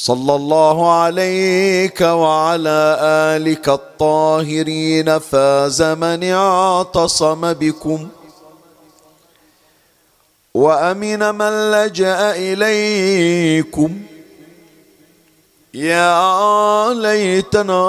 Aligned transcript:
صلى 0.00 0.34
الله 0.34 0.92
عليك 0.92 2.00
وعلى 2.00 2.96
آلك 3.36 3.68
الطاهرين 3.68 5.18
فاز 5.18 5.82
من 5.82 6.24
اعتصم 6.24 7.52
بكم 7.52 8.08
وأمن 10.54 11.34
من 11.34 11.70
لجأ 11.70 12.32
إليكم. 12.32 14.00
يا 15.74 16.94
ليتنا 16.94 17.82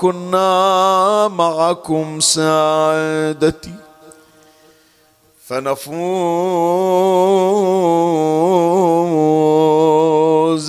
كنا 0.00 1.28
معكم 1.28 2.20
سعادتي. 2.20 3.74
فنفوز 5.46 5.86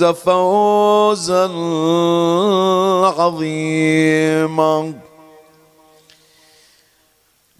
فوزا 0.04 1.46
عظيما. 3.18 4.94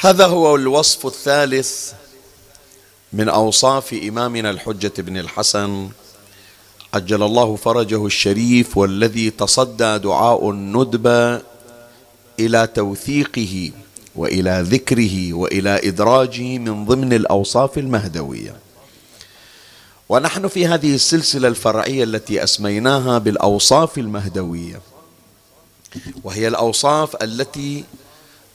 هذا 0.00 0.26
هو 0.26 0.56
الوصف 0.56 1.06
الثالث 1.06 1.92
من 3.12 3.28
أوصاف 3.28 3.94
إمامنا 3.94 4.50
الحجة 4.50 4.92
بن 4.98 5.16
الحسن. 5.16 5.88
عجل 6.94 7.22
الله 7.22 7.56
فرجه 7.56 8.06
الشريف 8.06 8.76
والذي 8.76 9.30
تصدى 9.30 9.98
دعاء 9.98 10.50
الندبه 10.50 11.40
إلى 12.40 12.66
توثيقه 12.66 13.70
وإلى 14.16 14.64
ذكره 14.68 15.32
وإلى 15.32 15.80
إدراجه 15.88 16.58
من 16.58 16.84
ضمن 16.84 17.12
الأوصاف 17.12 17.78
المهدوية. 17.78 18.63
ونحن 20.08 20.48
في 20.48 20.66
هذه 20.66 20.94
السلسلة 20.94 21.48
الفرعية 21.48 22.04
التي 22.04 22.44
أسميناها 22.44 23.18
بالأوصاف 23.18 23.98
المهدوية. 23.98 24.80
وهي 26.24 26.48
الأوصاف 26.48 27.22
التي 27.22 27.84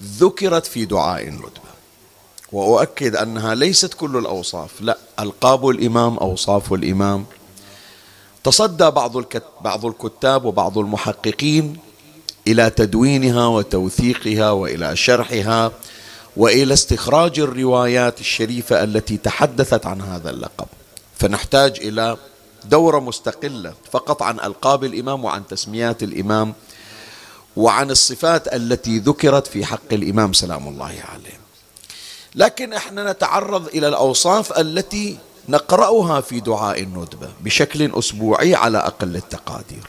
ذكرت 0.03 0.65
في 0.65 0.85
دعاء 0.85 1.27
الندبه 1.27 1.69
وأؤكد 2.51 3.15
أنها 3.15 3.55
ليست 3.55 3.93
كل 3.93 4.17
الأوصاف 4.17 4.81
لا 4.81 4.97
ألقاب 5.19 5.69
الإمام 5.69 6.17
أوصاف 6.17 6.73
الإمام. 6.73 7.25
تصدى 8.43 8.89
بعض 8.89 9.23
بعض 9.61 9.85
الكتاب 9.85 10.45
وبعض 10.45 10.77
المحققين 10.77 11.77
إلى 12.47 12.69
تدوينها 12.69 13.47
وتوثيقها 13.47 14.51
وإلى 14.51 14.95
شرحها 14.95 15.71
وإلى 16.37 16.73
استخراج 16.73 17.39
الروايات 17.39 18.19
الشريفة 18.19 18.83
التي 18.83 19.17
تحدثت 19.17 19.85
عن 19.85 20.01
هذا 20.01 20.29
اللقب. 20.29 20.67
فنحتاج 21.19 21.79
إلى 21.81 22.17
دورة 22.65 22.99
مستقلة 22.99 23.73
فقط 23.91 24.23
عن 24.23 24.39
ألقاب 24.39 24.83
الإمام 24.83 25.25
وعن 25.25 25.47
تسميات 25.47 26.03
الإمام 26.03 26.53
وعن 27.57 27.91
الصفات 27.91 28.53
التي 28.53 28.99
ذكرت 28.99 29.47
في 29.47 29.65
حق 29.65 29.93
الإمام 29.93 30.33
سلام 30.33 30.67
الله 30.67 30.85
عليه. 30.85 31.39
لكن 32.35 32.73
إحنا 32.73 33.11
نتعرض 33.11 33.67
إلى 33.67 33.87
الأوصاف 33.87 34.59
التي 34.59 35.17
نقرأها 35.49 36.21
في 36.21 36.39
دعاء 36.39 36.81
الندبة 36.81 37.29
بشكل 37.41 37.91
أسبوعي 37.99 38.55
على 38.55 38.77
أقل 38.77 39.15
التقادير. 39.15 39.87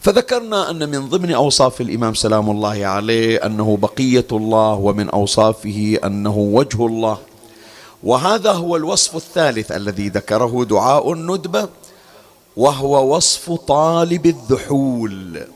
فذكرنا 0.00 0.70
أن 0.70 0.88
من 0.88 1.08
ضمن 1.08 1.32
أوصاف 1.32 1.80
الإمام 1.80 2.14
سلام 2.14 2.50
الله 2.50 2.86
عليه 2.86 3.46
أنه 3.46 3.76
بقية 3.76 4.26
الله 4.32 4.74
ومن 4.74 5.08
أوصافه 5.08 5.98
أنه 6.04 6.36
وجه 6.36 6.86
الله. 6.86 7.18
وهذا 8.02 8.52
هو 8.52 8.76
الوصف 8.76 9.16
الثالث 9.16 9.72
الذي 9.72 10.08
ذكره 10.08 10.64
دعاء 10.64 11.12
الندبة 11.12 11.68
وهو 12.56 13.16
وصف 13.16 13.52
طالب 13.52 14.26
الذحول. 14.26 15.46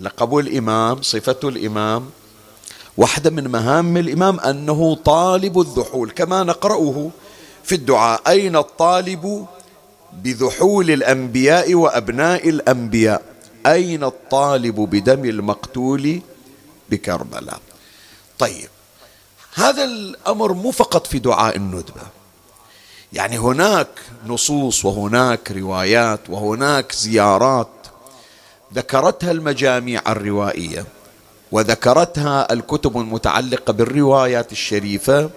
لقب 0.00 0.38
الإمام 0.38 1.02
صفة 1.02 1.40
الإمام 1.44 2.10
واحدة 2.96 3.30
من 3.30 3.48
مهام 3.48 3.96
الإمام 3.96 4.40
أنه 4.40 4.94
طالب 4.94 5.60
الذحول 5.60 6.10
كما 6.10 6.42
نقرأه 6.42 7.10
في 7.64 7.74
الدعاء 7.74 8.22
أين 8.28 8.56
الطالب 8.56 9.46
بذحول 10.22 10.90
الأنبياء 10.90 11.74
وأبناء 11.74 12.48
الأنبياء؟ 12.48 13.22
أين 13.66 14.04
الطالب 14.04 14.74
بدم 14.80 15.24
المقتول 15.24 16.20
بكربلاء؟ 16.90 17.60
طيب 18.38 18.68
هذا 19.54 19.84
الأمر 19.84 20.52
مو 20.52 20.70
فقط 20.70 21.06
في 21.06 21.18
دعاء 21.18 21.56
الندبة. 21.56 22.02
يعني 23.12 23.38
هناك 23.38 23.88
نصوص 24.26 24.84
وهناك 24.84 25.52
روايات 25.52 26.20
وهناك 26.28 26.92
زيارات 26.92 27.68
ذكرتها 28.74 29.30
المجاميع 29.30 30.02
الروائية 30.08 30.84
وذكرتها 31.52 32.52
الكتب 32.52 32.98
المتعلقة 32.98 33.72
بالروايات 33.72 34.52
الشريفة. 34.52 35.30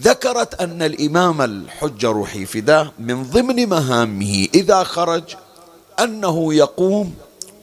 ذكرت 0.00 0.60
أن 0.60 0.82
الإمام 0.82 1.42
الحجة 1.42 2.06
روحي 2.06 2.46
فداه 2.46 2.92
من 2.98 3.22
ضمن 3.22 3.68
مهامه 3.68 4.48
إذا 4.54 4.82
خرج 4.82 5.22
أنه 6.00 6.54
يقوم 6.54 7.14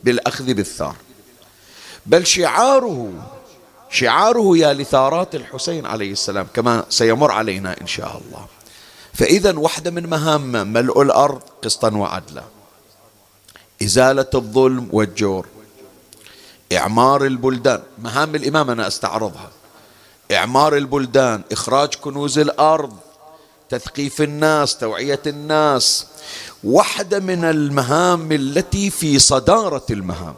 بالأخذ 0.03 0.53
بالثار. 0.53 0.95
بل 2.05 2.27
شعاره 2.27 3.13
شعاره 3.89 4.57
يا 4.57 4.73
لثارات 4.73 5.35
الحسين 5.35 5.85
عليه 5.85 6.11
السلام 6.11 6.47
كما 6.53 6.85
سيمر 6.89 7.31
علينا 7.31 7.81
إن 7.81 7.87
شاء 7.87 8.21
الله. 8.25 8.45
فإذا 9.13 9.57
واحدة 9.57 9.91
من 9.91 10.07
مهامه 10.09 10.63
ملء 10.63 11.01
الأرض 11.01 11.41
قسطا 11.63 11.95
وعدلا. 11.95 12.43
إزالة 13.83 14.29
الظلم 14.35 14.89
والجور. 14.91 15.45
إعمار 16.73 17.25
البلدان. 17.25 17.81
مهام 17.97 18.35
الإمام 18.35 18.69
أنا 18.69 18.87
أستعرضها. 18.87 19.51
إعمار 20.31 20.77
البلدان 20.77 21.41
إخراج 21.51 21.95
كنوز 21.95 22.39
الأرض 22.39 22.97
تثقيف 23.69 24.21
الناس 24.21 24.77
توعية 24.77 25.21
الناس. 25.27 26.05
واحدة 26.63 27.19
من 27.19 27.43
المهام 27.43 28.31
التي 28.31 28.89
في 28.89 29.19
صدارة 29.19 29.85
المهام. 29.89 30.35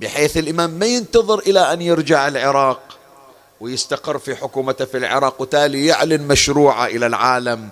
بحيث 0.00 0.36
الإمام 0.36 0.70
ما 0.70 0.86
ينتظر 0.86 1.38
إلى 1.38 1.72
أن 1.72 1.82
يرجع 1.82 2.28
العراق 2.28 2.80
ويستقر 3.60 4.18
في 4.18 4.36
حكومته 4.36 4.84
في 4.84 4.96
العراق 4.96 5.42
وتالي 5.42 5.86
يعلن 5.86 6.28
مشروعه 6.28 6.86
إلى 6.86 7.06
العالم 7.06 7.68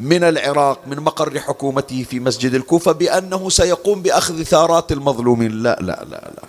من 0.00 0.24
العراق 0.24 0.78
من 0.86 0.96
مقر 0.96 1.40
حكومته 1.40 2.06
في 2.10 2.20
مسجد 2.20 2.54
الكوفة 2.54 2.92
بأنه 2.92 3.50
سيقوم 3.50 4.02
بأخذ 4.02 4.42
ثارات 4.42 4.92
المظلومين. 4.92 5.62
لا 5.62 5.78
لا 5.80 6.04
لا 6.10 6.30
لا 6.36 6.42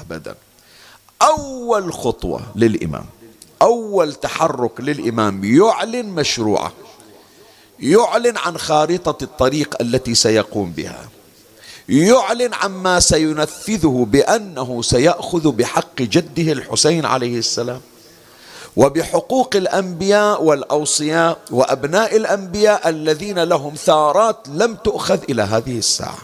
أبدا. 0.00 0.34
أول 1.22 1.92
خطوة 1.92 2.40
للإمام 2.56 3.06
أول 3.62 4.14
تحرك 4.14 4.80
للإمام 4.80 5.44
يعلن 5.44 6.06
مشروعه 6.06 6.72
يعلن 7.80 8.36
عن 8.36 8.58
خارطة 8.58 9.24
الطريق 9.24 9.76
التي 9.80 10.14
سيقوم 10.14 10.72
بها. 10.72 11.08
يعلن 11.88 12.54
عما 12.54 13.00
سينفذه 13.00 14.06
بأنه 14.10 14.82
سيأخذ 14.82 15.52
بحق 15.52 16.02
جده 16.02 16.52
الحسين 16.52 17.04
عليه 17.04 17.38
السلام 17.38 17.80
وبحقوق 18.76 19.56
الأنبياء 19.56 20.42
والأوصياء 20.42 21.38
وأبناء 21.50 22.16
الأنبياء 22.16 22.88
الذين 22.88 23.38
لهم 23.38 23.74
ثارات 23.74 24.36
لم 24.48 24.74
تؤخذ 24.74 25.18
إلى 25.30 25.42
هذه 25.42 25.78
الساعة. 25.78 26.18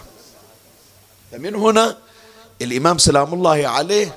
فمن 1.32 1.54
هنا 1.54 1.96
الإمام 2.62 2.98
سلام 2.98 3.34
الله 3.34 3.68
عليه 3.68 4.14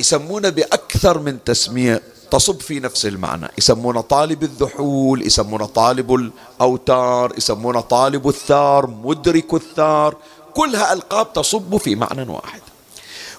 يسمونه 0.00 0.48
بأكثر 0.48 1.18
من 1.18 1.44
تسمية 1.44 2.02
تصب 2.30 2.60
في 2.60 2.80
نفس 2.80 3.06
المعنى. 3.06 3.48
يسمونه 3.58 4.00
طالب 4.00 4.42
الذحول 4.42 5.26
يسمونه 5.26 5.66
طالب 5.66 6.14
الأوتار 6.14 7.32
يسمونه 7.36 7.80
طالب 7.80 8.28
الثار 8.28 8.86
مدرك 8.86 9.54
الثار 9.54 10.16
كلها 10.54 10.92
ألقاب 10.92 11.32
تصب 11.32 11.76
في 11.76 11.94
معنى 11.94 12.22
واحد. 12.22 12.60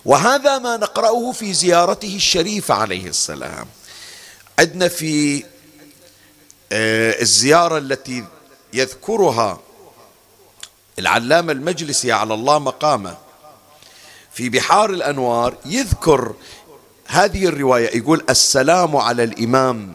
وهذا 0.05 0.57
ما 0.57 0.77
نقرأه 0.77 1.31
في 1.31 1.53
زيارته 1.53 2.15
الشريفة 2.15 2.73
عليه 2.73 3.07
السلام. 3.07 3.67
عندنا 4.59 4.87
في 4.87 5.43
آه، 6.71 7.21
الزيارة 7.21 7.77
التي 7.77 8.25
يذكرها 8.73 9.59
العلامة 10.99 11.51
المجلسي 11.51 12.11
على 12.11 12.33
الله 12.33 12.59
مقامه 12.59 13.17
في 14.33 14.49
بحار 14.49 14.89
الأنوار 14.89 15.55
يذكر 15.65 16.33
هذه 17.07 17.45
الرواية 17.45 17.97
يقول 17.97 18.23
السلام 18.29 18.97
على 18.97 19.23
الإمام 19.23 19.93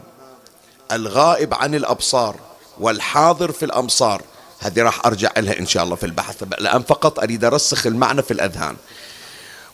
الغائب 0.92 1.54
عن 1.54 1.74
الأبصار 1.74 2.36
والحاضر 2.80 3.52
في 3.52 3.64
الأمصار. 3.64 4.22
هذه 4.66 4.82
راح 4.82 5.06
أرجع 5.06 5.30
لها 5.36 5.58
إن 5.58 5.66
شاء 5.66 5.84
الله 5.84 5.96
في 5.96 6.06
البحث. 6.06 6.42
الآن 6.42 6.82
فقط 6.82 7.18
أريد 7.18 7.44
أرسخ 7.44 7.86
المعنى 7.86 8.22
في 8.22 8.30
الأذهان. 8.30 8.76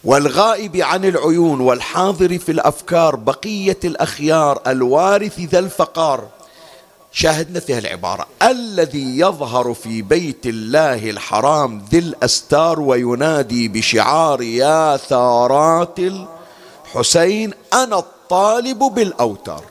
والغائب 0.05 0.77
عن 0.77 1.05
العيون 1.05 1.61
والحاضر 1.61 2.39
في 2.39 2.53
الأفكار 2.53 3.17
بقية 3.17 3.79
الأخيار 3.85 4.63
الوارث 4.67 5.41
ذا 5.41 5.59
الفقار. 5.59 6.29
شاهدنا 7.13 7.61
في 7.61 7.79
العبارة. 7.79 8.27
الذي 8.43 9.19
يظهر 9.19 9.75
في 9.75 10.03
بيت 10.03 10.47
الله 10.47 11.11
الحرام 11.11 11.85
ذي 11.91 11.99
الأستار 11.99 12.81
وينادي 12.81 13.69
بشعار 13.69 14.43
يا 14.43 14.97
ثارات 14.97 15.99
الحسين 15.99 17.55
أنا 17.73 17.99
الطالب 17.99 18.79
بالأوتار. 18.79 19.65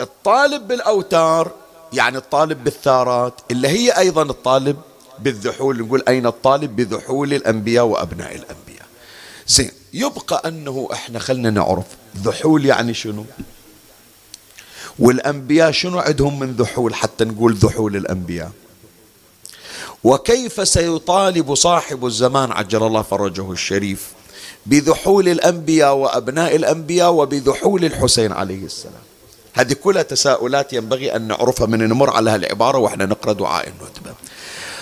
الطالب 0.00 0.68
بالأوتار 0.68 1.50
يعني 1.92 2.18
الطالب 2.18 2.64
بالثارات 2.64 3.40
اللي 3.50 3.68
هي 3.68 3.90
أيضا 3.98 4.22
الطالب 4.22 4.76
بالذحول 5.18 5.78
نقول 5.82 6.02
أين 6.08 6.26
الطالب؟ 6.26 6.76
بذحول 6.76 7.34
الأنبياء 7.34 7.84
وأبناء 7.84 8.34
الأنبياء. 8.34 8.86
زين 9.46 9.70
يبقى 9.94 10.42
أنه 10.48 10.88
إحنا 10.92 11.18
خلنا 11.18 11.50
نعرف 11.50 11.84
ذحول 12.16 12.66
يعني 12.66 12.94
شنو؟ 12.94 13.24
والأنبياء 14.98 15.70
شنو 15.70 15.98
عندهم 15.98 16.38
من 16.38 16.52
ذحول 16.52 16.94
حتى 16.94 17.24
نقول 17.24 17.54
ذحول 17.54 17.96
الأنبياء؟ 17.96 18.50
وكيف 20.04 20.68
سيطالب 20.68 21.54
صاحب 21.54 22.06
الزمان 22.06 22.52
عجل 22.52 22.82
الله 22.82 23.02
فرجه 23.02 23.52
الشريف 23.52 24.12
بذحول 24.66 25.28
الأنبياء 25.28 25.94
وأبناء 25.94 26.56
الأنبياء 26.56 27.12
وبذحول 27.12 27.84
الحسين 27.84 28.32
عليه 28.32 28.64
السلام؟ 28.64 29.02
هذه 29.52 29.72
كلها 29.72 30.02
تساؤلات 30.02 30.72
ينبغي 30.72 31.16
أن 31.16 31.28
نعرفها 31.28 31.66
من 31.66 31.88
نمر 31.88 32.10
على 32.10 32.30
هالعبارة 32.30 32.78
وإحنا 32.78 33.06
نقرأ 33.06 33.32
دعاء 33.32 33.68
الندبة 33.68 34.14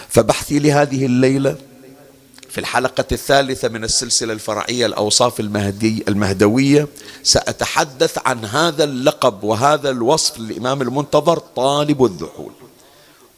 فبحثي 0.08 0.58
لهذه 0.58 1.06
الليلة 1.06 1.56
في 2.56 2.60
الحلقة 2.60 3.04
الثالثة 3.12 3.68
من 3.68 3.84
السلسلة 3.84 4.32
الفرعية 4.32 4.86
الأوصاف 4.86 5.40
المهدي 5.40 6.04
المهدوية 6.08 6.88
سأتحدث 7.22 8.18
عن 8.26 8.44
هذا 8.44 8.84
اللقب 8.84 9.44
وهذا 9.44 9.90
الوصف 9.90 10.38
للإمام 10.38 10.82
المنتظر 10.82 11.38
طالب 11.38 12.04
الذحول. 12.04 12.52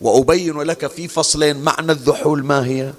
وأبين 0.00 0.58
لك 0.58 0.86
في 0.86 1.08
فصلين 1.08 1.56
معنى 1.56 1.92
الذحول 1.92 2.44
ما 2.44 2.66
هي؟ 2.66 2.92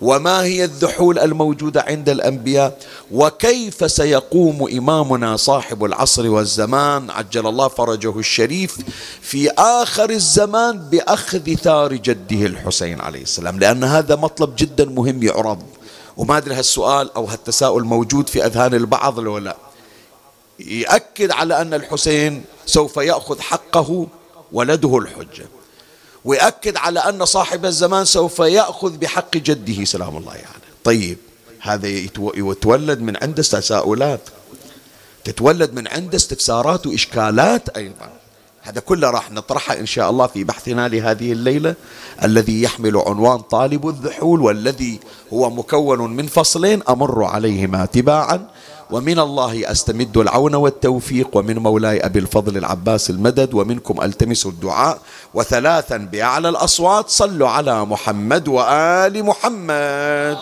وما 0.00 0.42
هي 0.42 0.64
الذحول 0.64 1.18
الموجودة 1.18 1.84
عند 1.88 2.08
الأنبياء؟ 2.08 2.78
وكيف 3.12 3.90
سيقوم 3.90 4.68
إمامنا 4.78 5.36
صاحب 5.36 5.84
العصر 5.84 6.30
والزمان 6.30 7.10
عجل 7.10 7.46
الله 7.46 7.68
فرجه 7.68 8.18
الشريف 8.18 8.78
في 9.20 9.50
آخر 9.50 10.10
الزمان 10.10 10.78
بأخذ 10.78 11.54
ثار 11.54 11.94
جده 11.94 12.46
الحسين 12.46 13.00
عليه 13.00 13.22
السلام؟ 13.22 13.58
لأن 13.58 13.84
هذا 13.84 14.16
مطلب 14.16 14.56
جدا 14.56 14.84
مهم 14.84 15.22
يعرض. 15.22 15.62
وما 16.16 16.36
أدري 16.36 16.54
هالسؤال 16.54 17.14
أو 17.16 17.24
هالتساؤل 17.24 17.84
موجود 17.84 18.28
في 18.28 18.46
أذهان 18.46 18.74
البعض 18.74 19.20
لو 19.20 19.38
لا. 19.38 19.56
يأكد 20.58 21.30
على 21.30 21.60
أن 21.60 21.74
الحسين 21.74 22.44
سوف 22.66 22.96
يأخذ 22.96 23.40
حقه 23.40 24.06
ولده 24.52 24.98
الحجة. 24.98 25.46
ويأكد 26.24 26.76
على 26.76 27.00
أن 27.00 27.24
صاحب 27.24 27.64
الزمان 27.64 28.04
سوف 28.04 28.38
يأخذ 28.38 28.96
بحق 28.96 29.36
جده. 29.36 29.84
سلام 29.84 30.16
الله 30.16 30.30
عليه. 30.30 30.40
يعني. 30.40 30.62
طيب 30.84 31.18
هذا 31.60 31.88
يتولد 32.34 33.00
من 33.00 33.16
عنده 33.22 33.42
تساؤلات 33.42 34.20
تتولد 35.24 35.74
من 35.74 35.88
عنده 35.88 36.16
استفسارات 36.16 36.86
وإشكالات 36.86 37.68
أيضا. 37.68 38.10
هذا 38.62 38.80
كله 38.80 39.10
راح 39.10 39.30
نطرحه 39.30 39.74
إن 39.78 39.86
شاء 39.86 40.10
الله 40.10 40.26
في 40.26 40.44
بحثنا 40.44 40.88
لهذه 40.88 41.32
الليلة. 41.32 41.74
الذي 42.24 42.62
يحمل 42.62 42.96
عنوان 42.96 43.38
طالب 43.38 43.88
الذحول 43.88 44.40
والذي 44.40 45.00
هو 45.32 45.50
مكون 45.50 46.16
من 46.16 46.26
فصلين 46.26 46.82
أمر 46.88 47.24
عليهما 47.24 47.86
تباعا. 47.86 48.48
ومن 48.92 49.18
الله 49.18 49.70
أستمد 49.70 50.16
العون 50.16 50.54
والتوفيق 50.54 51.36
ومن 51.36 51.58
مولاي 51.58 52.06
أبي 52.06 52.18
الفضل 52.18 52.56
العباس 52.56 53.10
المدد 53.10 53.54
ومنكم 53.54 54.02
ألتمس 54.02 54.46
الدعاء. 54.46 54.98
وثلاثا 55.34 55.96
بأعلى 55.96 56.48
الأصوات 56.48 57.08
صلوا 57.08 57.48
على 57.48 57.84
محمد 57.84 58.48
وآل 58.48 59.24
محمد. 59.24 60.38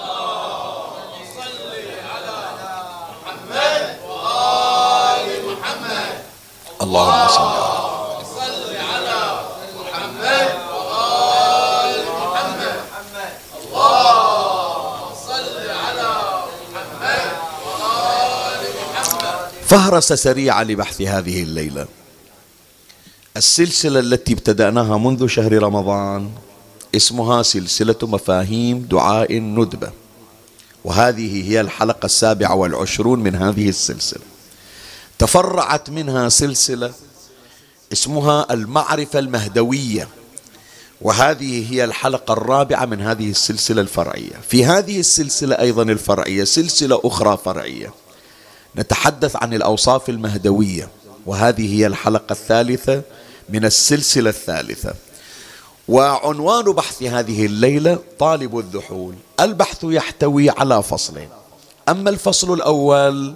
اللهم 6.83 7.29
صل 7.29 7.43
على 7.43 7.68
فهرسة 19.69 20.15
سريعة 20.15 20.63
لبحث 20.63 21.03
هذه 21.03 21.43
الليلة. 21.43 21.87
السلسلة 23.37 24.01
التي 24.01 24.33
ابتدأناها 24.33 24.99
منذ 24.99 25.27
شهر 25.27 25.63
رمضان 25.63 26.31
اسمها 26.97 27.43
سلسلة 27.43 27.97
مفاهيم 28.03 28.81
دعاء 28.91 29.37
الندبة. 29.37 29.91
وهذه 30.85 31.51
هي 31.51 31.61
الحلقة 31.61 32.07
السابعة 32.07 32.55
والعشرون 32.55 33.21
من 33.21 33.35
هذه 33.35 33.69
السلسلة. 33.69 34.23
تفرعت 35.19 35.91
منها 35.91 36.29
سلسلة 36.29 36.93
اسمها 37.93 38.53
المعرفة 38.53 39.19
المهدوية. 39.19 40.09
وهذه 41.01 41.73
هي 41.73 41.85
الحلقة 41.85 42.33
الرابعة 42.33 42.85
من 42.85 43.01
هذه 43.01 43.31
السلسلة 43.31 43.81
الفرعية. 43.81 44.41
في 44.49 44.65
هذه 44.65 45.01
السلسلة 45.01 45.59
أيضا 45.59 45.83
الفرعية 45.83 46.45
سلسلة 46.45 47.01
أخرى 47.05 47.39
فرعية. 47.45 47.93
نتحدث 48.77 49.37
عن 49.37 49.55
الأوصاف 49.55 50.09
المهدوية 50.09 50.89
وهذه 51.27 51.75
هي 51.75 51.87
الحلقة 51.87 52.33
الثالثة 52.33 53.03
من 53.49 53.65
السلسلة 53.65 54.31
الثالثة. 54.31 54.95
وعنوان 55.89 56.65
بحث 56.65 57.03
هذه 57.03 57.47
الليلة 57.47 57.99
طالب 58.19 58.59
الذحول 58.59 59.15
البحث 59.41 59.79
يحتوي 59.85 60.51
على 60.51 60.83
فصلين. 60.83 61.29
أما 61.89 62.11
الفصل 62.11 62.53
الأول 62.55 63.35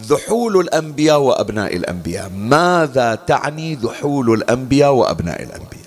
ذحول 0.00 0.60
الأنبياء 0.60 1.20
وأبناء 1.20 1.76
الأنبياء. 1.76 2.28
ماذا 2.28 3.14
تعني 3.14 3.74
ذحول 3.74 4.32
الأنبياء 4.32 4.92
وأبناء 4.92 5.42
الأنبياء؟ 5.42 5.84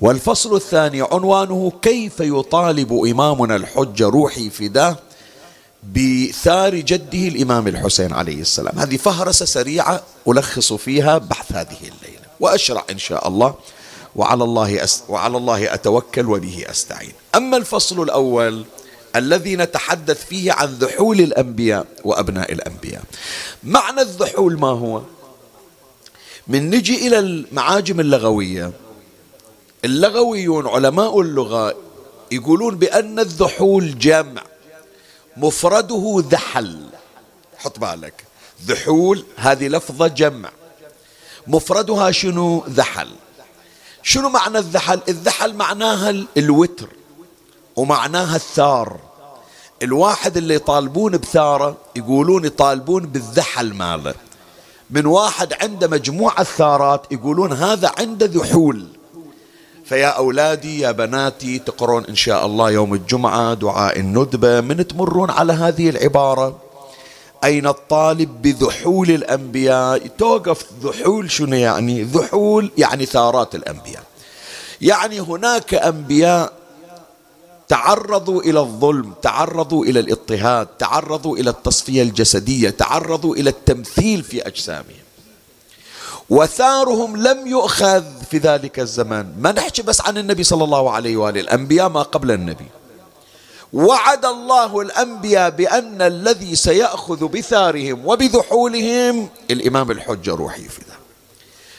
والفصل 0.00 0.56
الثاني 0.56 1.02
عنوانه 1.02 1.72
كيف 1.82 2.20
يطالب 2.20 2.92
إمامنا 2.92 3.56
الحجة 3.56 4.08
روحي 4.08 4.50
فداه؟ 4.50 4.96
بثار 5.82 6.74
جده 6.74 7.28
الإمام 7.28 7.68
الحسين 7.68 8.12
عليه 8.12 8.40
السلام. 8.40 8.78
هذه 8.78 8.96
فهرسة 8.96 9.46
سريعة 9.46 10.02
ألخص 10.28 10.72
فيها 10.72 11.18
بحث 11.18 11.52
هذه 11.52 11.78
الليلة. 11.80 12.26
وأشرع 12.40 12.84
إن 12.90 12.98
شاء 12.98 13.28
الله 13.28 13.54
وعلى 14.16 14.44
الله 14.44 14.84
أس 14.84 15.02
وعلى 15.08 15.36
الله 15.36 15.74
أتوكل 15.74 16.26
وبه 16.26 16.64
أستعين. 16.70 17.12
أما 17.34 17.56
الفصل 17.56 18.02
الأول 18.02 18.64
الذي 19.16 19.56
نتحدث 19.56 20.24
فيه 20.26 20.52
عن 20.52 20.68
ذحول 20.68 21.20
الأنبياء 21.20 21.86
وأبناء 22.04 22.52
الأنبياء. 22.52 23.02
معنى 23.64 24.00
الذحول 24.00 24.58
ما 24.58 24.68
هو؟ 24.68 25.02
من 26.48 26.70
نجي 26.70 27.06
إلى 27.06 27.18
المعاجم 27.18 28.00
اللغوية 28.00 28.72
اللغويون 29.84 30.66
علماء 30.66 31.20
اللغة 31.20 31.74
يقولون 32.32 32.76
بأن 32.76 33.18
الذحول 33.18 33.98
جمع. 33.98 34.42
مفرده 35.36 36.24
ذحل. 36.30 36.86
حط 37.58 37.78
بالك. 37.78 38.24
ذحول 38.66 39.24
هذه 39.36 39.68
لفظة 39.68 40.06
جمع. 40.06 40.50
مفردها 41.46 42.10
شنو؟ 42.10 42.64
ذحل. 42.68 43.10
شنو 44.02 44.28
معنى 44.28 44.58
الذحل؟ 44.58 45.00
الذحل 45.08 45.54
معناها 45.54 46.24
الوتر 46.36 46.88
ومعناها 47.76 48.36
الثار. 48.36 49.00
الواحد 49.82 50.36
اللي 50.36 50.54
يطالبون 50.54 51.16
بثارة 51.16 51.76
يقولون 51.96 52.44
يطالبون 52.44 53.06
بالذحل 53.06 53.74
ماله. 53.74 54.14
من 54.90 55.06
واحد 55.06 55.52
عنده 55.52 55.88
مجموعة 55.88 56.42
ثارات 56.42 57.12
يقولون 57.12 57.52
هذا 57.52 57.92
عنده 57.98 58.26
ذحول. 58.26 58.86
فيا 59.88 60.06
أولادي 60.06 60.80
يا 60.80 60.90
بناتي 60.92 61.58
تقرون 61.58 62.04
إن 62.04 62.14
شاء 62.14 62.46
الله 62.46 62.70
يوم 62.70 62.94
الجمعة 62.94 63.54
دعاء 63.54 64.00
الندبة 64.00 64.60
من 64.60 64.86
تمرون 64.86 65.30
على 65.30 65.52
هذه 65.52 65.90
العبارة. 65.90 66.58
أين 67.44 67.66
الطالب 67.66 68.42
بذحول 68.42 69.10
الأنبياء؟ 69.10 70.06
توقف 70.06 70.66
ذحول 70.82 71.30
شنو 71.30 71.56
يعني؟ 71.56 72.02
ذحول 72.02 72.70
يعني 72.78 73.06
ثارات 73.06 73.54
الأنبياء. 73.54 74.02
يعني 74.80 75.20
هناك 75.20 75.74
أنبياء 75.74 76.52
تعرضوا 77.68 78.42
إلى 78.42 78.60
الظلم 78.60 79.12
تعرضوا 79.22 79.84
إلى 79.84 80.00
الاضطهاد 80.00 80.66
تعرضوا 80.66 81.36
إلى 81.36 81.50
التصفية 81.50 82.02
الجسدية 82.02 82.70
تعرضوا 82.70 83.36
إلى 83.36 83.50
التمثيل 83.50 84.22
في 84.22 84.46
أجسامهم. 84.46 85.05
وثارهم 86.30 87.16
لم 87.16 87.46
يؤخذ 87.46 88.04
في 88.30 88.38
ذلك 88.38 88.80
الزمان. 88.80 89.34
ما 89.38 89.52
نحكي 89.52 89.82
بس 89.82 90.00
عن 90.00 90.18
النبي 90.18 90.44
صلى 90.44 90.64
الله 90.64 90.90
عليه 90.90 91.16
وآله 91.16 91.40
الأنبياء 91.40 91.88
ما 91.88 92.02
قبل 92.02 92.30
النبي. 92.30 92.66
وعد 93.72 94.24
الله 94.24 94.80
الأنبياء 94.80 95.50
بأن 95.50 96.02
الذي 96.02 96.56
سيأخذ 96.56 97.28
بثارهم 97.28 98.06
وبذحولهم 98.06 99.28
الإمام 99.50 99.90
الحجة 99.90 100.34
روحي 100.34 100.68
في 100.68 100.80
ذا. 100.80 100.96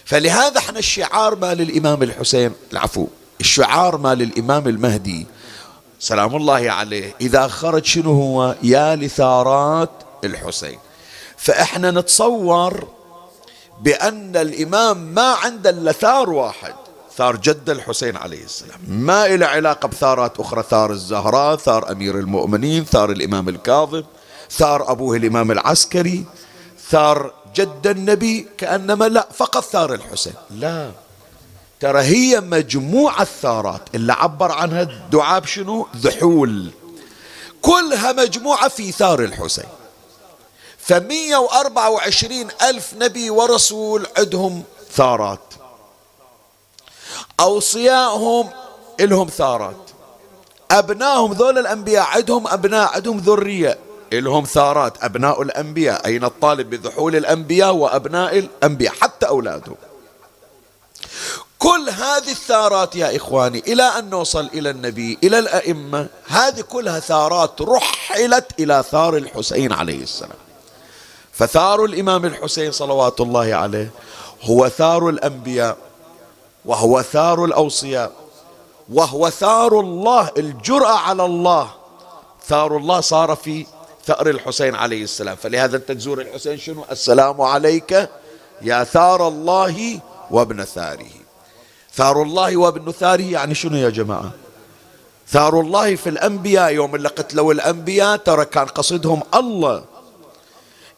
فلهذا 0.05 0.57
إحنا 0.57 0.79
الشعار 0.79 1.35
مال 1.35 1.61
الإمام 1.61 2.03
الحسين 2.03 2.51
العفو 2.73 3.07
الشعار 3.39 3.97
مال 3.97 4.21
الإمام 4.21 4.67
المهدي 4.67 5.27
سلام 5.99 6.35
الله 6.35 6.71
عليه 6.71 7.15
إذا 7.21 7.47
خرج 7.47 7.85
شنو 7.85 8.11
هو؟ 8.11 8.55
يا 8.63 8.95
لثارات 8.95 9.89
الحسين. 10.23 10.79
فإحنا 11.37 11.91
نتصور 11.91 12.87
بأن 13.81 14.37
الإمام 14.37 14.97
ما 14.97 15.33
عنده 15.33 15.69
إلا 15.69 15.91
ثار 15.91 16.29
واحد. 16.29 16.73
ثار 17.17 17.35
جد 17.35 17.69
الحسين 17.69 18.17
عليه 18.17 18.43
السلام. 18.43 18.79
ما 18.87 19.25
إلى 19.25 19.45
علاقة 19.45 19.87
بثارات 19.87 20.39
أخرى 20.39 20.63
ثار 20.69 20.91
الزهراء 20.91 21.55
ثار 21.55 21.91
أمير 21.91 22.19
المؤمنين 22.19 22.85
ثار 22.85 23.11
الإمام 23.11 23.49
الكاظم 23.49 24.03
ثار 24.51 24.91
أبوه 24.91 25.17
الإمام 25.17 25.51
العسكري. 25.51 26.25
ثار 26.89 27.33
جد 27.55 27.87
النبي 27.87 28.47
كأنما 28.57 29.05
لا 29.05 29.27
فقط 29.33 29.63
ثار 29.63 29.93
الحسين. 29.93 30.33
لا. 30.51 30.91
ترى 31.79 32.01
هي 32.01 32.41
مجموعة 32.41 33.21
الثارات 33.21 33.81
اللي 33.95 34.13
عبر 34.13 34.51
عنها 34.51 34.81
الدعاء 34.81 35.39
بشنو؟ 35.39 35.87
ذحول. 35.97 36.71
كلها 37.61 38.11
مجموعة 38.11 38.67
في 38.67 38.91
ثار 38.91 39.23
الحسين. 39.23 39.65
فمية 40.87 41.37
وأربعة 41.37 41.89
وعشرين 41.89 42.47
ألف 42.61 42.93
نبي 42.93 43.29
ورسول 43.29 44.07
عندهم 44.17 44.63
ثارات. 44.91 45.39
أوصيائهم 47.39 48.49
إلهم 48.99 49.27
ثارات. 49.27 49.75
أبنائهم 50.71 51.33
ذول 51.33 51.57
الأنبياء 51.57 52.05
عندهم 52.05 52.47
أبناء 52.47 52.93
عندهم 52.93 53.17
ذرية 53.17 53.77
إلهم 54.13 54.43
ثارات. 54.43 55.03
أبناء 55.03 55.41
الأنبياء. 55.41 56.05
أين 56.05 56.23
الطالب 56.23 56.69
بذحول 56.69 57.15
الأنبياء 57.15 57.73
وأبناء 57.73 58.37
الأنبياء؟ 58.37 58.93
حتى 58.93 59.27
أولادهم. 59.27 59.75
كل 61.59 61.89
هذه 61.89 62.31
الثارات 62.31 62.95
يا 62.95 63.15
إخواني 63.15 63.59
إلى 63.59 63.83
أن 63.83 64.09
نوصل 64.09 64.49
إلى 64.53 64.69
النبي 64.69 65.17
إلى 65.23 65.39
الأئمة 65.39 66.07
هذه 66.27 66.61
كلها 66.61 66.99
ثارات 66.99 67.61
رحلت 67.61 68.45
إلى 68.59 68.83
ثار 68.91 69.17
الحسين 69.17 69.73
عليه 69.73 70.03
السلام. 70.03 70.46
فثار 71.37 71.85
الإمام 71.85 72.25
الحسين 72.25 72.71
صلوات 72.71 73.21
الله 73.21 73.55
عليه 73.55 73.91
هو 74.43 74.69
ثار 74.69 75.09
الأنبياء 75.09 75.77
وهو 76.65 77.01
ثار 77.01 77.45
الأوصياء 77.45 78.11
وهو 78.93 79.29
ثار 79.29 79.79
الله 79.79 80.31
الجرأة 80.37 80.97
على 80.97 81.25
الله. 81.25 81.69
ثار 82.47 82.77
الله 82.77 83.01
صار 83.01 83.35
في 83.35 83.65
ثأر 84.05 84.29
الحسين 84.29 84.75
عليه 84.75 85.03
السلام. 85.03 85.35
فلهذا 85.35 85.77
أنت 85.77 85.91
تزور 85.91 86.21
الحسين 86.21 86.57
شنو؟ 86.57 86.85
السلام 86.91 87.41
عليك 87.41 88.09
يا 88.61 88.83
ثار 88.83 89.27
الله 89.27 89.99
وابن 90.31 90.63
ثاره. 90.63 91.15
ثار 91.93 92.21
الله 92.21 92.57
وابن 92.57 92.91
ثاره 92.91 93.21
يعني 93.21 93.55
شنو 93.55 93.77
يا 93.77 93.89
جماعة؟ 93.89 94.31
ثار 95.27 95.59
الله 95.59 95.95
في 95.95 96.09
الأنبياء 96.09 96.73
يوم 96.73 96.95
اللي 96.95 97.09
قتلوا 97.09 97.53
الأنبياء 97.53 98.17
ترى 98.17 98.45
كان 98.45 98.65
قصدهم 98.65 99.21
الله. 99.35 99.96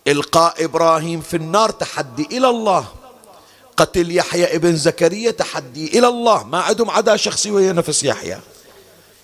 إلقاء 0.08 0.65
إبراهيم 0.65 1.22
في 1.22 1.38
النار 1.38 1.70
تحدي 1.70 2.27
إلى 2.32 2.50
الله. 2.50 2.86
قتل 3.77 4.15
يحيى 4.15 4.56
ابن 4.56 4.75
زكريا 4.75 5.32
تحدي 5.32 6.00
إلى 6.00 6.08
الله. 6.08 6.44
ما 6.44 6.60
عندهم 6.60 6.89
عدا 6.89 7.15
شخصي 7.15 7.51
وهي 7.51 7.74
نفس 7.74 8.03
يحيى. 8.03 8.39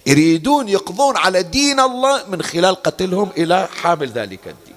يريدون 0.06 0.70
يقضون 0.70 1.18
على 1.18 1.44
دين 1.44 1.80
الله 1.80 2.24
من 2.28 2.42
خلال 2.42 2.76
قتلهم 2.76 3.32
إلى 3.38 3.68
حامل 3.82 4.12
ذلك 4.12 4.48
الدين. 4.48 4.76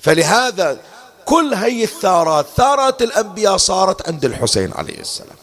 فلهذا 0.00 0.80
كل 1.24 1.54
هي 1.54 1.84
الثارات 1.84 2.46
ثارات 2.56 3.02
الأنبياء 3.02 3.56
صارت 3.56 4.08
عند 4.08 4.24
الحسين 4.24 4.72
عليه 4.72 5.00
السلام. 5.00 5.36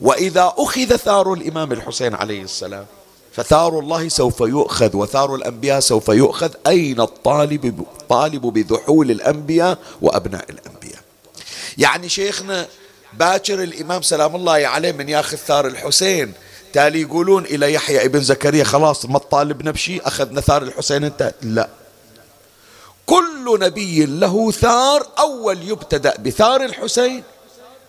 وإذا 0.00 0.54
أخذ 0.58 0.96
ثار 0.96 1.32
الإمام 1.32 1.72
الحسين 1.72 2.14
عليه 2.14 2.42
السلام 2.42 2.86
فثار 3.36 3.78
الله 3.78 4.08
سوف 4.08 4.40
يؤخذ 4.40 4.96
وثار 4.96 5.34
الأنبياء 5.34 5.80
سوف 5.80 6.08
يؤخذ. 6.08 6.50
أين 6.66 7.00
الطالب 7.00 7.86
طالب 8.08 8.42
بذحول 8.42 9.10
الأنبياء 9.10 9.78
وأبناء 10.02 10.44
الأنبياء؟ 10.50 11.00
يعني 11.78 12.08
شيخنا 12.08 12.66
باكر 13.12 13.62
الإمام 13.62 14.02
سلام 14.02 14.36
الله 14.36 14.52
عليه 14.52 14.92
من 14.92 15.08
ياخذ 15.08 15.36
ثار 15.36 15.66
الحسين 15.66 16.32
تالي 16.72 17.00
يقولون 17.00 17.44
إلى 17.44 17.72
يحيى 17.72 18.04
ابن 18.04 18.20
زكريا 18.20 18.64
خلاص 18.64 19.06
ما 19.06 19.18
طالبنا 19.18 19.70
بشيء 19.70 20.06
أخذنا 20.06 20.40
ثار 20.40 20.62
الحسين 20.62 21.04
أنت؟ 21.04 21.34
لا. 21.42 21.68
كل 23.06 23.58
نبي 23.60 24.06
له 24.06 24.50
ثار 24.50 25.06
أول 25.18 25.68
يبتدأ 25.68 26.14
بثار 26.18 26.64
الحسين 26.64 27.22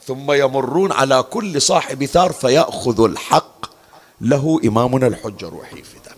ثم 0.07 0.31
يمرون 0.31 0.91
على 0.91 1.23
كل 1.23 1.61
صاحب 1.61 2.05
ثار 2.05 2.31
فيأخذ 2.31 3.03
الحق. 3.03 3.74
له 4.21 4.59
إمامنا 4.65 5.07
الحجة 5.07 5.49
روحي 5.49 5.83
فدا 5.83 6.15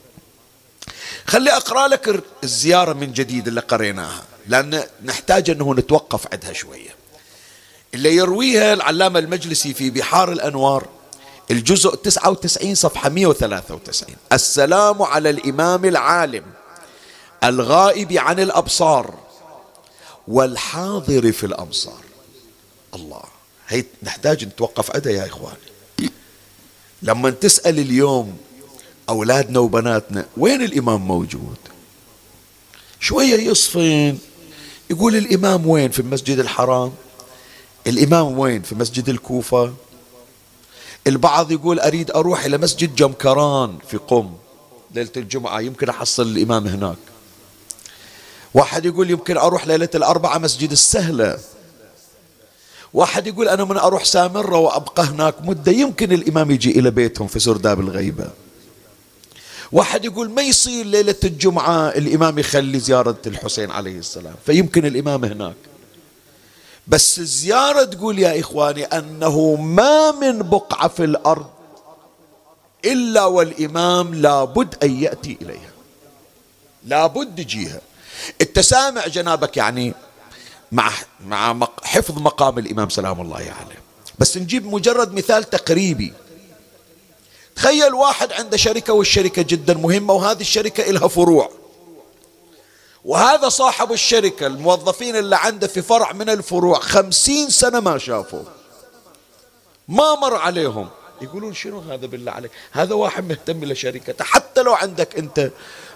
خلي 1.27 1.51
أقرأ 1.51 1.88
لك 1.88 2.24
الزيارة 2.44 2.94
من 2.94 3.13
جديد 3.13 3.48
اللي 3.48 3.62
قريناها 3.62 4.24
لأن 4.48 4.84
نحتاج 5.04 5.50
أنه 5.50 5.74
نتوقف 5.74 6.27
عندها 6.34 6.54
شوية. 6.54 6.89
اللي 7.94 8.16
يرويها 8.16 8.74
العلامة 8.74 9.20
المجلسي 9.20 9.74
في 9.74 9.89
بحار 9.89 10.32
الأنوار 10.32 10.88
الجزء 11.51 11.96
99 11.96 12.75
صفحة 12.75 13.10
193 13.10 14.16
السلام 14.34 15.01
على 15.01 15.30
الإمام 15.30 15.86
العالم 15.86 16.44
الغائب 17.44 18.13
عن 18.13 18.39
الأبصار 18.39 19.13
والحاضر 20.27 21.32
في 21.32 21.46
الأمصار. 21.46 22.01
الله 22.96 23.24
هي 23.68 23.86
نحتاج 24.04 24.46
نتوقف 24.46 24.96
عدها 24.96 25.13
يا 25.13 25.25
إخواني. 25.25 25.58
لما 27.01 27.30
تسأل 27.30 27.80
اليوم 27.80 28.38
أولادنا 29.10 29.60
وبناتنا 29.60 30.25
وين 30.38 30.62
الإمام 30.62 31.08
موجود؟ 31.08 31.58
شوية 33.00 33.50
يصفن 33.50 34.18
يقول 34.89 35.16
الإمام 35.16 35.68
وين؟ 35.68 35.92
في 35.92 36.00
المسجد 36.00 36.39
الحرام. 36.39 36.94
الإمام 37.88 38.39
وين؟ 38.39 38.62
في 38.62 38.75
مسجد 38.75 39.10
الكوفة. 39.10 39.74
البعض 41.08 41.51
يقول 41.51 41.80
أريد 41.80 42.12
أروح 42.12 42.46
إلى 42.46 42.58
مسجد 42.58 42.96
جمكران 42.96 43.77
في 43.88 43.98
قم 43.98 44.34
ليلة 44.96 45.12
الجمعة 45.18 45.60
يمكن 45.60 45.89
أحصل 45.89 46.27
الإمام 46.27 46.68
هناك. 46.68 46.98
واحد 48.54 48.86
يقول 48.86 49.12
يمكن 49.12 49.38
أروح 49.38 49.68
ليلة 49.68 49.89
الأربعة 49.96 50.38
مسجد 50.38 50.72
السهلة. 50.72 51.39
واحد 52.98 53.27
يقول 53.27 53.50
أنا 53.50 53.63
من 53.63 53.77
أروح 53.77 54.04
سامرة 54.06 54.58
وأبقى 54.58 55.04
هناك 55.04 55.36
مدة 55.42 55.72
يمكن 55.72 56.12
الإمام 56.12 56.51
يجي 56.51 56.80
إلى 56.80 56.92
بيتهم 56.92 57.27
في 57.27 57.39
سرداب 57.39 57.80
الغيبة. 57.80 58.30
واحد 59.72 60.06
يقول 60.06 60.30
ما 60.30 60.42
يصير 60.42 60.86
ليلة 60.86 61.16
الجمعة 61.24 61.88
الإمام 61.88 62.39
يخلي 62.39 62.80
زيارة 62.80 63.18
الحسين 63.27 63.72
عليه 63.72 64.00
السلام 64.00 64.36
فيمكن 64.46 64.86
الإمام 64.86 65.25
هناك. 65.25 65.56
بس 66.88 67.20
الزيارة 67.20 67.84
تقول 67.84 68.20
يا 68.20 68.39
إخواني 68.39 68.84
أنه 68.84 69.56
ما 69.56 70.12
من 70.12 70.39
بقعة 70.39 70.88
في 70.88 71.04
الأرض 71.04 71.48
إلا 72.86 73.25
والإمام 73.25 74.16
لابد 74.16 74.75
أن 74.84 75.04
يأتي 75.04 75.38
إليها. 75.42 75.72
لابد 76.86 77.39
يجيها. 77.39 77.82
التسامع 78.42 79.08
جنابك 79.08 79.58
يعني 79.58 79.94
مع 80.71 80.91
مع 81.27 81.67
حفظ 81.83 82.17
مقام 82.19 82.57
الإمام 82.57 82.89
سلام 82.89 83.21
الله 83.21 83.36
عليه. 83.36 83.81
بس 84.19 84.38
نجيب 84.38 84.65
مجرد 84.65 85.13
مثال 85.13 85.43
تقريبي. 85.43 86.13
تخيل 87.55 87.93
واحد 87.93 88.33
عنده 88.33 88.57
شركة 88.57 88.93
والشركة 88.93 89.41
جدا 89.41 89.74
مهمة 89.74 90.13
وهذه 90.13 90.41
الشركة 90.41 90.89
إلها 90.89 91.07
فروع. 91.07 91.51
وهذا 93.05 93.50
صاحب 93.50 93.91
الشركة 93.91 94.47
الموظفين 94.47 95.15
اللي 95.15 95.36
عنده 95.36 95.67
في 95.67 95.81
فرع 95.81 96.12
من 96.12 96.29
الفروع 96.29 96.79
خمسين 96.79 97.50
سنة 97.50 97.79
ما 97.79 97.97
شافوا 97.97 98.43
ما 99.88 100.15
مر 100.15 100.36
عليهم. 100.36 100.89
يقولون 101.21 101.53
شنو 101.53 101.79
هذا 101.79 102.05
بالله 102.05 102.31
عليك؟ 102.31 102.51
هذا 102.71 102.93
واحد 102.93 103.29
مهتم 103.29 103.65
لشركته. 103.65 104.24
حتى 104.24 104.62
لو 104.62 104.74
عندك 104.74 105.17
أنت 105.17 105.51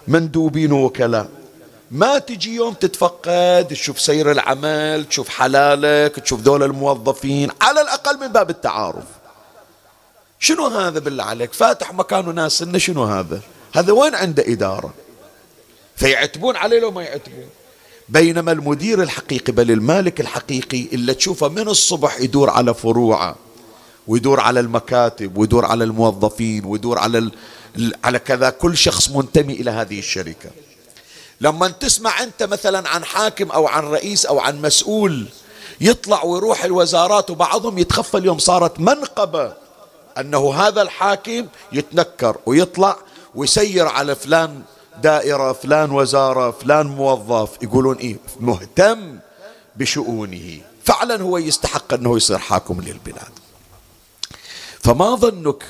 مندوبين 0.07 0.71
وكلاء 0.71 1.29
ما 1.91 2.17
تجي 2.17 2.55
يوم 2.55 2.73
تتفقد 2.73 3.67
تشوف 3.69 4.01
سير 4.01 4.31
العمل 4.31 5.05
تشوف 5.09 5.29
حلالك 5.29 6.15
تشوف 6.15 6.41
دول 6.41 6.63
الموظفين 6.63 7.49
على 7.61 7.81
الأقل 7.81 8.19
من 8.19 8.27
باب 8.27 8.49
التعارف. 8.49 9.03
شنو 10.39 10.67
هذا 10.67 10.99
بالله 10.99 11.23
عليك؟ 11.23 11.53
فاتح 11.53 11.93
مكانه 11.93 12.31
ناس 12.31 12.63
شنو 12.63 13.03
هذا؟ 13.03 13.41
هذا 13.73 13.91
وين 13.93 14.15
عنده 14.15 14.43
إدارة؟ 14.47 14.93
فيعتبون 15.95 16.55
عليه 16.55 16.79
لو 16.79 16.91
ما 16.91 17.03
يعتبون. 17.03 17.49
بينما 18.09 18.51
المدير 18.51 19.01
الحقيقي 19.01 19.53
بل 19.53 19.71
المالك 19.71 20.21
الحقيقي 20.21 20.87
اللي 20.93 21.13
تشوفه 21.13 21.47
من 21.47 21.67
الصبح 21.67 22.19
يدور 22.19 22.49
على 22.49 22.73
فروعه 22.73 23.35
ويدور 24.07 24.39
على 24.39 24.59
المكاتب 24.59 25.37
ويدور 25.37 25.65
على 25.65 25.83
الموظفين 25.83 26.65
ويدور 26.65 26.99
على. 26.99 27.31
على 28.03 28.19
كذا 28.19 28.49
كل 28.49 28.77
شخص 28.77 29.09
منتمي 29.09 29.53
إلى 29.53 29.71
هذه 29.71 29.99
الشركة. 29.99 30.49
لما 31.41 31.67
تسمع 31.67 32.23
انت 32.23 32.43
مثلا 32.43 32.89
عن 32.89 33.05
حاكم 33.05 33.51
أو 33.51 33.67
عن 33.67 33.83
رئيس 33.83 34.25
أو 34.25 34.39
عن 34.39 34.61
مسؤول 34.61 35.25
يطلع 35.81 36.23
ويروح 36.23 36.63
الوزارات 36.63 37.29
وبعضهم 37.29 37.77
يتخفى 37.77 38.17
اليوم 38.17 38.37
صارت 38.37 38.79
منقبة 38.79 39.53
أنه 40.17 40.53
هذا 40.53 40.81
الحاكم 40.81 41.47
يتنكر 41.71 42.37
ويطلع 42.45 42.97
ويسير 43.35 43.87
على 43.87 44.15
فلان 44.15 44.61
دائرة 45.03 45.53
فلان 45.53 45.91
وزارة 45.91 46.51
فلان 46.51 46.87
موظف. 46.87 47.49
يقولون 47.61 47.97
إيه؟ 47.97 48.17
مهتم 48.39 49.19
بشؤونه. 49.75 50.61
فعلا 50.83 51.21
هو 51.21 51.37
يستحق 51.37 51.93
أنه 51.93 52.17
يصير 52.17 52.37
حاكم 52.37 52.81
للبلاد. 52.81 53.31
فما 54.79 55.15
ظنك 55.15 55.63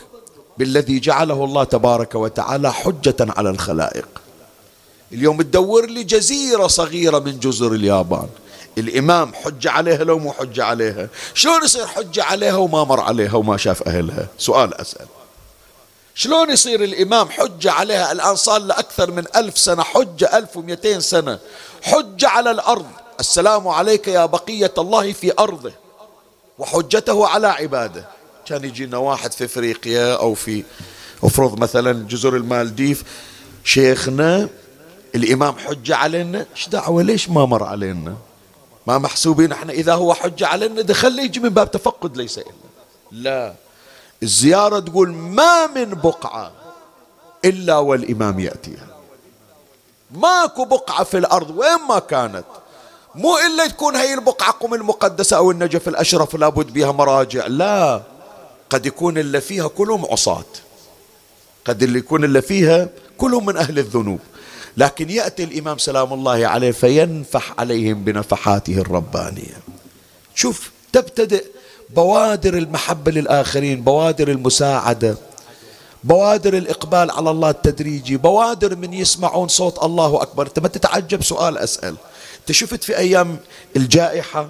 بالذي 0.57 0.99
جعله 0.99 1.43
الله 1.43 1.63
تبارك 1.63 2.15
وتعالى 2.15 2.73
حجة 2.73 3.15
على 3.19 3.49
الخلائق؟ 3.49 4.07
اليوم 5.13 5.41
تدور 5.41 5.86
لي 5.86 6.04
جزيرة 6.04 6.67
صغيرة 6.67 7.19
من 7.19 7.39
جزر 7.39 7.71
اليابان. 7.71 8.28
الإمام 8.78 9.34
حجة 9.34 9.71
عليها 9.71 10.04
لو 10.04 10.19
مو 10.19 10.32
حجة 10.32 10.63
عليها. 10.63 11.08
شلون 11.34 11.63
يصير 11.63 11.88
حجة 11.88 12.24
عليها 12.24 12.56
وما 12.56 12.84
مر 12.84 13.00
عليها 13.00 13.36
وما 13.36 13.58
شاف 13.58 13.88
أهلها؟ 13.88 14.28
سؤال 14.38 14.74
أسأل. 14.74 15.06
شلون 16.15 16.50
يصير 16.50 16.84
الإمام 16.84 17.30
حجة 17.30 17.71
عليها؟ 17.71 18.12
الآن 18.12 18.36
صار 18.36 18.62
له 18.62 18.80
أكثر 18.80 19.12
من 19.12 19.24
ألف 19.36 19.58
سنة 19.58 19.84
حجة 19.84 20.38
ألف 20.38 20.58
ومئتين 20.58 21.02
سنة. 21.02 21.39
حجة 21.82 22.28
على 22.28 22.52
الأرض. 22.52 22.86
السلام 23.19 23.67
عليك 23.67 24.08
يا 24.08 24.26
بقية 24.26 24.74
الله 24.78 25.13
في 25.13 25.34
أرضه. 25.39 25.71
وحجته 26.60 27.28
على 27.28 27.47
عباده. 27.47 28.06
كان 28.45 28.63
يجينا 28.63 28.97
واحد 28.97 29.32
في 29.32 29.45
إفريقيا 29.45 30.15
أو 30.15 30.34
في 30.34 30.63
أفرض 31.24 31.60
مثلا 31.60 32.08
جزر 32.08 32.36
المالديف. 32.36 33.04
شيخنا 33.63 34.50
الإمام 35.15 35.58
حجه 35.58 35.95
علينا. 35.95 36.45
إيش 36.56 36.69
دعوة؟ 36.69 37.04
ليش 37.04 37.30
ما 37.30 37.45
مر 37.45 37.63
علينا؟ 37.63 38.15
ما 38.88 38.97
محسوبين 38.97 39.52
إحنا. 39.52 39.74
إذا 39.74 39.93
هو 39.93 40.13
حجه 40.13 40.47
علينا 40.47 40.82
دخل 40.82 41.19
يجي 41.19 41.39
من 41.39 41.50
باب 41.50 41.71
تفقد 41.71 42.17
ليس 42.17 42.38
إلا. 42.38 42.52
لا. 43.12 43.54
الزيارة 44.24 44.80
تقول 44.80 45.13
ما 45.13 45.67
من 45.67 45.86
بقعة 45.86 46.52
إلا 47.45 47.78
والإمام 47.78 48.39
يأتيها. 48.39 48.88
ماكو 50.12 50.65
بقعة 50.65 51.04
في 51.04 51.17
الأرض 51.17 51.50
وين 51.50 51.88
ما 51.89 52.00
كانت. 52.00 52.45
مو 53.15 53.38
إلا 53.38 53.67
تكون 53.67 53.95
هي 53.95 54.13
البقعة 54.13 54.52
قم 54.52 54.74
المقدسة 54.74 55.38
أو 55.38 55.52
النجف 55.52 55.88
الأشرف 55.88 56.36
لابد 56.36 56.74
بها 56.74 56.91
مراجع. 56.91 57.47
لا. 57.47 58.02
قد 58.69 58.86
يكون 58.86 59.17
اللي 59.17 59.41
فيها 59.41 59.67
كلهم 59.67 60.06
عصاة. 60.06 60.45
قد 61.65 61.84
اللي 61.84 62.00
يكون 62.00 62.24
اللي 62.24 62.41
فيها 62.41 62.89
كلهم 63.17 63.45
من 63.45 63.58
أهل 63.58 63.80
الذنوب. 63.80 64.19
لكن 64.77 65.10
يأتي 65.10 65.43
الإمام 65.43 65.77
سلام 65.77 66.13
الله 66.13 66.47
عليه 66.47 66.71
فينفح 66.71 67.53
عليهم 67.60 68.03
بنفحاته 68.03 68.77
الربانية. 68.77 69.57
شوف 70.36 70.71
تبتدئ 70.93 71.45
بوادر 71.89 72.57
المحبة 72.57 73.12
للآخرين 73.12 73.81
بوادر 73.81 74.27
المساعدة 74.27 75.15
بوادر 76.03 76.57
الإقبال 76.57 77.12
على 77.12 77.31
الله 77.31 77.49
التدريجي 77.49 78.17
بوادر 78.17 78.75
من 78.75 78.93
يسمعون 78.93 79.47
صوت 79.47 79.84
الله 79.84 80.21
أكبر. 80.21 80.47
أنت 80.47 80.60
ما 80.60 80.67
تتعجب 80.67 81.23
سؤال 81.23 81.57
أسأل. 81.57 81.95
أنت 82.39 82.51
شفت 82.51 82.84
في 82.84 82.97
أيام 82.97 83.38
الجائحة؟ 83.75 84.49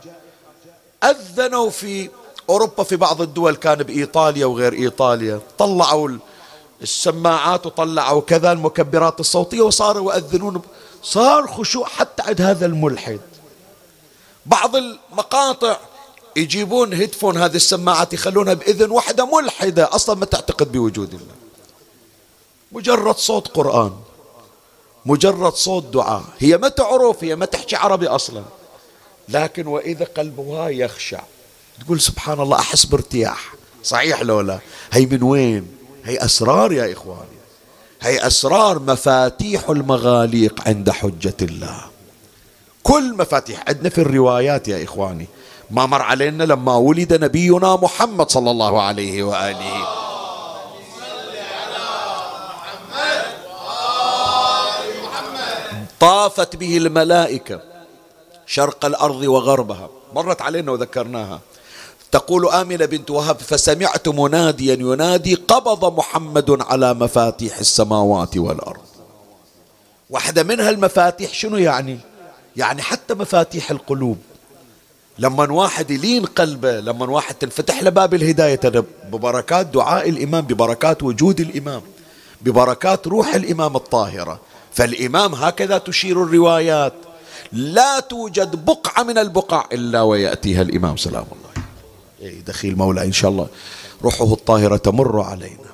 أذنوا 1.03 1.69
في 1.69 2.09
أوروبا 2.49 2.83
في 2.83 2.95
بعض 2.95 3.21
الدول 3.21 3.55
كان 3.55 3.83
بإيطاليا 3.83 4.45
وغير 4.45 4.73
إيطاليا. 4.73 5.39
طلعوا 5.57 6.09
السماعات 6.81 7.65
وطلعوا 7.65 8.21
كذا 8.21 8.51
المكبرات 8.51 9.19
الصوتية 9.19 9.61
وصاروا 9.61 10.13
يؤذنون. 10.13 10.61
صار 11.03 11.47
خشوع 11.47 11.87
حتى 11.87 12.23
عند 12.23 12.41
هذا 12.41 12.65
الملحد. 12.65 13.19
بعض 14.45 14.75
المقاطع 14.75 15.77
يجيبون 16.35 16.93
هيدفون 16.93 17.37
هذه 17.37 17.55
السماعات 17.55 18.13
يخلونها 18.13 18.53
بإذن 18.53 18.91
واحدة 18.91 19.25
ملحدة. 19.25 19.95
أصلا 19.95 20.15
ما 20.15 20.25
تعتقد 20.25 20.71
بوجود 20.71 21.13
الله. 21.13 21.35
مجرد 22.71 23.15
صوت 23.15 23.47
قرآن. 23.47 23.91
مجرد 25.05 25.53
صوت 25.53 25.83
دعاء. 25.83 26.23
هي 26.39 26.57
ما 26.57 26.67
تعرف 26.69 27.23
هي 27.23 27.35
ما 27.35 27.45
تحكي 27.45 27.75
عربي 27.75 28.07
أصلا. 28.07 28.43
لكن 29.29 29.67
وإذا 29.67 30.05
قلبها 30.05 30.69
يخشع. 30.69 31.21
تقول 31.85 32.01
سبحان 32.01 32.39
الله 32.39 32.59
أحس 32.59 32.85
بارتياح. 32.85 33.53
صحيح 33.83 34.21
لو 34.21 34.41
لا؟ 34.41 34.59
هي 34.91 35.05
من 35.05 35.23
وين؟ 35.23 35.80
هي 36.05 36.17
أسرار 36.17 36.71
يا 36.71 36.93
إخواني. 36.93 37.41
هي 38.01 38.27
أسرار 38.27 38.79
مفاتيح 38.79 39.69
المغاليق 39.69 40.67
عند 40.67 40.89
حجة 40.89 41.37
الله. 41.41 41.81
كل 42.83 43.13
مفاتيح. 43.17 43.63
عندنا 43.67 43.89
في 43.89 44.01
الروايات 44.01 44.67
يا 44.67 44.83
إخواني. 44.83 45.27
ما 45.71 45.85
مر 45.85 46.01
علينا 46.01 46.43
لما 46.43 46.75
ولد 46.75 47.23
نبينا 47.23 47.75
محمد 47.75 48.29
صلى 48.31 48.51
الله 48.51 48.81
عليه 48.81 49.23
وآله. 49.23 49.87
طافت 55.99 56.55
به 56.55 56.77
الملائكة 56.77 57.61
شرق 58.45 58.85
الأرض 58.85 59.21
وغربها. 59.21 59.89
مرت 60.13 60.41
علينا 60.41 60.71
وذكرناها. 60.71 61.39
تقول 62.11 62.47
آمنة 62.47 62.85
بنت 62.85 63.11
وهب 63.11 63.37
فسمعت 63.37 64.07
مناديا 64.07 64.73
ينادي 64.73 65.35
قبض 65.35 65.97
محمد 65.97 66.61
على 66.61 66.93
مفاتيح 66.93 67.57
السماوات 67.57 68.37
والأرض. 68.37 68.81
واحدة 70.09 70.43
منها 70.43 70.69
المفاتيح 70.69 71.33
شنو 71.33 71.57
يعني؟ 71.57 71.99
يعني 72.57 72.81
حتى 72.81 73.13
مفاتيح 73.13 73.71
القلوب. 73.71 74.17
لما 75.19 75.51
واحد 75.51 75.91
يلين 75.91 76.25
قلبه 76.25 76.79
لما 76.79 77.05
واحد 77.05 77.35
تنفتح 77.35 77.83
له 77.83 77.89
باب 77.89 78.13
الهداية 78.13 78.59
ببركات 79.11 79.65
دعاء 79.65 80.09
الإمام 80.09 80.41
ببركات 80.41 81.03
وجود 81.03 81.39
الإمام 81.39 81.81
ببركات 82.41 83.07
روح 83.07 83.35
الإمام 83.35 83.75
الطاهرة. 83.75 84.39
فالإمام 84.73 85.35
هكذا 85.35 85.77
تشير 85.77 86.23
الروايات. 86.23 86.93
لا 87.51 87.99
توجد 87.99 88.65
بقعة 88.65 89.03
من 89.03 89.17
البقع 89.17 89.65
إلا 89.73 90.01
ويأتيها 90.01 90.61
الإمام 90.61 90.97
سلام 90.97 91.25
الله. 91.31 91.50
دخيل 92.21 92.77
مولاي 92.77 93.05
إن 93.05 93.11
شاء 93.11 93.31
الله. 93.31 93.47
روحه 94.03 94.33
الطاهرة 94.33 94.77
تمر 94.77 95.21
علينا. 95.21 95.71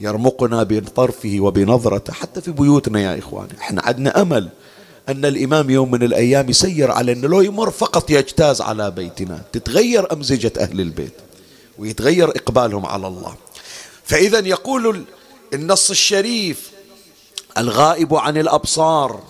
يرمقنا 0.00 0.62
بطرفه 0.62 1.36
وبنظرته. 1.40 2.12
حتى 2.12 2.40
في 2.40 2.50
بيوتنا 2.50 3.00
يا 3.00 3.18
إخواني 3.18 3.58
إحنا 3.60 3.82
عندنا 3.84 4.22
أمل 4.22 4.48
أن 5.08 5.24
الإمام 5.24 5.70
يوم 5.70 5.90
من 5.90 6.02
الأيام 6.02 6.50
يسير 6.50 6.90
علينا 6.90 7.26
لو 7.26 7.40
يمر 7.40 7.70
فقط 7.70 8.10
يجتاز 8.10 8.60
على 8.60 8.90
بيتنا. 8.90 9.42
تتغير 9.52 10.12
أمزجة 10.12 10.52
أهل 10.58 10.80
البيت 10.80 11.14
ويتغير 11.78 12.28
إقبالهم 12.28 12.86
على 12.86 13.06
الله. 13.06 13.34
فإذا 14.04 14.38
يقول 14.38 15.04
النص 15.54 15.90
الشريف 15.90 16.70
الغائب 17.58 18.14
عن 18.14 18.36
الأبصار 18.36 19.20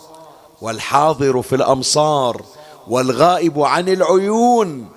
والحاضر 0.61 1.43
في 1.43 1.55
الأمصار 1.55 2.43
والغائب 2.89 3.61
عن 3.61 3.89
العيون 3.89 4.89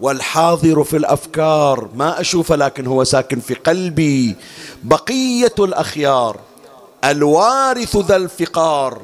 والحاضر 0.00 0.84
في 0.84 0.96
الأفكار 0.96 1.88
ما 1.94 2.20
أشوفه 2.20 2.56
لكن 2.56 2.86
هو 2.86 3.04
ساكن 3.04 3.40
في 3.40 3.54
قلبي. 3.54 4.36
بقية 4.82 5.54
الأخيار 5.58 6.36
الوارث 7.04 7.96
ذا 7.96 8.16
الفقار 8.16 8.98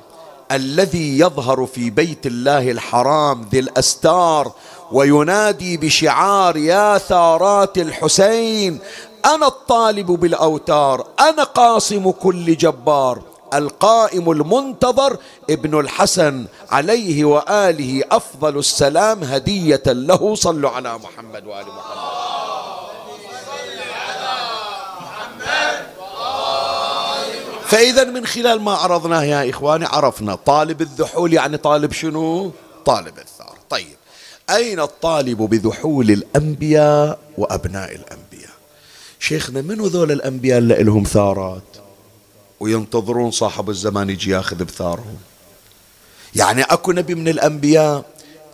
الذي 0.53 1.19
يظهر 1.19 1.67
في 1.67 1.91
بيت 1.91 2.27
الله 2.27 2.71
الحرام 2.71 3.47
ذي 3.53 3.59
الأستار 3.59 4.53
وينادي 4.93 5.77
بشعار 5.77 6.57
يا 6.57 6.99
ثارات 6.99 7.79
الحسين 7.79 8.79
أنا 9.25 9.47
الطالب 9.47 10.07
بالأوتار 10.07 11.07
أنا 11.21 11.45
قاسم 11.45 12.11
كل 12.11 12.57
جبار. 12.57 13.23
القائم 13.55 14.31
المنتظر 14.31 15.17
ابن 15.51 15.81
الحسن 15.81 16.47
عليه 16.71 17.25
وآله 17.25 18.03
أفضل 18.11 18.59
السلام 18.59 19.25
هدية 19.25 19.83
له. 19.87 20.35
صلوا 20.35 20.71
على 20.71 20.99
محمد 20.99 21.47
وآل 21.47 21.67
محمد. 21.67 22.25
فإذا 27.67 28.05
من 28.05 28.27
خلال 28.27 28.61
ما 28.61 28.73
عرضناه 28.73 29.25
يا 29.25 29.51
إخواني 29.51 29.87
عرفنا 29.87 30.35
طالب 30.35 30.81
الذحول 30.81 31.33
يعني 31.33 31.57
طالب 31.57 31.93
شنو؟ 31.93 32.53
طالب 32.87 33.19
الثار. 33.19 33.55
طيب 33.71 33.97
أين 34.51 34.81
الطالب 34.81 35.39
بذحول 35.43 36.11
الأنبياء 36.11 37.19
وأبناء 37.39 37.95
الأنبياء؟ 37.95 38.55
شيخنا 39.19 39.63
من 39.63 39.75
ذول 39.75 40.13
الأنبياء 40.13 40.59
اللي 40.59 40.83
لهم 40.83 41.05
ثارات؟ 41.05 41.63
وينتظرون 42.61 43.31
صاحب 43.31 43.71
الزمان 43.71 44.11
يجي 44.11 44.31
ياخذ 44.31 44.65
بثارهم. 44.65 45.17
يعني 46.35 46.63
اكو 46.63 46.93
نبي 46.93 47.15
من 47.15 47.29
الانبياء 47.29 48.05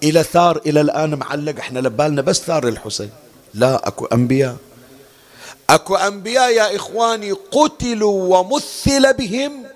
إلى 0.02 0.22
ثار 0.22 0.56
إلى 0.66 0.80
الان 0.80 1.14
معلق 1.14 1.58
إحنا 1.58 1.78
لبالنا 1.78 2.22
بس 2.22 2.40
ثار 2.40 2.68
الحسين. 2.68 3.10
لا 3.54 3.88
اكو 3.88 4.06
انبياء. 4.06 4.56
اكو 5.70 5.96
انبياء 5.96 6.50
يا 6.50 6.76
اخواني 6.76 7.32
قتلوا 7.32 8.38
ومثل 8.38 9.12
بهم 9.12 9.66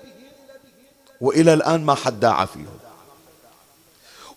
والى 1.21 1.53
الان 1.53 1.85
ما 1.85 1.95
حد 1.95 2.19
داعى 2.19 2.47
فيهم. 2.47 2.77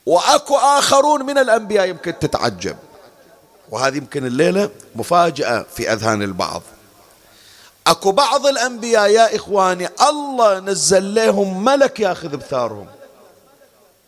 واكو 0.07 0.57
آخرون 0.57 1.27
من 1.27 1.38
الانبياء 1.38 1.88
يمكن 1.88 2.18
تتعجب. 2.18 2.77
وهذه 3.70 3.96
يمكن 3.96 4.27
الليلة 4.27 4.70
مفاجأة 4.96 5.66
في 5.74 5.92
اذهان 5.92 6.22
البعض. 6.22 6.62
اكو 7.88 8.12
بعض 8.12 8.46
الانبياء 8.46 9.11
يا 9.11 9.37
اخواني 9.37 9.88
الله 10.09 10.61
نزل 10.61 11.14
لهم 11.14 11.64
ملك 11.64 12.01
ياخذ 12.01 12.37
بثارهم. 12.37 12.87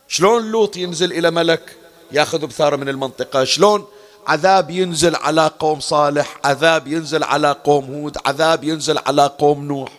شلون 0.07 0.51
لوط 0.51 0.77
ينزل 0.77 1.11
إلى 1.11 1.31
ملك 1.31 1.75
ياخذ 2.11 2.47
بثاره 2.47 2.75
من 2.75 2.89
المنطقة؟ 2.89 3.43
شلون 3.43 3.87
عذاب 4.27 4.69
ينزل 4.69 5.15
على 5.15 5.51
قوم 5.59 5.79
صالح 5.79 6.39
عذاب 6.45 6.87
ينزل 6.87 7.23
على 7.23 7.55
قوم 7.63 7.85
هود 7.85 8.17
عذاب 8.25 8.63
ينزل 8.63 8.97
على 8.97 9.31
قوم 9.39 9.65
نوح. 9.65 9.91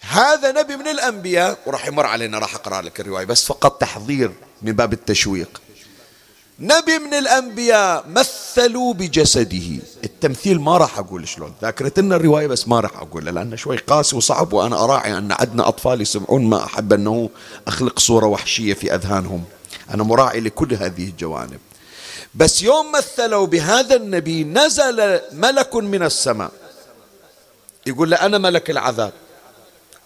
هذا 0.00 0.52
نبي 0.52 0.76
من 0.76 0.88
الأنبياء 0.88 1.58
وراح 1.66 1.86
يمر 1.86 2.06
علينا 2.06 2.38
راح 2.38 2.54
أقرأ 2.54 2.82
لك 2.82 3.00
الرواية 3.00 3.24
بس 3.24 3.44
فقط 3.44 3.80
تحضير 3.80 4.32
من 4.62 4.72
باب 4.72 4.92
التشويق. 4.92 5.60
نبي 6.60 6.98
من 6.98 7.14
الأنبياء 7.14 8.04
مثلوا 8.08 8.94
بجسده. 8.94 9.82
التمثيل 10.04 10.60
ما 10.60 10.76
راح 10.78 10.98
أقول 10.98 11.28
شلون. 11.28 11.54
ذاكرت 11.62 11.98
لنا 11.98 12.16
الرواية 12.16 12.46
بس 12.46 12.68
ما 12.68 12.80
راح 12.80 12.96
أقول 12.96 13.24
لأنه 13.24 13.56
شوي 13.56 13.76
قاسي 13.76 14.16
وصعب 14.16 14.52
وأنا 14.52 14.84
أراعي 14.84 15.18
أن 15.18 15.32
عندنا 15.32 15.68
أطفال 15.68 16.00
يسمعون 16.00 16.44
ما 16.44 16.64
أحب 16.64 16.92
أنه 16.92 17.30
أخلق 17.66 17.98
صورة 17.98 18.26
وحشية 18.26 18.74
في 18.74 18.94
أذهانهم. 18.94 19.44
أنا 19.94 20.02
مراعي 20.02 20.40
لكل 20.40 20.74
هذه 20.74 21.04
الجوانب. 21.04 21.58
بس 22.34 22.62
يوم 22.62 22.92
مثلوا 22.92 23.46
بهذا 23.46 23.96
النبي 23.96 24.44
نزل 24.44 25.20
ملك 25.32 25.76
من 25.76 26.02
السماء. 26.02 26.50
يقول 27.86 28.10
له 28.10 28.16
أنا 28.16 28.38
ملك 28.38 28.70
العذاب. 28.70 29.12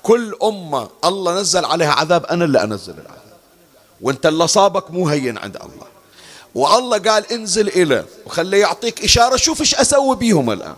كل 0.03 0.37
أمة 0.43 0.89
الله 1.05 1.41
نزل 1.41 1.65
عليها 1.65 1.93
عذاب 1.93 2.27
أنا 2.27 2.45
اللي 2.45 2.63
أنزل 2.63 2.93
العذاب. 2.93 3.37
وأنت 4.01 4.27
اللي 4.27 4.47
صابك 4.47 4.91
مو 4.91 5.09
هين 5.09 5.39
عند 5.39 5.57
الله. 5.57 5.92
والله 6.55 6.99
قال 6.99 7.33
انزل 7.33 7.69
إلى. 7.69 8.05
وخليه 8.27 8.61
يعطيك 8.61 9.05
إشارة 9.05 9.37
شوف 9.37 9.61
إيش 9.61 9.75
أسوي 9.75 10.17
بيهم 10.17 10.51
الآن. 10.51 10.77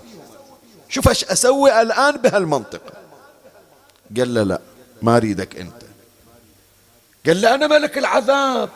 شوف 0.88 1.08
إيش 1.08 1.24
أسوي 1.24 1.82
الآن 1.82 2.16
بهالمنطقة 2.16 2.92
قال 4.16 4.34
له 4.34 4.42
لا 4.42 4.60
ما 5.02 5.16
أريدك 5.16 5.56
أنت. 5.56 5.82
قال 7.26 7.40
له 7.40 7.54
أنا 7.54 7.66
ملك 7.66 7.98
العذاب 7.98 8.68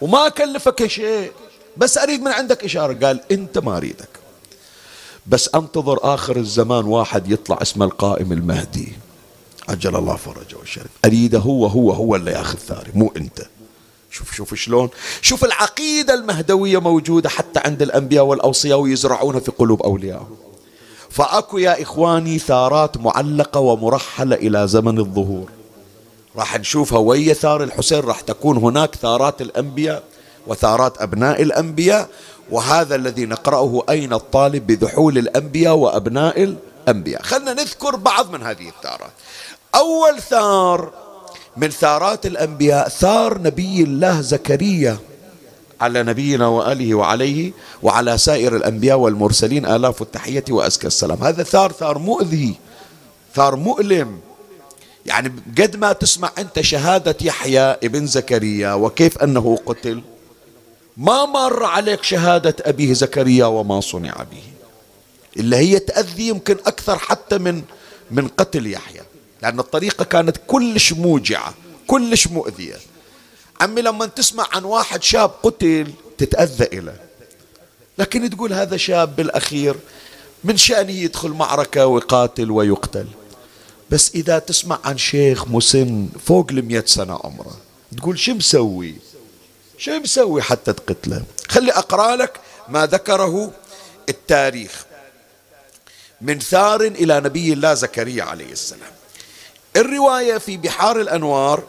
وما 0.00 0.26
أكلفك 0.26 0.86
شيء. 0.86 1.32
بس 1.76 1.98
أريد 1.98 2.22
من 2.22 2.32
عندك 2.32 2.64
إشارة. 2.64 3.06
قال 3.06 3.20
أنت 3.30 3.58
ما 3.58 3.76
أريدك. 3.76 4.08
بس 5.26 5.50
أنتظر 5.54 6.14
آخر 6.14 6.36
الزمان 6.36 6.84
واحد 6.84 7.30
يطلع 7.30 7.58
اسمه 7.62 7.84
القائم 7.84 8.32
المهدي. 8.32 8.92
عجل 9.68 9.96
الله 9.96 10.16
فرجه 10.16 10.56
والشرف 10.56 10.90
أريده 11.04 11.38
هو 11.38 11.66
هو 11.66 11.92
هو 11.92 12.16
اللي 12.16 12.30
ياخذ 12.30 12.58
ثاري 12.58 12.92
مو 12.94 13.12
أنت. 13.16 13.46
شوف 14.10 14.34
شوف 14.34 14.54
شلون. 14.54 14.88
شوف 15.22 15.44
العقيدة 15.44 16.14
المهدوية 16.14 16.78
موجودة 16.78 17.28
حتى 17.28 17.60
عند 17.64 17.82
الأنبياء 17.82 18.24
والأوصياء 18.24 18.78
ويزرعونها 18.78 19.40
في 19.40 19.50
قلوب 19.50 19.82
أوليائهم 19.82 20.36
فأكو 21.10 21.58
يا 21.58 21.82
إخواني 21.82 22.38
ثارات 22.38 22.96
معلقة 22.96 23.60
ومرحلة 23.60 24.36
إلى 24.36 24.68
زمن 24.68 24.98
الظهور. 24.98 25.50
راح 26.36 26.58
نشوفها 26.58 26.98
ويا 26.98 27.34
ثار 27.34 27.62
الحسين 27.62 28.00
راح 28.00 28.20
تكون 28.20 28.56
هناك 28.56 28.94
ثارات 28.94 29.40
الأنبياء 29.42 30.02
وثارات 30.46 31.02
أبناء 31.02 31.42
الأنبياء 31.42 32.08
وهذا 32.50 32.94
الذي 32.94 33.26
نقرأه 33.26 33.82
أين 33.88 34.12
الطالب 34.12 34.66
بذحول 34.66 35.18
الأنبياء 35.18 35.74
وأبناء 35.74 36.42
الأنبياء. 36.42 37.22
خلنا 37.22 37.52
نذكر 37.52 37.96
بعض 37.96 38.30
من 38.30 38.42
هذه 38.42 38.68
الثارات. 38.68 39.10
أول 39.74 40.22
ثار 40.22 40.92
من 41.60 41.70
ثارات 41.70 42.26
الأنبياء 42.26 42.88
ثار 42.88 43.42
نبي 43.42 43.82
الله 43.82 44.20
زكريا. 44.20 44.98
على 45.80 46.02
نبينا 46.02 46.46
وآله 46.46 46.94
وعليه 46.94 47.52
وعلى 47.82 48.18
سائر 48.18 48.56
الأنبياء 48.56 48.98
والمرسلين 48.98 49.66
آلاف 49.66 50.02
التحية 50.02 50.44
وأزكى 50.50 50.86
السلام. 50.86 51.24
هذا 51.24 51.42
ثار 51.42 51.72
ثار 51.72 51.98
مؤذي 51.98 52.54
ثار 53.34 53.56
مؤلم. 53.56 54.20
يعني 55.06 55.32
قد 55.58 55.76
ما 55.76 55.92
تسمع 55.92 56.30
أنت 56.38 56.60
شهادة 56.60 57.16
يحيى 57.20 57.60
ابن 57.60 58.06
زكريا 58.06 58.72
وكيف 58.72 59.18
أنه 59.18 59.58
قتل 59.66 60.02
ما 60.96 61.24
مر 61.24 61.64
عليك 61.64 62.02
شهادة 62.02 62.56
أبيه 62.60 62.92
زكريا 62.92 63.46
وما 63.46 63.80
صنع 63.80 64.14
به. 64.30 64.42
إلا 65.36 65.56
هي 65.56 65.78
تأذي 65.78 66.28
يمكن 66.28 66.56
أكثر 66.66 66.98
حتى 66.98 67.38
من 67.38 67.62
من 68.10 68.28
قتل 68.28 68.66
يحيى. 68.66 69.02
لأن 69.42 69.58
الطريقة 69.60 70.04
كانت 70.04 70.36
كلش 70.46 70.92
موجعة 70.92 71.54
كلش 71.86 72.26
مؤذية. 72.26 72.76
عمي 73.60 73.82
لما 73.82 74.06
تسمع 74.06 74.48
عن 74.52 74.64
واحد 74.64 75.02
شاب 75.02 75.30
قتل 75.42 75.92
تتأذى 76.18 76.64
إليه 76.64 77.00
لكن 77.98 78.30
تقول 78.30 78.52
هذا 78.52 78.76
شاب 78.76 79.16
بالأخير 79.16 79.76
من 80.44 80.56
شأنه 80.56 80.92
يدخل 80.92 81.28
معركة 81.28 81.86
ويقاتل 81.86 82.50
ويقتل. 82.50 83.06
بس 83.90 84.10
إذا 84.14 84.38
تسمع 84.38 84.78
عن 84.84 84.98
شيخ 84.98 85.48
مسن 85.48 86.08
فوق 86.26 86.46
المئة 86.50 86.84
سنة 86.86 87.20
عمره 87.24 87.56
تقول 87.96 88.18
شو 88.18 88.32
مسوي؟ 88.34 88.94
شو 89.78 89.98
مسوي 89.98 90.42
حتى 90.42 90.72
تقتله؟ 90.72 91.22
خلي 91.48 91.72
أقرأ 91.72 92.16
لك 92.16 92.40
ما 92.68 92.86
ذكره 92.86 93.52
التاريخ. 94.08 94.84
من 96.20 96.38
ثار 96.38 96.80
إلى 96.80 97.20
نبي 97.20 97.52
الله 97.52 97.74
زكريا 97.74 98.24
عليه 98.24 98.52
السلام. 98.52 98.97
الرواية 99.78 100.38
في 100.38 100.56
بحار 100.56 101.00
الأنوار 101.00 101.62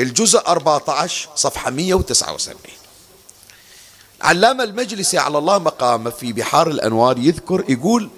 الجزء 0.00 0.38
14 0.46 1.28
صفحة 1.34 1.70
179 1.70 2.56
علامة 4.22 4.64
المجلسي 4.64 5.18
على 5.18 5.38
الله 5.38 5.58
مقامه 5.58 6.10
في 6.10 6.32
بحار 6.32 6.70
الأنوار 6.70 7.18
يذكر 7.18 7.64
يقول 7.68 8.10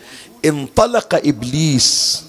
انطلق 0.45 1.15
إبليس. 1.15 2.23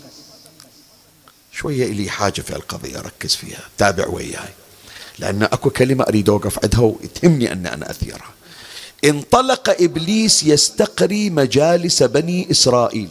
شوية 1.51 1.86
إلي 1.86 2.10
حاجة 2.10 2.41
في 2.41 2.55
القضية 2.55 2.99
ركز 2.99 3.36
فيها 3.36 3.62
تابع 3.77 4.08
وياي. 4.08 4.53
لأن 5.19 5.43
أكو 5.43 5.69
كلمة 5.69 6.03
أريد 6.03 6.29
أوقف 6.29 6.60
عندها 6.63 6.82
وتهمني 6.82 7.51
أن 7.51 7.67
أنا 7.67 7.91
أثيرها. 7.91 8.34
انطلق 9.05 9.69
إبليس 9.69 10.43
يستقري 10.43 11.29
مجالس 11.29 12.03
بني 12.03 12.51
إسرائيل. 12.51 13.10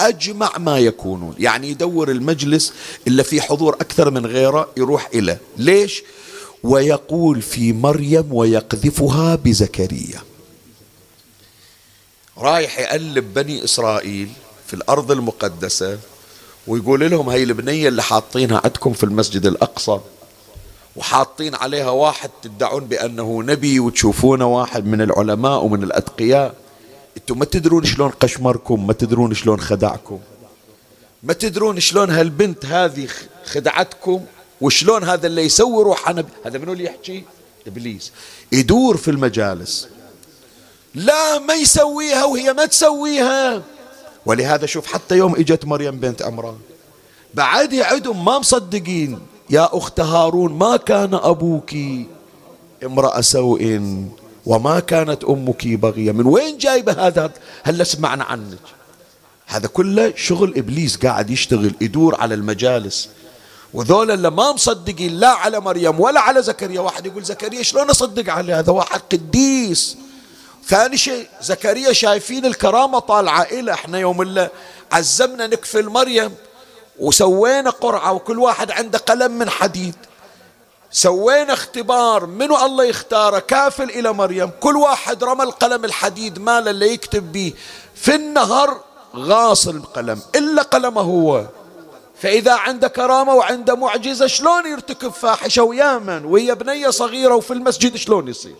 أجمع 0.00 0.58
ما 0.58 0.78
يكونون. 0.78 1.34
يعني 1.38 1.68
يدور 1.70 2.10
المجلس 2.10 2.72
إلا 3.06 3.22
في 3.22 3.40
حضور 3.40 3.74
أكثر 3.74 4.10
من 4.10 4.26
غيره 4.26 4.68
يروح 4.76 5.08
إليه 5.14 5.40
ليش؟ 5.56 6.02
ويقول 6.62 7.42
في 7.42 7.72
مريم 7.72 8.32
ويقذفها 8.32 9.34
بزكريا. 9.34 10.20
رايح 12.38 12.78
يقلب 12.78 13.34
بني 13.34 13.64
إسرائيل 13.64 14.28
في 14.66 14.74
الأرض 14.74 15.10
المقدسة 15.10 15.98
ويقول 16.66 17.10
لهم 17.10 17.28
هاي 17.28 17.42
البنية 17.42 17.88
اللي 17.88 18.02
حاطينها 18.02 18.60
عندكم 18.64 18.92
في 18.92 19.04
المسجد 19.04 19.46
الأقصى 19.46 20.00
وحاطين 20.96 21.54
عليها 21.54 21.90
واحد 21.90 22.30
تدعون 22.42 22.84
بأنه 22.84 23.42
نبي 23.42 23.80
وتشوفونه 23.80 24.46
واحد 24.46 24.86
من 24.86 25.00
العلماء 25.00 25.64
ومن 25.64 25.82
الأتقياء. 25.82 26.54
أنتم 27.16 27.38
ما 27.38 27.44
تدرون 27.44 27.84
شلون 27.84 28.10
قشمركم 28.10 28.86
ما 28.86 28.92
تدرون 28.92 29.34
شلون 29.34 29.60
خدعكم 29.60 30.18
ما 31.22 31.32
تدرون 31.32 31.80
شلون 31.80 32.10
هالبنت 32.10 32.66
هذه 32.66 33.08
خدعتكم 33.44 34.24
وشلون 34.60 35.04
هذا 35.04 35.26
اللي 35.26 35.42
يسوي 35.42 35.84
روح 35.84 36.10
نبي 36.10 36.28
هذا 36.46 36.58
منو 36.58 36.72
اللي 36.72 36.84
يحكي؟ 36.84 37.24
إبليس. 37.66 38.12
يدور 38.52 38.96
في 38.96 39.10
المجالس. 39.10 39.88
لا 40.94 41.38
ما 41.38 41.54
يسويها 41.54 42.24
وهي 42.24 42.52
ما 42.52 42.66
تسويها. 42.66 43.62
ولهذا 44.26 44.66
شوف 44.66 44.86
حتى 44.86 45.16
يوم 45.16 45.34
إجت 45.34 45.64
مريم 45.64 46.00
بنت 46.00 46.22
عمران 46.22 46.58
بعد 47.34 47.72
يعدهم 47.72 48.24
ما 48.24 48.38
مصدقين 48.38 49.18
يا 49.50 49.68
أخت 49.72 50.00
هارون 50.00 50.52
ما 50.52 50.76
كان 50.76 51.14
أبوك 51.14 51.74
امرأة 52.84 53.20
سوء 53.20 53.80
وما 54.46 54.80
كانت 54.80 55.24
أمك 55.24 55.66
بغية. 55.66 56.12
من 56.12 56.26
وين 56.26 56.58
جايبة 56.58 57.06
هذا؟ 57.06 57.30
هلا 57.62 57.84
سمعنا 57.84 58.24
عنك؟ 58.24 58.58
هذا 59.46 59.66
كله 59.66 60.12
شغل 60.16 60.54
إبليس 60.56 60.96
قاعد 60.96 61.30
يشتغل 61.30 61.74
يدور 61.80 62.20
على 62.20 62.34
المجالس. 62.34 63.08
وذول 63.74 64.10
اللي 64.10 64.30
ما 64.30 64.52
مصدقين 64.52 65.20
لا 65.20 65.28
على 65.28 65.60
مريم 65.60 66.00
ولا 66.00 66.20
على 66.20 66.42
زكريا. 66.42 66.80
واحد 66.80 67.06
يقول 67.06 67.24
زكريا 67.24 67.62
شلون 67.62 67.90
أصدق 67.90 68.32
عليه 68.32 68.58
هذا؟ 68.58 68.72
واحد 68.72 69.00
قديس 69.12 69.96
ثاني 70.66 70.96
شيء 70.96 71.28
زكريا 71.42 71.92
شايفين 71.92 72.46
الكرامة 72.46 72.98
طالعة. 72.98 73.42
إلى 73.42 73.72
إحنا 73.72 73.98
يوم 73.98 74.22
اللي 74.22 74.50
عزمنا 74.92 75.46
نكفل 75.46 75.88
مريم 75.88 76.34
وسوينا 76.98 77.70
قرعة 77.70 78.12
وكل 78.12 78.38
واحد 78.38 78.70
عنده 78.70 78.98
قلم 78.98 79.38
من 79.38 79.50
حديد. 79.50 79.94
سوينا 80.92 81.52
اختبار 81.52 82.26
منو 82.26 82.66
الله 82.66 82.84
يختاره؟ 82.84 83.38
كافل 83.38 83.90
إلى 83.90 84.12
مريم. 84.12 84.50
كل 84.60 84.76
واحد 84.76 85.24
رمى 85.24 85.42
القلم 85.42 85.84
الحديد 85.84 86.38
ماله 86.38 86.70
اللي 86.70 86.92
يكتب 86.92 87.32
به. 87.32 87.52
في 87.94 88.14
النهر 88.14 88.80
غاص 89.16 89.68
القلم 89.68 90.22
إلا 90.34 90.62
قلمه 90.62 91.00
هو. 91.00 91.46
فإذا 92.20 92.54
عنده 92.54 92.88
كرامة 92.88 93.34
وعنده 93.34 93.74
معجزة 93.74 94.26
شلون 94.26 94.66
يرتكب 94.66 95.12
فاحشة؟ 95.12 95.62
ويامن 95.62 96.24
وهي 96.24 96.54
بنية 96.54 96.90
صغيرة 96.90 97.34
وفي 97.34 97.52
المسجد 97.52 97.96
شلون 97.96 98.28
يصير؟ 98.28 98.56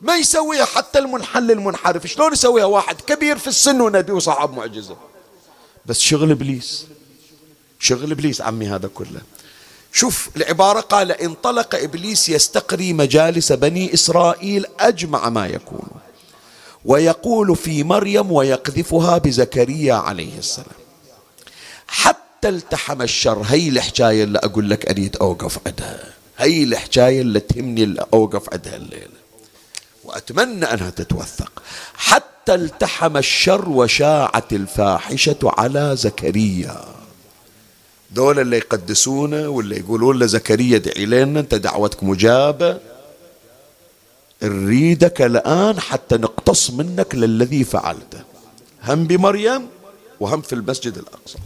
ما 0.00 0.16
يسويها 0.16 0.64
حتى 0.64 0.98
المنحل 0.98 1.50
المنحرف. 1.50 2.06
شلون 2.06 2.32
يسويها 2.32 2.64
واحد 2.64 3.00
كبير 3.00 3.38
في 3.38 3.46
السن 3.46 3.80
ونبي 3.80 4.12
وصاحب 4.12 4.56
معجزة؟ 4.56 4.96
بس 5.86 6.00
شغل 6.00 6.30
إبليس. 6.30 6.86
شغل 7.80 8.10
إبليس 8.10 8.40
عمي 8.40 8.66
هذا 8.66 8.88
كله. 8.88 9.20
شوف 9.94 10.28
العبارة 10.36 10.80
قال 10.80 11.12
انطلق 11.12 11.74
إبليس 11.74 12.28
يستقري 12.28 12.92
مجالس 12.92 13.52
بني 13.52 13.94
إسرائيل 13.94 14.66
أجمع 14.80 15.28
ما 15.28 15.46
يكون 15.46 15.88
ويقول 16.84 17.56
في 17.56 17.84
مريم 17.84 18.32
ويقذفها 18.32 19.18
بزكريا 19.18 19.94
عليه 19.94 20.38
السلام. 20.38 20.68
حتى 21.86 22.48
التحم 22.48 23.02
الشر 23.02 23.42
هي 23.46 23.68
الحكاية 23.68 24.24
اللي 24.24 24.38
أقول 24.38 24.70
لك 24.70 24.90
أريد 24.90 25.16
أوقف 25.16 25.58
عندها 25.66 26.04
هي 26.38 26.62
الحكاية 26.62 27.20
اللي 27.20 27.40
تهمني 27.40 27.84
اللي 27.84 28.06
أوقف 28.14 28.52
عندها 28.52 28.76
الليلة 28.76 29.24
وأتمنى 30.04 30.64
أنها 30.64 30.90
تتوثق. 30.90 31.62
حتى 31.94 32.54
التحم 32.54 33.16
الشر 33.16 33.68
وشاعت 33.68 34.52
الفاحشة 34.52 35.38
على 35.42 35.96
زكريا. 35.96 37.03
دول 38.14 38.38
اللي 38.40 38.56
يقدسونه 38.56 39.48
واللي 39.48 39.76
يقولون 39.76 40.18
لزكريا 40.18 40.76
ادعي 40.76 41.06
لنا 41.06 41.40
انت 41.40 41.54
دعوتك 41.54 42.02
مجابة. 42.02 42.80
نريدك 44.42 45.22
الآن 45.22 45.80
حتى 45.80 46.16
نقتص 46.16 46.70
منك 46.70 47.14
للذي 47.14 47.64
فعلته. 47.64 48.22
هم 48.84 49.04
بمريم 49.04 49.68
وهم 50.20 50.42
في 50.42 50.52
المسجد 50.52 50.98
الأقصى. 50.98 51.38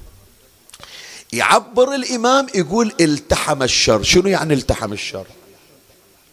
يعبر 1.33 1.95
الإمام 1.95 2.47
يقول 2.55 2.93
التحم 3.01 3.63
الشر. 3.63 4.03
شنو 4.03 4.29
يعني 4.29 4.55
التحم 4.55 4.93
الشر؟ 4.93 5.27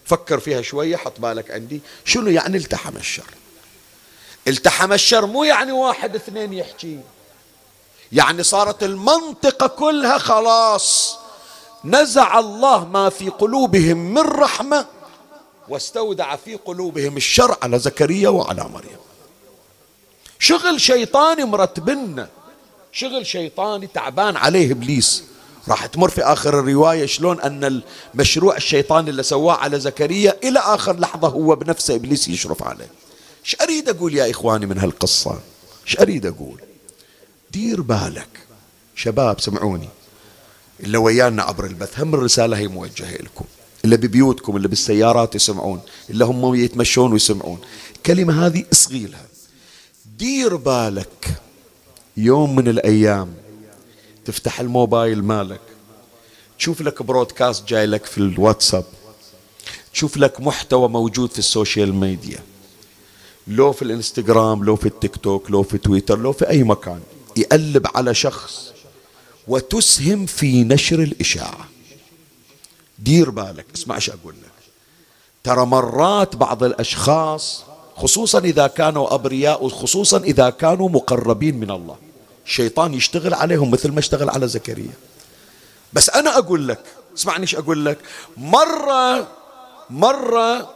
فكر 0.06 0.40
فيها 0.40 0.62
شوية 0.62 0.96
حط 0.96 1.20
بالك 1.20 1.52
عندي. 1.52 1.82
شنو 2.06 2.30
يعني 2.30 2.58
التحم 2.58 2.98
الشر؟ 2.98 3.32
التحم 4.48 4.94
الشر 4.94 5.26
مو 5.26 5.44
يعني 5.44 5.72
واحد 5.72 6.16
اثنين 6.16 6.54
يحكي. 6.54 7.00
يعني 8.12 8.44
صارت 8.44 8.84
المنطقة 8.84 9.68
كلها 9.68 10.18
خلاص 10.18 11.18
نزع 11.86 12.40
الله 12.40 12.86
ما 12.86 13.10
في 13.10 13.30
قلوبهم 13.30 13.98
من 14.14 14.22
رحمة 14.22 14.86
واستودع 15.70 16.36
في 16.36 16.56
قلوبهم 16.56 17.18
الشر 17.18 17.58
على 17.64 17.80
زكريا 17.80 18.30
وعلى 18.30 18.64
مريم 18.64 18.98
شغل 20.40 20.82
شيطاني 20.82 21.46
مرتبنا 21.46 22.30
شغل 22.92 23.26
شيطاني 23.26 23.88
تعبان 23.88 24.38
عليه 24.38 24.72
إبليس 24.72 25.24
راح 25.68 25.86
تمر 25.86 26.10
في 26.10 26.24
آخر 26.24 26.60
الرواية 26.60 27.06
شلون 27.06 27.42
أن 27.42 27.82
المشروع 28.14 28.58
الشيطاني 28.58 29.10
اللي 29.10 29.24
سواه 29.24 29.54
على 29.54 29.80
زكريا 29.80 30.38
إلى 30.44 30.60
آخر 30.60 31.00
لحظة 31.00 31.28
هو 31.28 31.56
بنفسه 31.56 31.96
إبليس 31.96 32.28
يشرف 32.28 32.64
عليه. 32.64 32.90
إيش 33.46 33.56
أريد 33.62 33.90
أقول 33.90 34.16
يا 34.16 34.32
إخواني 34.32 34.66
من 34.66 34.78
هالقصة؟ 34.78 35.40
إيش 35.88 36.00
أريد 36.00 36.26
أقول؟ 36.26 36.60
دير 37.56 37.82
بالك. 37.82 38.28
شباب 38.96 39.40
سمعوني. 39.40 39.90
اللي 40.80 40.98
ويانا 40.98 41.44
عبر 41.44 41.66
البث. 41.66 42.00
هم 42.00 42.16
الرسالة 42.16 42.58
هي 42.58 42.68
موجهة 42.68 43.12
لكم. 43.12 43.46
اللي 43.86 43.98
ببيوتكم 43.98 44.58
اللي 44.58 44.68
بالسيارات 44.68 45.36
يسمعون. 45.36 45.82
اللي 46.10 46.26
هم 46.26 46.56
يتمشون 46.56 47.14
ويسمعون. 47.14 47.60
الكلمة 47.96 48.46
هذه 48.46 48.66
إصغيلها. 48.74 49.26
دير 50.18 50.56
بالك. 50.56 51.42
يوم 52.18 52.56
من 52.56 52.68
الأيام 52.68 53.34
تفتح 54.26 54.60
الموبايل 54.60 55.24
مالك. 55.24 55.62
تشوف 56.58 56.82
لك 56.82 57.04
broadcast 57.04 57.68
جاي 57.68 57.86
لك 57.86 58.06
في 58.06 58.18
الواتساب. 58.18 58.86
تشوف 59.94 60.18
لك 60.18 60.42
محتوى 60.42 60.90
موجود 60.90 61.32
في 61.32 61.40
ال 61.40 61.47
social 61.47 61.94
media. 61.94 62.40
لو 63.48 63.72
في 63.72 63.82
الإنستغرام 63.82 64.64
لو 64.64 64.76
في 64.76 64.86
التيك 64.86 65.16
توك 65.16 65.52
لو 65.52 65.64
في 65.64 65.78
تويتر 65.78 66.20
لو 66.20 66.32
في 66.32 66.50
أي 66.50 66.64
مكان. 66.64 67.02
يقلب 67.38 67.88
على 67.96 68.14
شخص 68.14 68.74
وتسهم 69.48 70.26
في 70.26 70.64
نشر 70.64 71.00
الإشاعة. 71.00 71.68
دير 73.00 73.30
بالك 73.30 73.66
اسمع 73.76 73.96
إيش 73.96 74.10
أقول 74.10 74.34
لك. 74.34 74.52
ترى 75.44 75.66
مرات 75.66 76.36
بعض 76.36 76.64
الأشخاص 76.64 77.64
خصوصا 77.96 78.40
إذا 78.40 78.68
كانوا 78.68 79.14
أبرياء 79.14 79.66
وخصوصا 79.66 80.18
إذا 80.18 80.50
كانوا 80.50 80.90
مقربين 80.90 81.58
من 81.58 81.72
الله. 81.72 81.98
الشيطان 82.46 82.94
يشتغل 82.94 83.34
عليهم 83.34 83.72
مثل 83.72 83.92
ما 83.92 84.00
اشتغل 84.00 84.30
على 84.30 84.48
زكريا. 84.48 84.94
بس 85.94 86.10
أنا 86.10 86.38
أقول 86.38 86.68
لك 86.68 86.80
اسمعني 87.18 87.42
إيش 87.42 87.56
أقول 87.56 87.86
لك. 87.86 87.98
مرة 88.38 89.28
مرة 89.90 90.70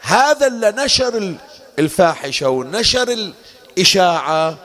هذا 0.00 0.46
اللي 0.46 0.74
نشر 0.78 1.36
الفاحشة 1.78 2.48
ونشر 2.48 3.32
الإشاعة 3.78 4.58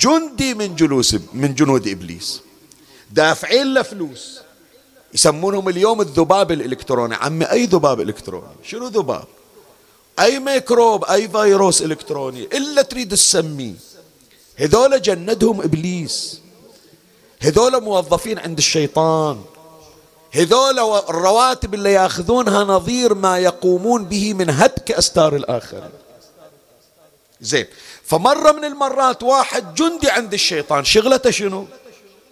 جندي 0.00 0.54
من 0.54 0.76
جلوس 0.76 1.16
من 1.32 1.54
جنود 1.54 1.88
إبليس. 1.88 2.40
دافعين 3.10 3.74
له 3.74 3.82
فلوس 3.82 4.38
يسمونهم 5.14 5.68
اليوم 5.68 6.00
الذباب 6.00 6.52
الإلكتروني. 6.52 7.14
عمي 7.14 7.44
أي 7.44 7.66
ذباب 7.66 8.00
إلكتروني؟ 8.00 8.56
شنو 8.64 8.86
ذباب؟ 8.86 9.24
أي 10.20 10.38
ميكروب 10.38 11.04
أي 11.04 11.28
فيروس 11.28 11.82
إلكتروني؟ 11.82 12.42
إلا 12.44 12.82
تريد 12.82 13.10
تسميه. 13.12 13.74
هذول 14.56 15.02
جندهم 15.02 15.62
إبليس. 15.62 16.40
هذول 17.40 17.82
موظفين 17.82 18.38
عند 18.38 18.58
الشيطان. 18.58 19.44
هذول 20.32 20.78
الرواتب 21.08 21.74
اللي 21.74 21.92
ياخذونها 21.92 22.64
نظير 22.64 23.14
ما 23.14 23.38
يقومون 23.38 24.04
به 24.04 24.34
من 24.34 24.50
هتك 24.50 24.92
أستار 24.92 25.36
الآخرين. 25.36 25.90
زين. 27.40 27.66
فمرة 28.04 28.52
من 28.52 28.64
المرات 28.64 29.22
واحد 29.22 29.74
جندي 29.74 30.10
عند 30.10 30.32
الشيطان 30.32 30.84
شغلته 30.84 31.30
شنو؟ 31.30 31.66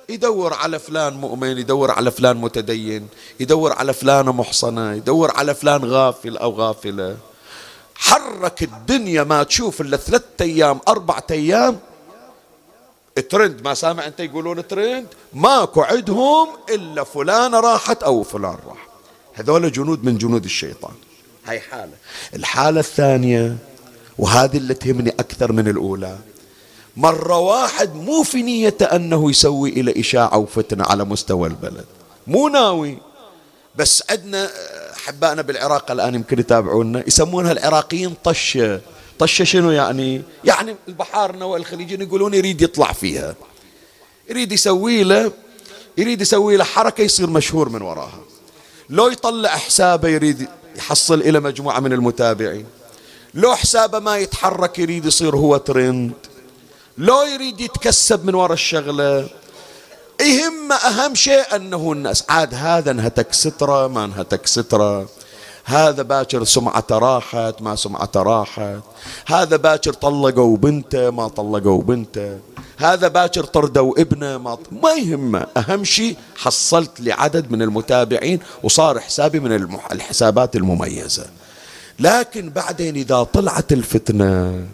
يدور 0.09 0.55
على 0.55 0.79
فلان 0.79 1.13
مؤمن 1.13 1.59
يدور 1.59 1.91
على 1.91 2.11
فلان 2.11 2.37
متدين 2.37 3.09
يدور 3.41 3.73
على 3.73 3.93
فلانة 3.93 4.33
محصنة 4.33 4.93
يدور 4.93 5.31
على 5.37 5.55
فلان 5.55 5.85
غافل 5.85 6.37
أو 6.37 6.53
غافلة. 6.53 7.17
حرك 7.95 8.63
الدنيا 8.63 9.23
ما 9.23 9.43
تشوف 9.43 9.81
إلا 9.81 9.97
ثلاثة 9.97 10.45
أيام 10.45 10.81
أربعة 10.89 11.27
أيام. 11.31 11.79
ترند 13.31 13.63
ما 13.65 13.75
سامع 13.75 14.07
أنت 14.07 14.21
يقولون 14.21 14.69
ترند؟ 14.69 15.07
ماكو 15.33 15.83
عندهم 15.83 16.49
إلا 16.69 17.05
فلانة 17.05 17.61
راحت 17.61 18.03
أو 18.03 18.23
فلان 18.23 18.57
راح. 18.69 18.89
هذول 19.35 19.73
جنود 19.73 20.05
من 20.05 20.19
جنود 20.19 20.45
الشيطان. 20.45 20.95
هاي 21.47 21.61
حالة. 21.61 21.93
الحالة 22.35 22.81
الثانية 22.81 23.57
وهذه 24.21 24.57
اللي 24.57 24.75
تهمني 24.75 25.11
أكثر 25.11 25.53
من 25.53 25.69
الأولى. 25.69 26.19
مرة 26.97 27.39
واحد 27.39 27.95
مو 27.95 28.23
في 28.23 28.43
نيته 28.43 28.85
أنه 28.85 29.31
يسوي 29.31 29.71
إلى 29.71 30.01
إشاعة 30.01 30.39
وفتنة 30.39 30.85
على 30.85 31.05
مستوى 31.05 31.49
البلد. 31.49 31.85
مو 32.27 32.49
ناوي. 32.49 32.99
بس 33.77 34.03
عندنا 34.11 34.51
أحبائنا 34.97 35.43
بالعراق 35.43 35.91
الآن 35.91 36.15
يمكن 36.15 36.39
يتابعونا 36.39 37.05
يسمونها 37.07 37.53
العراقيين 37.53 38.15
طشة 38.25 38.81
طشة 39.19 39.45
شنو 39.45 39.71
يعني؟ 39.71 40.23
يعني 40.45 40.77
البحارنا 40.89 41.45
والخليجيين 41.45 42.03
يقولون 42.03 42.35
يريد 42.35 42.63
يطلع 42.63 42.93
فيها. 42.93 43.35
يريد 44.31 44.53
يسوي 44.53 45.03
له 45.03 45.33
يريد 45.99 46.21
يسوي 46.21 46.57
له 46.57 46.65
حركة 46.65 47.03
يصير 47.03 47.31
مشهور 47.31 47.69
من 47.69 47.83
وراها. 47.83 48.21
لو 48.91 49.09
يطلع 49.09 49.49
حسابه 49.49 50.09
يريد 50.09 50.49
يحصل 50.77 51.21
إلى 51.21 51.41
مجموعة 51.41 51.81
من 51.81 51.93
المتابعين. 51.93 52.67
لو 53.35 53.55
حسابه 53.55 53.99
ما 53.99 54.17
يتحرك 54.17 54.79
يريد 54.79 55.05
يصير 55.05 55.37
هو 55.37 55.57
ترند. 55.57 56.13
لو 56.99 57.23
يريد 57.23 57.61
يتكسب 57.61 58.25
من 58.25 58.35
وراء 58.35 58.53
الشغلة. 58.53 59.29
يهم 60.21 60.73
أهم 60.73 61.15
شيء 61.15 61.57
أنه 61.57 61.93
الناس 61.93 62.25
عاد 62.29 62.55
هذا 62.55 62.91
انهتك 62.91 63.33
سترة 63.33 63.87
ما 63.87 64.05
انهتك 64.05 64.47
سترة. 64.47 65.09
هذا 65.65 66.03
باكر 66.03 66.45
سمعته 66.45 66.99
راحت 66.99 67.63
ما 67.63 67.77
سمعته 67.77 68.23
راحت. 68.23 68.83
هذا 69.27 69.57
باكر 69.57 69.93
طلقوا 69.93 70.57
بنته 70.57 71.11
ما 71.11 71.29
طلقوا 71.29 71.83
بنته 71.83 72.39
هذا 72.77 73.09
باكر 73.09 73.45
طردوا 73.45 74.01
ابنه 74.01 74.39
ما. 74.39 74.59
ما 74.73 74.93
يهمه 74.93 75.47
أهم 75.57 75.85
شيء 75.85 76.17
حصلت 76.37 77.01
لعدد 77.01 77.51
من 77.51 77.63
المتابعين 77.63 78.41
وصار 78.63 79.01
حسابي 79.01 79.41
من. 79.41 79.53
الحسابات 79.93 80.57
المميزة. 80.57 81.27
لكن 82.01 82.51
بعدين 82.51 82.97
إذا 82.97 83.23
طلعت 83.23 83.73
الفتنة 83.73 84.67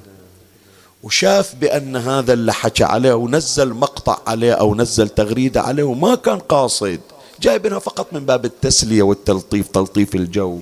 وشاف 1.03 1.55
بأن 1.55 1.97
هذا 1.97 2.33
اللي 2.33 2.53
حكى 2.53 2.85
عليه 2.85 3.15
ونزل 3.15 3.75
مقطع 3.75 4.19
عليه 4.27 4.53
أو 4.53 4.75
نزل 4.75 5.09
تغريدة 5.09 5.63
عليه 5.63 5.85
وما 5.85 6.15
كان 6.15 6.39
قاصد 6.39 7.01
جايبينها 7.41 7.79
فقط 7.79 8.13
من 8.13 8.27
باب 8.27 8.45
التسلية 8.45 9.03
والتلطيف 9.03 9.69
تلطيف 9.69 10.15
الجو. 10.15 10.61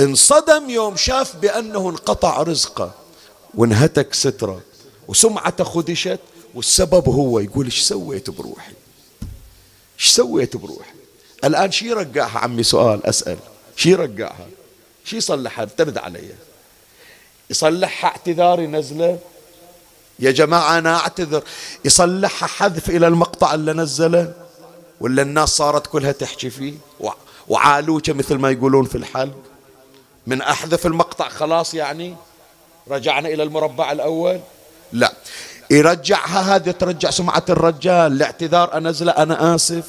انصدم 0.00 0.70
يوم 0.70 0.96
شاف 0.96 1.36
بأنه 1.36 1.90
انقطع 1.90 2.42
رزقه 2.42 2.94
وانهتك 3.54 4.14
سترة 4.14 4.60
وسمعته 5.08 5.64
خدشت 5.64 6.20
والسبب 6.54 7.08
هو 7.08 7.38
يقول 7.38 7.64
إيش 7.64 7.82
سويت 7.82 8.30
بروحي؟ 8.30 8.72
إيش 9.98 10.08
سويت 10.08 10.56
بروحي؟ 10.56 10.94
الآن 11.44 11.70
شي 11.70 11.92
رقعها 11.92 12.38
عمي 12.38 12.62
سؤال 12.62 13.06
أسأل 13.06 13.38
شي 13.76 13.94
رقعها 13.94 14.46
شي 15.04 15.16
يصلحها؟ 15.16 15.64
ترد 15.64 15.98
علي. 15.98 16.34
يصلحها 17.50 18.10
اعتذار 18.10 18.60
ينزله 18.60 19.18
يا 20.18 20.30
جماعة 20.30 20.78
أنا 20.78 20.96
أعتذر. 20.96 21.42
يصلحها 21.84 22.46
حذف 22.46 22.90
إلى 22.90 23.06
المقطع 23.06 23.54
اللي 23.54 23.72
نزله. 23.72 24.32
ولا 25.00 25.22
الناس 25.22 25.48
صارت 25.48 25.86
كلها 25.86 26.12
تحكي 26.12 26.50
فيه. 26.50 26.74
وعالوكة 27.48 28.12
مثل 28.12 28.34
ما 28.34 28.50
يقولون 28.50 28.84
في 28.84 28.94
الحل 28.94 29.32
من 30.26 30.42
أحذف 30.42 30.86
المقطع 30.86 31.28
خلاص 31.28 31.74
يعني؟ 31.74 32.16
رجعنا 32.88 33.28
إلى 33.28 33.42
المربع 33.42 33.92
الأول؟ 33.92 34.40
لا. 34.92 35.12
يرجعها 35.70 36.56
هذه 36.56 36.70
ترجع 36.70 37.10
سمعة 37.10 37.44
الرجال. 37.48 38.12
الاعتذار 38.12 38.76
أنزله. 38.76 39.12
أنا 39.12 39.54
آسف. 39.54 39.84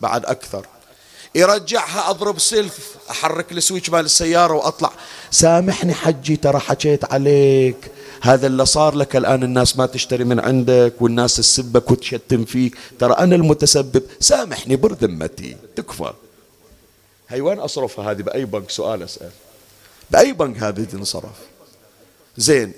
بعد 0.00 0.24
أكثر. 0.24 0.66
يرجعها 1.36 2.10
أضرب 2.10 2.38
سلف 2.38 2.96
أحرك 3.10 3.52
السويتش 3.52 3.90
مال 3.90 4.04
السيارة 4.04 4.54
وأطلع. 4.54 4.92
سامحني 5.30 5.94
حجي 5.94 6.36
ترى 6.36 6.58
حكيت 6.58 7.12
عليك. 7.12 7.90
هذا 8.22 8.46
اللي 8.46 8.66
صار 8.66 8.94
لك 8.94 9.16
الآن 9.16 9.42
الناس 9.42 9.76
ما 9.76 9.86
تشتري 9.86 10.24
من 10.24 10.40
عندك 10.40 10.94
والناس 11.00 11.36
تسبك 11.36 11.90
وتشتم 11.90 12.44
فيك. 12.44 12.76
ترى 12.98 13.12
أنا 13.12 13.36
المتسبب. 13.36 14.02
سامحني 14.20 14.76
بر 14.76 14.92
ذمتي 14.92 15.56
تكفى. 15.76 16.12
هي 17.28 17.40
وين 17.40 17.58
أصرفها 17.58 18.10
هذه؟ 18.10 18.22
بأي 18.22 18.44
بنك؟ 18.44 18.70
سؤال 18.70 19.02
أسأل. 19.02 19.30
بأي 20.10 20.32
بنك 20.32 20.62
هذه 20.62 20.84
تنصرف؟ 20.84 21.36
زين. 22.36 22.72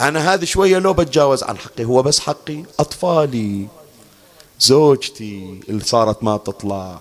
أنا 0.00 0.34
هذه 0.34 0.44
شوية 0.44 0.78
لو 0.78 0.92
بتجاوز 0.92 1.42
عن 1.42 1.58
حقي. 1.58 1.84
هو 1.84 2.02
بس 2.02 2.20
حقي؟ 2.20 2.62
أطفالي. 2.78 3.66
زوجتي 4.60 5.60
اللي 5.68 5.84
صارت 5.84 6.22
ما 6.24 6.36
تطلع 6.36 7.00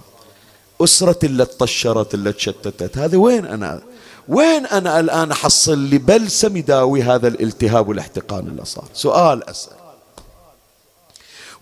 أسرتي 0.84 1.28
اللي 1.28 1.46
تطشرت 1.46 2.14
اللي 2.14 2.34
تشتتت. 2.34 2.98
هذه 2.98 3.18
وين 3.18 3.46
أنا؟ 3.46 3.82
وين 4.28 4.66
أنا 4.66 5.00
الآن 5.00 5.32
أحصل 5.32 5.78
لي 5.78 5.98
بلسم 5.98 6.58
يداوي 6.58 7.04
هذا 7.04 7.28
الالتهاب 7.28 7.88
والاحتقان 7.88 8.48
اللي 8.48 8.66
صار؟ 8.66 8.86
سؤال 8.94 9.50
أسأل. 9.50 9.74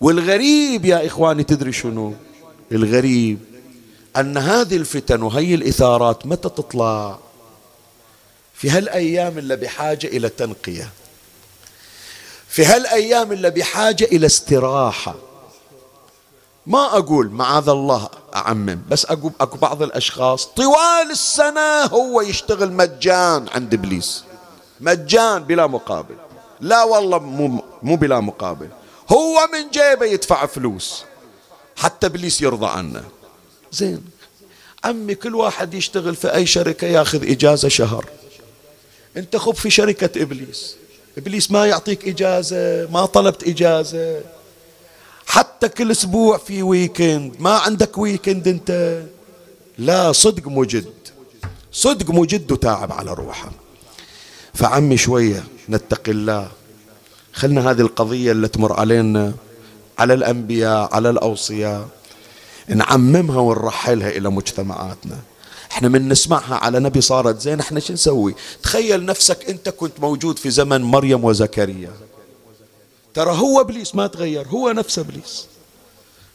والغريب 0.02 0.86
يا 0.86 1.08
إخواني 1.08 1.44
تدري 1.44 1.72
شنو؟ 1.72 2.14
الغريب 2.72 3.40
أن 4.18 4.38
هذه 4.38 4.76
الفتن 4.76 5.22
وهي 5.22 5.56
الإثارات 5.56 6.26
متى 6.26 6.50
تطلع؟ 6.50 7.20
في 8.54 8.70
هالأيام 8.70 9.38
اللي 9.38 9.56
بحاجة 9.56 10.08
إلى 10.08 10.30
تنقية. 10.30 10.90
في 12.48 12.66
هالأيام 12.66 13.32
اللي 13.32 13.50
بحاجة 13.50 14.04
إلى 14.04 14.26
استراحة. 14.26 15.16
ما 16.68 16.98
أقول 16.98 17.30
معاذ 17.30 17.70
الله 17.70 18.10
أعمم. 18.36 18.80
بس 18.90 19.06
أقول 19.06 19.32
أكو 19.42 19.58
بعض 19.58 19.84
الأشخاص 19.84 20.46
طوال 20.46 21.12
السنة 21.12 21.84
هو 21.84 22.22
يشتغل 22.22 22.72
مجان 22.72 23.48
عند 23.56 23.74
إبليس. 23.74 24.24
مجان 24.80 25.44
بلا 25.44 25.68
مقابل. 25.68 26.16
لا 26.62 26.84
والله 26.84 27.20
مو, 27.20 27.64
مو 27.84 27.96
بلا 27.96 28.20
مقابل. 28.20 28.70
هو 29.10 29.50
من 29.54 29.70
جيبه 29.70 30.06
يدفع 30.06 30.46
فلوس. 30.46 31.04
حتى 31.76 32.08
إبليس 32.08 32.42
يرضى 32.42 32.68
عنه. 32.68 33.04
زين. 33.72 34.06
عمي 34.84 35.16
كل 35.16 35.36
واحد 35.36 35.74
يشتغل 35.74 36.16
في 36.16 36.34
أي 36.34 36.46
شركة 36.46 36.88
ياخذ 36.88 37.32
إجازة 37.32 37.68
شهر. 37.68 38.06
أنت 39.18 39.36
خب 39.36 39.56
في 39.56 39.70
شركة 39.70 40.22
إبليس. 40.22 40.76
إبليس 41.18 41.52
ما 41.52 41.66
يعطيك 41.66 42.08
إجازة 42.08 42.88
ما 42.92 43.06
طلبت 43.06 43.44
إجازة. 43.44 44.22
حتى 45.32 45.70
كل 45.70 45.92
أسبوع 45.92 46.38
في 46.38 46.64
ويكند 46.64 47.36
ما 47.40 47.58
عندك 47.58 47.98
ويكند 47.98 48.48
أنت؟ 48.48 49.02
لا 49.78 50.12
صدق 50.12 50.48
مجد. 50.48 50.86
صدق 51.72 52.12
مجد 52.12 52.52
وتاعب 52.52 52.92
على 52.92 53.14
روحه. 53.14 53.52
فعمي 54.54 54.98
شوية 54.98 55.44
نتقي 55.70 56.12
الله. 56.12 56.52
خلنا 57.34 57.72
هذه 57.72 57.82
القضية 57.82 58.32
اللي 58.32 58.48
تمر 58.48 58.80
علينا 58.80 59.34
على 60.00 60.14
الأنبياء 60.14 60.96
على 60.96 61.10
الأوصياء 61.10 61.88
نعممها 62.68 63.40
ونرحلها 63.40 64.10
إلى 64.10 64.30
مجتمعاتنا. 64.30 65.18
إحنا 65.72 65.90
من 65.90 66.10
نسمعها 66.10 66.56
على 66.56 66.80
نبي 66.80 67.02
صارت 67.02 67.42
زين 67.42 67.60
إحنا 67.60 67.80
شو 67.80 67.94
نسوي؟ 67.94 68.36
تخيل 68.64 69.06
نفسك 69.06 69.50
أنت 69.50 69.70
كنت 69.70 70.00
موجود 70.00 70.40
في 70.40 70.50
زمن 70.50 70.82
مريم 70.82 71.24
وزكريا. 71.24 71.92
ترى 73.14 73.32
هو 73.32 73.62
إبليس 73.62 73.96
ما 73.96 74.08
تغير 74.08 74.48
هو 74.48 74.72
نفس 74.72 75.00
إبليس. 75.00 75.48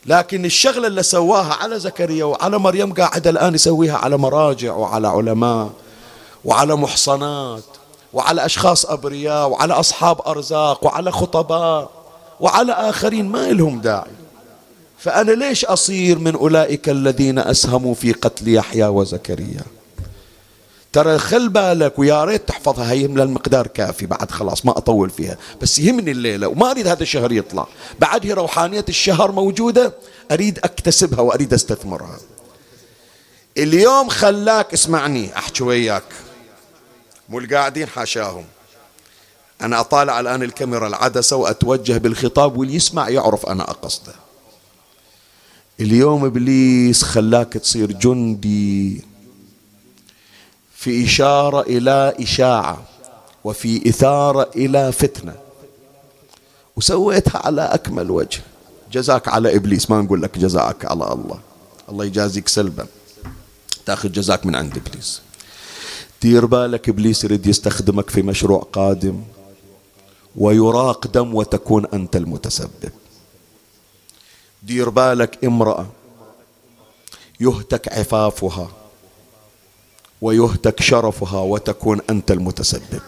لكن 0.07 0.45
الشغلة 0.45 0.87
اللي 0.87 1.03
سواها 1.03 1.55
على 1.55 1.79
زكريا 1.79 2.25
وعلى 2.25 2.59
مريم 2.59 2.93
قاعد 2.93 3.27
الآن 3.27 3.55
يسويها 3.55 3.97
على 3.97 4.17
مراجع 4.17 4.75
وعلى 4.75 5.09
علماء 5.09 5.71
وعلى 6.45 6.77
محصنات 6.77 7.65
وعلى 8.13 8.45
أشخاص 8.45 8.87
أبرياء 8.87 9.49
وعلى 9.49 9.75
أصحاب 9.75 10.21
أرزاق 10.27 10.85
وعلى 10.85 11.13
خطباء 11.13 11.91
وعلى 12.41 12.73
آخرين 12.73 13.29
ما 13.29 13.51
لهم 13.51 13.81
داعي. 13.81 14.11
فأنا 14.99 15.33
ليش 15.33 15.65
أصير 15.65 16.19
من 16.19 16.35
أولئك 16.35 16.89
الذين 16.89 17.39
أسهموا 17.39 17.95
في 17.95 18.13
قتل 18.13 18.55
يحيى 18.55 18.87
وزكريا؟ 18.87 19.76
ترى 20.97 21.19
خل 21.19 21.49
بالك 21.49 21.99
ويا 21.99 22.25
ريت 22.25 22.49
تحفظها 22.49 22.93
هي 22.93 23.09
من 23.09 23.21
المقدار 23.21 23.67
كافي 23.67 24.07
بعد 24.07 24.31
خلاص 24.31 24.67
ما 24.67 24.79
أطول 24.79 25.11
فيها. 25.11 25.39
بس 25.63 25.79
يهمني 25.79 26.11
الليلة 26.11 26.49
وما 26.49 26.71
أريد 26.71 26.87
هذا 26.87 27.03
الشهر 27.03 27.33
يطلع. 27.33 27.67
بعد 28.01 28.27
هي 28.27 28.33
روحانية 28.33 28.85
الشهر 28.89 29.33
موجودة 29.33 29.95
أريد 30.33 30.59
أكتسبها 30.59 31.21
وأريد 31.21 31.55
أستثمرها. 31.55 32.19
اليوم 33.59 34.09
خلاك 34.09 34.73
اسمعني 34.73 35.37
أحكي 35.37 35.65
وياك. 35.65 36.03
مو 37.29 37.39
القاعدين 37.39 37.87
حاشاهم. 37.87 38.45
أنا 39.61 39.81
أطالع 39.81 40.21
الآن 40.21 40.43
الكاميرا 40.43 40.89
العدسة 40.89 41.37
وأتوجه 41.37 41.99
بالخطاب 41.99 42.57
واللي 42.57 42.75
يسمع 42.75 43.09
يعرف 43.09 43.47
أنا 43.47 43.71
أقصده. 43.71 44.15
اليوم 45.81 46.25
إبليس 46.25 47.03
خلاك 47.03 47.53
تصير 47.53 47.93
جندي. 47.93 49.16
في 50.77 51.05
إشارة 51.05 51.61
إلى 51.61 52.15
إشاعة 52.21 52.83
وفي 53.45 53.89
إثارة 53.89 54.51
إلى 54.57 54.93
فتنة. 54.93 55.35
وسويتها 56.77 57.39
على 57.47 57.63
أكمل 57.63 58.11
وجه. 58.11 58.41
جزاك 58.93 59.29
على 59.29 59.57
إبليس. 59.57 59.91
ما 59.91 60.03
نقول 60.03 60.23
لك 60.23 60.39
جزاك 60.39 60.85
على 60.85 61.13
الله. 61.13 61.39
الله 61.89 62.05
يجازيك 62.05 62.49
سلبا. 62.49 62.87
تأخذ 63.87 64.13
جزاك 64.13 64.47
من 64.47 64.57
عند 64.57 64.77
إبليس. 64.77 65.23
دير 66.23 66.47
بالك 66.47 66.89
إبليس 66.89 67.25
يريد 67.25 67.47
يستخدمك 67.47 68.11
في 68.11 68.23
مشروع 68.23 68.67
قادم. 68.73 69.23
ويراق 70.37 71.07
دم 71.07 71.35
وتكون 71.35 71.87
أنت 71.87 72.17
المتسبب. 72.17 72.93
دير 74.63 74.89
بالك 74.89 75.45
امرأة 75.45 75.87
يهتك 77.41 77.89
عفافها. 77.93 78.86
ويهتك 80.23 80.83
شرفها 80.83 81.41
وتكون 81.41 82.01
أنت 82.11 82.31
المتسبب. 82.31 83.01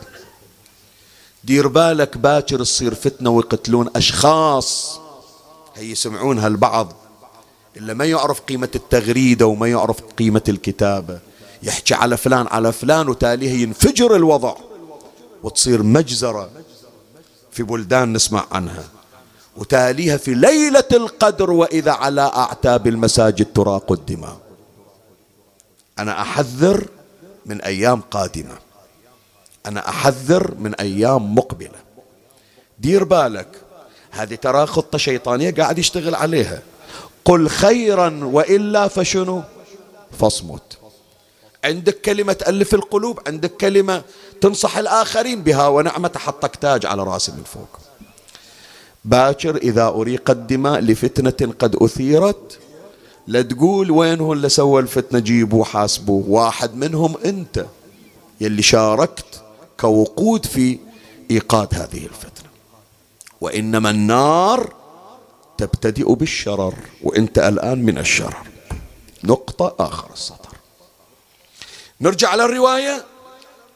دير 1.45 1.69
بالك 1.69 2.19
باكر 2.19 2.59
تصير 2.65 2.95
فتنة 2.95 3.31
ويقتلون 3.31 3.91
أشخاص. 3.97 5.01
هي 5.77 5.91
يسمعونها 5.91 6.47
البعض. 6.47 6.93
إلا 7.77 7.95
ما 7.95 8.05
يعرف 8.05 8.41
قيمة 8.41 8.69
التغريدة 8.75 9.47
وما 9.47 9.67
يعرف 9.69 10.01
قيمة 10.01 10.43
الكتابة. 10.49 11.19
يحكي 11.63 11.95
على 11.95 12.17
فلان 12.17 12.47
على 12.47 12.73
فلان 12.73 13.09
وتاليها 13.09 13.55
ينفجر 13.55 14.17
الوضع. 14.17 14.55
وتصير 15.43 15.83
مجزرة. 15.83 16.51
في 17.53 17.63
بلدان 17.63 18.13
نسمع 18.13 18.47
عنها. 18.53 18.85
وتاليها 19.57 20.17
في 20.17 20.35
ليلة 20.35 20.89
القدر 20.93 21.51
وإذا 21.51 21.93
على 21.93 22.21
أعتاب 22.21 22.87
المساجد 22.87 23.53
تراق 23.55 23.93
الدماء. 23.93 24.37
أنا 25.99 26.23
أحذر 26.23 26.89
من 27.49 27.61
أيام 27.61 28.01
قادمة. 28.01 28.59
أنا 29.67 29.89
أحذر 29.89 30.55
من 30.59 30.75
أيام 30.75 31.35
مقبلة. 31.35 31.79
دير 32.79 33.05
بالك 33.05 33.49
هذه 34.11 34.35
ترى 34.35 34.67
خطة 34.67 34.99
شيطانية 34.99 35.51
قاعد 35.51 35.79
يشتغل 35.79 36.15
عليها. 36.15 36.63
قل 37.25 37.49
خيرا 37.49 38.21
وإلا 38.23 38.89
فشنو؟ 38.89 39.43
فاصمت. 40.21 40.79
عندك 41.65 42.01
كلمة 42.01 42.33
تألف 42.33 42.75
القلوب 42.75 43.21
عندك 43.27 43.57
كلمة 43.57 44.03
تنصح 44.41 44.79
الآخرين 44.79 45.43
بها 45.43 45.69
ونعمة 45.69 46.13
حطك 46.17 46.57
تاج 46.57 46.87
على 46.87 47.03
راسي 47.03 47.33
من 47.33 47.43
فوق. 47.43 47.79
باكر 49.05 49.57
إذا 49.57 49.87
أريق 49.89 50.31
الدماء 50.31 50.81
لفتنة 50.81 51.53
قد 51.59 51.77
أثيرت 51.77 52.59
لا 53.29 53.43
تقول 53.43 53.91
وين 53.91 54.21
هو 54.21 54.33
اللي 54.33 54.49
سوى 54.49 54.83
الفتنة 54.83 55.19
جيبوا 55.19 55.65
حاسبوا 55.65 56.23
واحد 56.29 56.75
منهم 56.75 57.15
أنت 57.25 57.67
يلي 58.41 58.63
شاركت 58.63 59.43
كوقود 59.81 60.47
في 60.47 60.79
إيقاد 61.31 61.75
هذه 61.75 62.07
الفتنة. 62.07 62.49
وإنما 63.41 63.91
النار 63.91 64.73
تبتدئ 65.59 66.15
بالشرر 66.15 66.75
وأنت 67.03 67.39
الآن 67.39 67.83
من 67.83 67.99
الشرر. 67.99 68.47
نقطة 69.25 69.75
آخر 69.79 70.13
السطر. 70.13 70.57
نرجع 72.01 72.29
على 72.29 72.45
الرواية. 72.45 73.05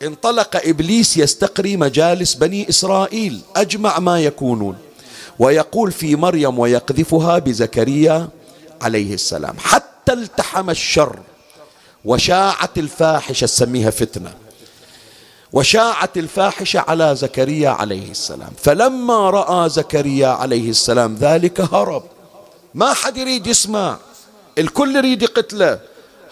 انطلق 0.03 0.57
إبليس 0.65 1.17
يستقري 1.17 1.77
مجالس 1.77 2.35
بني 2.35 2.69
إسرائيل. 2.69 3.41
أجمع 3.57 3.99
ما 3.99 4.21
يكونون. 4.21 4.79
ويقول 5.39 5.93
في 5.93 6.17
مريم 6.17 6.59
ويقذفها 6.59 7.39
بزكريا 7.39 8.29
عليه 8.83 9.14
السلام. 9.14 9.55
حتى 9.59 10.12
التحم 10.12 10.70
الشر 10.70 11.18
وشاعت 12.05 12.78
الفاحشة 12.78 13.47
سميها 13.47 13.91
فتنة 13.91 14.35
وشاعت 15.53 16.16
الفاحشة 16.18 16.85
على 16.89 17.16
زكريا 17.16 17.70
عليه 17.70 18.11
السلام. 18.11 18.53
فلما 18.62 19.30
رأى 19.30 19.68
زكريا 19.68 20.28
عليه 20.28 20.70
السلام 20.70 21.14
ذلك 21.14 21.61
هرب. 21.61 22.03
ما 22.74 22.93
حد 22.93 23.16
يريد 23.16 23.47
يسمع. 23.47 23.97
الكل 24.59 24.97
يريد 24.97 25.22
يقتله 25.22 25.80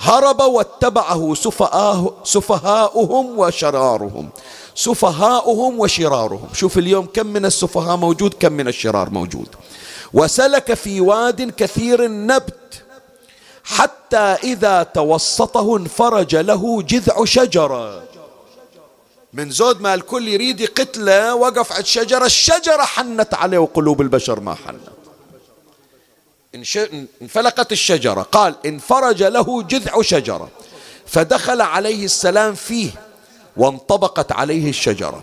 هرب 0.01 0.41
واتبعه 0.41 1.35
سفهاء 1.35 2.15
سفهاؤهم 2.25 3.39
وشرارهم. 3.39 4.31
سفهاؤهم 4.75 5.81
وشرارهم. 5.81 6.49
شوف 6.53 6.79
اليوم 6.79 7.07
كم 7.07 7.27
من 7.27 7.45
السفهاء 7.45 7.97
موجود 7.97 8.35
كم 8.41 8.53
من 8.53 8.69
الشرار 8.69 9.11
موجود. 9.11 9.49
وسلك 10.13 10.75
في 10.75 11.01
واد 11.01 11.51
كثير 11.51 12.05
النبت 12.05 12.83
حتى 13.65 14.17
إذا 14.17 14.83
توسطه 14.83 15.77
انفرج 15.77 16.37
له 16.37 16.83
جذع 16.83 17.25
شجرة. 17.25 18.03
من 19.33 19.51
زود 19.51 19.81
ما 19.81 19.95
الكل 19.95 20.29
يريد 20.29 20.61
يقتله 20.61 21.35
وقف 21.35 21.73
عند 21.73 21.87
شجرة 21.87 22.27
الشجرة 22.27 22.83
حنت 22.83 23.35
عليه 23.35 23.59
وقلوب 23.59 24.01
البشر 24.01 24.41
ما 24.41 24.55
حنت. 24.55 24.81
انفلقت 27.23 27.73
الشجرة 27.73 28.23
قال 28.23 28.55
انفرج 28.67 29.23
له 29.23 29.63
جذع 29.63 30.03
شجرة. 30.03 30.49
فدخل 31.07 31.61
عليه 31.61 32.05
السلام 32.05 32.55
فيه 32.55 32.91
وانطبقت 33.57 34.33
عليه 34.33 34.69
الشجرة. 34.69 35.23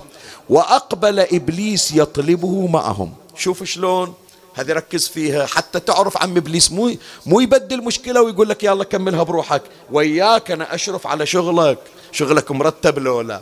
وأقبل 0.50 1.20
إبليس 1.20 1.92
يطلبه 1.92 2.68
معهم. 2.68 3.14
شوف 3.36 3.64
شلون؟ 3.64 4.14
هذه 4.58 4.74
ركز 4.74 5.08
فيها 5.08 5.46
حتى 5.46 5.80
تعرف 5.80 6.18
عم 6.18 6.38
إبليس 6.38 6.72
مو 6.72 6.96
مو 7.26 7.40
يبدل 7.40 7.84
مشكلة 7.84 8.22
ويقول 8.22 8.50
لك 8.50 8.64
يلا 8.64 8.84
كملها 8.84 9.24
بروحك. 9.24 9.62
وياك 9.92 10.52
أنا 10.52 10.76
أشرف 10.76 11.08
على 11.08 11.26
شغلك. 11.26 11.78
شغلك 12.12 12.52
مرتب 12.52 13.00
لو 13.00 13.22
لا 13.22 13.42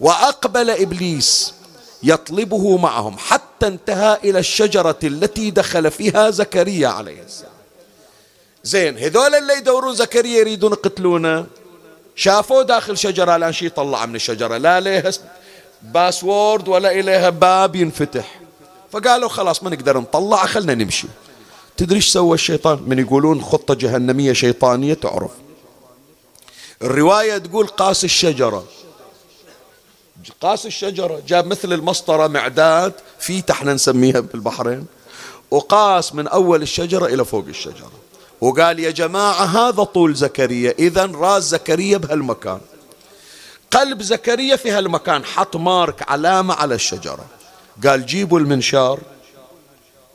وأقبل 0.00 0.70
إبليس 0.70 1.54
يطلبه 2.02 2.76
معهم 2.76 3.18
حتى 3.18 3.66
انتهى 3.66 4.18
إلى 4.24 4.38
الشجرة 4.38 4.98
التي 5.04 5.50
دخل 5.50 5.90
فيها 5.90 6.30
زكريا 6.30 6.88
عليه 6.88 7.22
السلام. 7.22 7.52
زين 8.64 8.98
هذول 8.98 9.34
اللي 9.34 9.56
يدورون 9.56 9.94
زكريا 9.94 10.38
يريدون 10.38 10.72
يقتلونه. 10.72 11.46
شافوه 12.16 12.62
داخل 12.62 12.98
شجرة 12.98 13.36
الآن 13.36 13.52
شي 13.52 13.66
يطلع 13.66 14.06
من 14.06 14.14
الشجرة. 14.14 14.56
لا 14.56 14.80
لها 14.80 15.12
باسورد 15.82 16.68
ولا 16.68 16.90
إليها 16.90 17.30
باب 17.30 17.76
ينفتح. 17.76 18.41
فقالوا 18.92 19.28
خلاص 19.28 19.62
ما 19.62 19.70
نقدر 19.70 19.98
نطلع 19.98 20.46
خلنا 20.46 20.74
نمشي. 20.74 21.08
تدري 21.76 21.96
إيش 21.96 22.08
سوى 22.08 22.34
الشيطان؟ 22.34 22.82
من 22.86 22.98
يقولون 22.98 23.42
خطة 23.42 23.74
جهنمية 23.74 24.32
شيطانية 24.32 24.94
تعرف. 24.94 25.30
الرواية 26.82 27.38
تقول 27.38 27.66
قاس 27.66 28.04
الشجرة. 28.04 28.64
قاس 30.40 30.66
الشجرة 30.66 31.22
جاب 31.28 31.46
مثل 31.46 31.72
المسطرة 31.72 32.26
معداد 32.26 32.92
فيت 33.18 33.50
إحنا 33.50 33.74
نسميها 33.74 34.20
بالبحرين. 34.20 34.86
وقاس 35.50 36.14
من 36.14 36.28
أول 36.28 36.62
الشجرة 36.62 37.06
إلى 37.06 37.24
فوق 37.24 37.44
الشجرة. 37.48 37.92
وقال 38.40 38.80
يا 38.80 38.90
جماعة 38.90 39.44
هذا 39.44 39.84
طول 39.84 40.14
زكريا 40.14 40.74
إذا 40.78 41.06
راس 41.06 41.42
زكريا 41.42 41.98
بهالمكان. 41.98 42.60
قلب 43.70 44.02
زكريا 44.02 44.56
في 44.56 44.70
هالمكان 44.70 45.24
حط 45.24 45.56
مارك 45.56 46.10
علامة 46.10 46.54
على 46.54 46.74
الشجرة. 46.74 47.26
قال 47.86 48.06
جيبوا 48.06 48.40
المنشار 48.40 49.00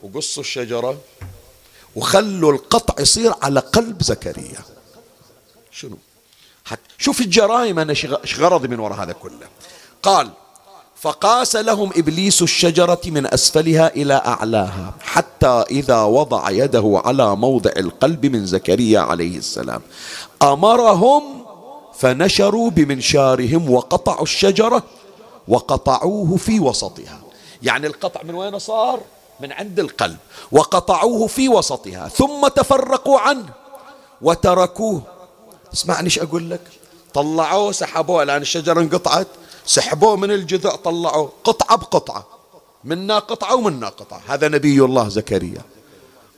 وقصوا 0.02 0.42
الشجرة 0.42 0.98
وخلوا 1.96 2.52
القطع 2.52 3.02
يصير 3.02 3.34
على 3.42 3.60
قلب 3.60 4.02
زكريا. 4.02 4.60
شنو؟ 5.70 5.96
شوف 6.98 7.20
الجرائم 7.20 7.78
أنا 7.78 7.90
إيش 7.90 8.40
غرضي 8.40 8.68
من 8.68 8.78
وراء 8.78 8.98
هذا 8.98 9.12
كله. 9.12 9.46
قال 10.02 10.30
فقاس 10.96 11.56
لهم 11.56 11.90
إبليس 11.96 12.42
الشجرة 12.42 13.00
من 13.06 13.26
أسفلها 13.26 13.94
إلى 13.94 14.14
أعلاها 14.14 14.94
حتى 15.00 15.64
إذا 15.70 16.02
وضع 16.02 16.50
يده 16.50 17.02
على 17.04 17.36
موضع 17.36 17.70
القلب 17.76 18.26
من 18.26 18.46
زكريا 18.46 19.00
عليه 19.00 19.38
السلام. 19.38 19.82
أمرهم 20.42 21.44
فنشروا 21.94 22.70
بمنشارهم 22.70 23.70
وقطعوا 23.70 24.22
الشجرة 24.22 24.82
وقطعوه 25.48 26.36
في 26.36 26.60
وسطها. 26.60 27.27
يعني 27.62 27.86
القطع 27.86 28.22
من 28.22 28.34
وين 28.34 28.58
صار؟ 28.58 29.00
من 29.40 29.52
عند 29.52 29.80
القلب. 29.80 30.16
وقطعوه 30.52 31.26
في 31.26 31.48
وسطها 31.48 32.08
ثم 32.08 32.48
تفرقوا 32.48 33.20
عنه 33.20 33.48
وتركوه. 34.22 35.02
اسمعني 35.72 36.04
إيش 36.04 36.18
أقول 36.18 36.50
لك؟ 36.50 36.60
طلعوه 37.14 37.72
سحبوه. 37.72 38.24
لأن 38.24 38.42
الشجرة 38.42 38.80
انقطعت 38.80 39.26
سحبوه 39.66 40.16
من 40.16 40.30
الجذع 40.30 40.76
طلعوه. 40.76 41.32
قطعة 41.44 41.76
بقطعة. 41.76 42.26
منا 42.84 43.18
قطعة 43.18 43.54
ومنا 43.54 43.88
قطعة. 43.88 44.22
هذا 44.28 44.48
نبي 44.48 44.84
الله 44.84 45.08
زكريا. 45.08 45.62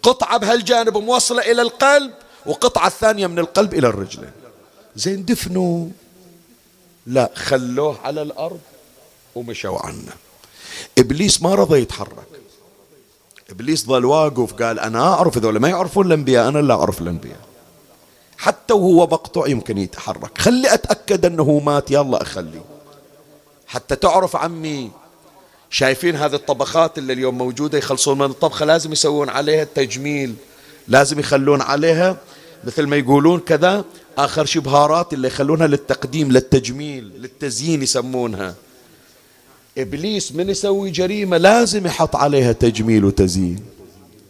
قطعة 0.02 0.38
بهالجانب 0.38 0.98
موصلة 0.98 1.42
إلى 1.42 1.62
القلب 1.62 2.12
وقطعة 2.46 2.86
الثانية 2.86 3.26
من 3.26 3.38
القلب 3.38 3.74
إلى 3.74 3.86
الرجلين. 3.86 4.32
زين 4.96 5.24
دفنوا. 5.24 5.88
لا 7.06 7.30
خلوه 7.34 7.98
على 8.04 8.22
الأرض 8.22 8.60
ومشوا 9.34 9.78
عنه. 9.86 10.12
إبليس 11.01 11.42
ما 11.42 11.55
رضى 11.55 11.80
يتحرك. 11.80 12.26
إبليس 13.51 13.86
ظل 13.86 14.05
واقف 14.05 14.53
قال 14.53 14.80
أنا 14.80 15.14
أعرف 15.14 15.38
ذولا 15.38 15.59
ما 15.59 15.68
يعرفون 15.68 16.07
الأنبياء 16.07 16.48
أنا 16.48 16.59
لا 16.59 16.74
أعرف 16.74 17.01
الأنبياء. 17.01 17.40
حتى 18.38 18.74
وهو 18.74 19.07
مقطوع 19.07 19.48
يمكن 19.48 19.78
يتحرك. 19.78 20.38
خلي 20.38 20.74
أتأكد 20.74 21.26
أنه 21.26 21.59
مات 21.59 21.90
يلا 21.90 22.22
أخليه. 22.22 22.64
حتى 23.66 23.96
تعرف 23.96 24.36
عمي 24.36 24.90
شايفين 25.70 26.16
هذه 26.16 26.34
الطبخات 26.34 26.98
اللي 26.98 27.12
اليوم 27.12 27.38
موجودة 27.38 27.78
يخلصون 27.78 28.18
من 28.18 28.24
الطبخة 28.24 28.64
لازم 28.64 28.92
يسوون 28.92 29.28
عليها 29.28 29.64
تجميل 29.64 30.34
لازم 30.88 31.18
يخلون 31.18 31.62
عليها 31.62 32.16
مثل 32.64 32.86
ما 32.86 32.96
يقولون 32.96 33.40
كذا 33.40 33.84
آخر 34.18 34.44
شي 34.44 34.61
بهارات 34.61 35.12
اللي 35.12 35.28
يخلونها 35.28 35.66
للتقديم 35.66 36.32
للتجميل 36.32 37.05
للتزيين 37.05 37.82
يسمونها. 37.82 38.55
إبليس 39.78 40.32
من 40.32 40.50
يسوي 40.50 40.90
جريمة 40.90 41.36
لازم 41.36 41.86
يحط 41.86 42.16
عليها 42.16 42.52
تجميل 42.52 43.04
وتزيين. 43.04 43.60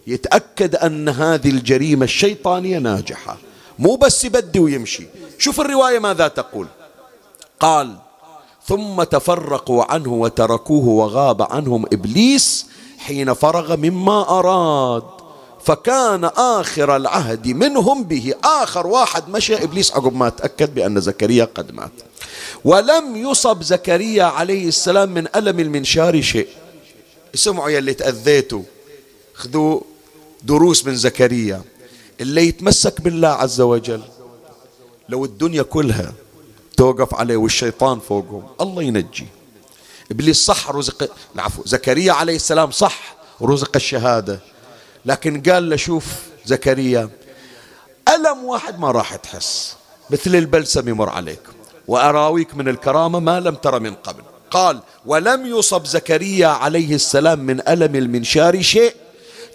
يتأكد 0.07 0.75
أن 0.75 1.09
هذه 1.09 1.49
الجريمة 1.49 2.03
الشيطانية 2.03 2.79
ناجحة. 2.79 3.37
مو 3.79 3.95
بس 3.95 4.25
يبدي 4.25 4.59
ويمشي. 4.59 5.03
شوف 5.37 5.61
الرواية 5.61 5.99
ماذا 5.99 6.27
تقول. 6.27 6.67
قال 7.59 7.95
ثم 8.67 9.03
تفرقوا 9.03 9.93
عنه 9.93 10.13
وتركوه 10.13 10.87
وغاب 10.87 11.41
عنهم 11.41 11.85
إبليس 11.93 12.65
حين 12.97 13.33
فرغ 13.33 13.75
مما 13.75 14.39
أراد. 14.39 15.03
فكان 15.65 16.25
آخر 16.25 16.95
العهد 16.95 17.47
منهم 17.47 18.03
به. 18.03 18.33
آخر 18.43 18.87
واحد 18.87 19.29
مشى. 19.29 19.63
إبليس 19.63 19.91
عقب 19.91 20.15
ما 20.15 20.29
تأكد 20.29 20.75
بأن 20.75 21.01
زكريا 21.01 21.45
قد 21.55 21.71
مات. 21.71 21.91
ولم 22.65 23.15
يصب 23.15 23.63
زكريا 23.63 24.23
عليه 24.23 24.67
السلام 24.67 25.09
من 25.09 25.27
ألم 25.35 25.59
المنشار 25.59 26.21
شيء. 26.21 26.47
اسمعوا 27.35 27.69
يا 27.69 27.79
اللي 27.79 27.93
تأذيتوا. 27.93 28.63
خذوا 29.33 29.81
دروس 30.43 30.85
من 30.85 30.95
زكريا. 30.95 31.61
اللي 32.21 32.47
يتمسك 32.47 33.01
بالله 33.01 33.27
عز 33.27 33.61
وجل. 33.61 34.01
لو 35.09 35.25
الدنيا 35.25 35.63
كلها 35.63 36.13
توقف 36.77 37.15
عليه 37.15 37.37
والشيطان 37.37 37.99
فوقهم 37.99 38.47
الله 38.61 38.83
ينجي. 38.83 39.27
إبليس 40.11 40.45
صح 40.45 40.71
رزق 40.71 41.11
العفو 41.35 41.63
زكريا 41.65 42.13
عليه 42.13 42.35
السلام 42.35 42.71
صح 42.71 43.15
رزق 43.41 43.71
الشهادة. 43.75 44.39
لكن 45.05 45.41
قال 45.41 45.69
له 45.69 45.75
شوف 45.75 46.05
زكريا 46.45 47.09
ألم 48.09 48.43
واحد 48.45 48.79
ما 48.79 48.91
راح 48.91 49.15
تحس 49.15 49.75
مثل 50.09 50.35
البلسم 50.35 50.89
يمر 50.89 51.09
عليك 51.09 51.39
وأراويك 51.91 52.55
من 52.55 52.67
الكرامة 52.67 53.19
ما 53.19 53.39
لم 53.39 53.55
تر 53.55 53.79
من 53.79 53.93
قبل. 53.93 54.23
قال 54.51 54.79
ولم 55.05 55.45
يصب 55.45 55.85
زكريا 55.85 56.47
عليه 56.47 56.95
السلام 56.95 57.39
من 57.39 57.61
ألم 57.67 57.95
المنشار 57.95 58.61
شيء 58.61 58.93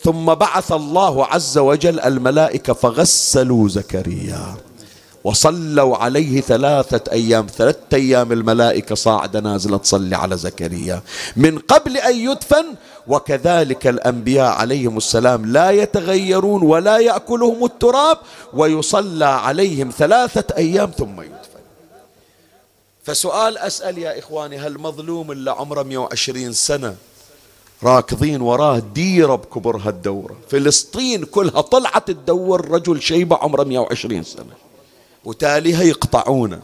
ثم 0.05 0.35
بعث 0.35 0.73
الله 0.73 1.27
عز 1.27 1.59
وجل 1.59 2.01
الملائكة 2.01 2.73
فغسلوا 2.73 3.69
زكريا. 3.69 4.55
وصلوا 5.25 5.97
عليه 5.97 6.41
ثلاثة 6.41 7.13
أيام 7.13 7.47
ثلاثة 7.59 7.97
أيام 7.97 8.33
الملائكة 8.33 8.95
صاعدة 8.95 9.41
نازلة 9.41 9.77
تصلي 9.77 10.17
على 10.17 10.37
زكريا. 10.37 11.03
من 11.37 11.59
قبل 11.59 11.97
أن 11.97 12.17
يدفن 12.17 12.67
وكذلك 13.07 13.87
الأنبياء 13.87 14.53
عليهم 14.53 14.97
السلام 14.97 15.47
لا 15.47 15.71
يتغيرون 15.71 16.63
ولا 16.63 16.99
يأكلهم 16.99 17.65
التراب 17.65 18.19
ويصلى 18.55 19.25
عليهم 19.25 19.91
ثلاثة 19.99 20.57
أيام 20.57 20.91
ثم 20.99 21.21
يدفن. 21.21 21.56
فسؤال 23.07 23.59
أسأل 23.59 23.99
يا 23.99 24.19
إخواني 24.19 24.59
هل 24.59 24.79
مظلوم 24.79 25.33
اللي 25.33 25.51
عمره 25.51 25.83
120 25.83 26.53
سنة؟ 26.53 26.97
راكضين 27.83 28.41
وراه 28.41 28.79
ديرة 28.79 29.35
بكبر 29.35 29.77
هالدورة 29.77 30.37
فلسطين 30.49 31.25
كلها 31.25 31.61
طلعت 31.61 32.11
تدور 32.11 32.71
رجل 32.71 33.03
شيبة 33.03 33.37
عمره 33.37 33.65
120 33.65 34.23
سنة. 34.23 34.53
وتاليها 35.25 35.83
يقطعونه. 35.83 36.63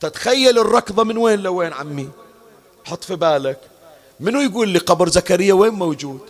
تتخيل 0.00 0.58
الركضة 0.58 1.04
من 1.04 1.16
وين 1.16 1.38
لوين 1.40 1.72
عمي؟ 1.72 2.08
حط 2.84 3.04
في 3.04 3.16
بالك. 3.16 3.60
منو 4.20 4.40
يقول 4.40 4.68
لي 4.68 4.78
قبر 4.78 5.08
زكريا 5.08 5.54
وين 5.54 5.72
موجود؟ 5.72 6.20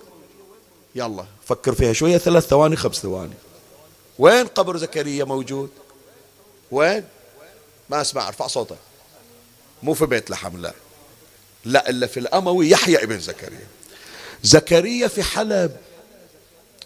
يلا 0.94 1.24
فكر 1.44 1.74
فيها 1.74 1.92
شوية 1.92 2.18
ثلاث 2.18 2.46
ثواني 2.46 2.76
خمس 2.76 2.96
ثواني. 2.96 3.34
وين 4.18 4.46
قبر 4.46 4.76
زكريا 4.76 5.24
موجود؟ 5.24 5.70
وين؟ 6.70 7.04
ما 7.90 8.00
اسمع 8.00 8.28
ارفع 8.28 8.46
صوتك. 8.46 8.76
مو 9.82 9.94
في 9.94 10.06
بيت 10.06 10.30
لحم 10.30 10.56
لا. 10.56 10.72
لا 11.64 11.90
إلا 11.90 12.06
في 12.06 12.20
الأموي 12.20 12.70
يحيى 12.70 13.02
ابن 13.02 13.20
زكريا. 13.20 13.66
زكريا 14.42 15.08
في 15.08 15.22
حلب. 15.22 15.76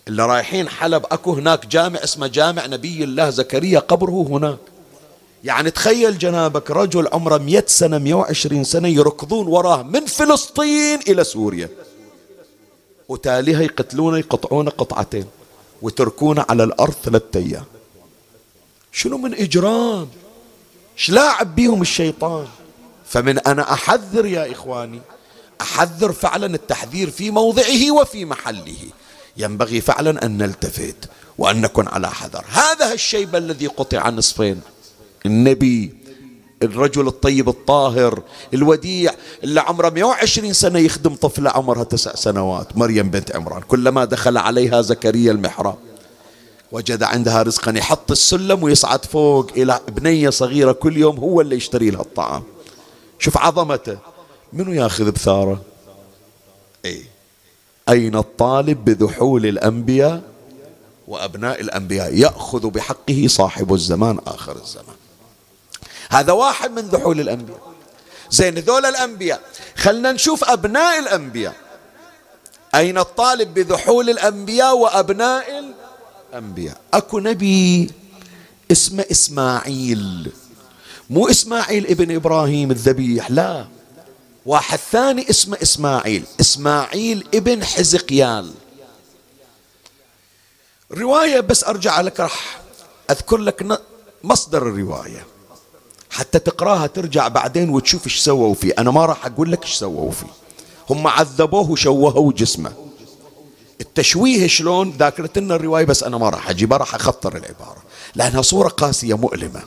اللي 0.09 0.27
رايحين 0.27 0.69
حلب 0.69 1.07
أكو 1.11 1.33
هناك 1.33 1.67
جامع 1.67 2.05
اسمه 2.05 2.27
جامع 2.27 2.67
نبي 2.67 3.05
الله 3.05 3.31
زكريا 3.31 3.79
قبره 3.79 4.27
هناك. 4.29 4.59
يعني 5.45 5.71
تخيل 5.71 6.19
جنابك 6.19 6.71
رجل 6.71 7.09
عمره 7.13 7.39
100 7.39 7.65
سنة 7.67 7.99
120 7.99 8.65
سنة 8.65 8.89
يركضون 8.89 9.47
وراه 9.47 9.83
من 9.83 10.07
فلسطين 10.07 11.01
إلى 11.09 11.25
سوريا. 11.25 11.69
وتاليها 13.09 13.63
يقتلونه 13.63 14.19
يقطعونه 14.19 14.71
قطعتين 14.71 15.27
وتركونه 15.83 16.47
على 16.49 16.65
الأرض 16.65 16.95
ثلاثة 17.05 17.41
أيام. 17.41 17.65
شنو 18.93 19.19
من 19.19 19.35
إجرام؟ 19.35 20.09
شلاعب 20.97 21.55
بيهم 21.55 21.83
الشيطان؟ 21.83 22.47
فمن 23.07 23.39
أنا 23.39 23.73
أحذر 23.73 24.27
يا 24.27 24.53
إخواني 24.53 25.01
أحذر 25.61 26.13
فعلا 26.13 26.55
التحذير 26.55 27.11
في 27.11 27.31
موضعه 27.31 27.91
وفي 27.91 28.25
محله. 28.25 28.77
ينبغي 29.37 29.81
فعلا 29.81 30.27
أن 30.27 30.39
نلتفت 30.39 30.97
وأن 31.39 31.61
نكون 31.61 31.89
على 31.89 32.11
حذر. 32.11 32.45
هذا 32.51 32.93
الشيب 32.93 33.37
الذي 33.37 33.67
قطع 33.67 34.11
نصفين. 34.11 34.61
النبي 35.27 35.95
الرجل 36.63 37.07
الطيب 37.07 37.49
الطاهر 37.49 38.23
الوديع 38.55 39.13
اللي 39.45 39.61
عمره 39.61 39.91
120 39.91 40.53
سنة 40.53 40.79
يخدم 40.79 41.15
طفلة 41.15 41.51
عمرها 41.51 41.85
تسع 41.85 42.15
سنوات 42.15 42.77
مريم 42.77 43.11
بنت 43.11 43.37
عمران 43.37 43.63
كلما 43.63 44.05
دخل 44.05 44.37
عليها 44.39 44.83
زكريا 44.83 45.33
المحراب. 45.33 45.77
وجد 46.73 47.03
عندها 47.03 47.43
رزقا 47.43 47.73
يحط 47.73 48.11
السلم 48.11 48.63
ويصعد 48.63 49.05
فوق 49.05 49.51
إلى 49.57 49.81
بنية 49.89 50.31
صغيرة 50.31 50.73
كل 50.73 50.97
يوم 50.97 51.17
هو 51.19 51.41
اللي 51.41 51.57
يشتري 51.57 51.91
لها 51.91 52.01
الطعام. 52.01 52.43
شوف 53.19 53.39
عظمته. 53.39 53.99
منو 54.53 54.73
ياخذ 54.73 55.11
بثارة؟ 55.11 55.63
إيه. 56.85 57.03
أين 57.89 58.17
الطالب 58.17 58.85
بذحول 58.85 59.47
الأنبياء 59.47 60.23
وأبناء 61.09 61.61
الأنبياء؟ 61.61 62.15
يأخذ 62.15 62.71
بحقه 62.71 63.27
صاحب 63.29 63.75
الزمان 63.75 64.19
آخر 64.27 64.57
الزمان. 64.57 64.97
هذا 66.11 66.33
واحد 66.33 66.71
من 66.71 66.83
ذحول 66.83 67.21
الأنبياء. 67.21 67.61
زين 68.31 68.55
ذول 68.55 68.87
الأنبياء. 68.87 69.41
خلنا 69.77 70.13
نشوف 70.13 70.45
أبناء 70.45 70.99
الأنبياء. 70.99 71.55
أين 72.75 72.99
الطالب 72.99 73.55
بذحول 73.55 74.11
الأنبياء 74.11 74.77
وأبناء 74.77 75.72
الأنبياء. 76.33 76.81
أكو 76.95 77.19
نبي 77.19 77.91
اسمه 78.73 79.05
إسماعيل. 79.11 80.33
مو 81.11 81.29
إسماعيل 81.29 81.87
ابن 81.87 82.15
إبراهيم 82.15 82.71
الذبيح 82.71 83.31
لا. 83.31 83.67
واحد 84.47 84.79
ثاني 84.79 85.31
اسمه 85.31 85.59
إسماعيل 85.63 86.25
إسماعيل 86.41 87.29
ابن 87.35 87.65
حزقيال. 87.65 88.53
رواية 90.93 91.41
بس 91.41 91.65
أرجع 91.65 92.01
لك 92.01 92.21
راح 92.21 92.61
أذكر 93.11 93.37
لك 93.37 93.83
مصدر 94.25 94.63
الرواية. 94.63 95.27
حتى 96.11 96.39
تقراها 96.39 96.87
ترجع 96.87 97.29
بعدين 97.29 97.69
وتشوف 97.69 98.07
إيش 98.07 98.19
سووا 98.19 98.55
فيه. 98.55 98.73
أنا 98.79 98.91
ما 98.91 99.07
راح 99.07 99.27
أقول 99.27 99.53
لك 99.53 99.63
إيش 99.63 99.75
سووا 99.75 100.11
فيه. 100.11 100.33
هم 100.91 101.07
عذبوه 101.07 101.71
وشوهوا 101.71 102.33
جسمه. 102.33 102.73
التشويه 103.83 104.47
شلون؟ 104.47 104.91
ذاكرت 104.91 105.39
لنا 105.39 105.55
الرواية 105.55 105.85
بس 105.85 106.03
أنا 106.03 106.19
ما 106.19 106.29
راح 106.29 106.51
أجيبها 106.51 106.79
راح 106.79 106.95
أخطر 106.95 107.37
العبارة 107.37 107.83
لأنها 108.15 108.43
صورة 108.43 108.69
قاسية 108.69 109.17
مؤلمة. 109.17 109.63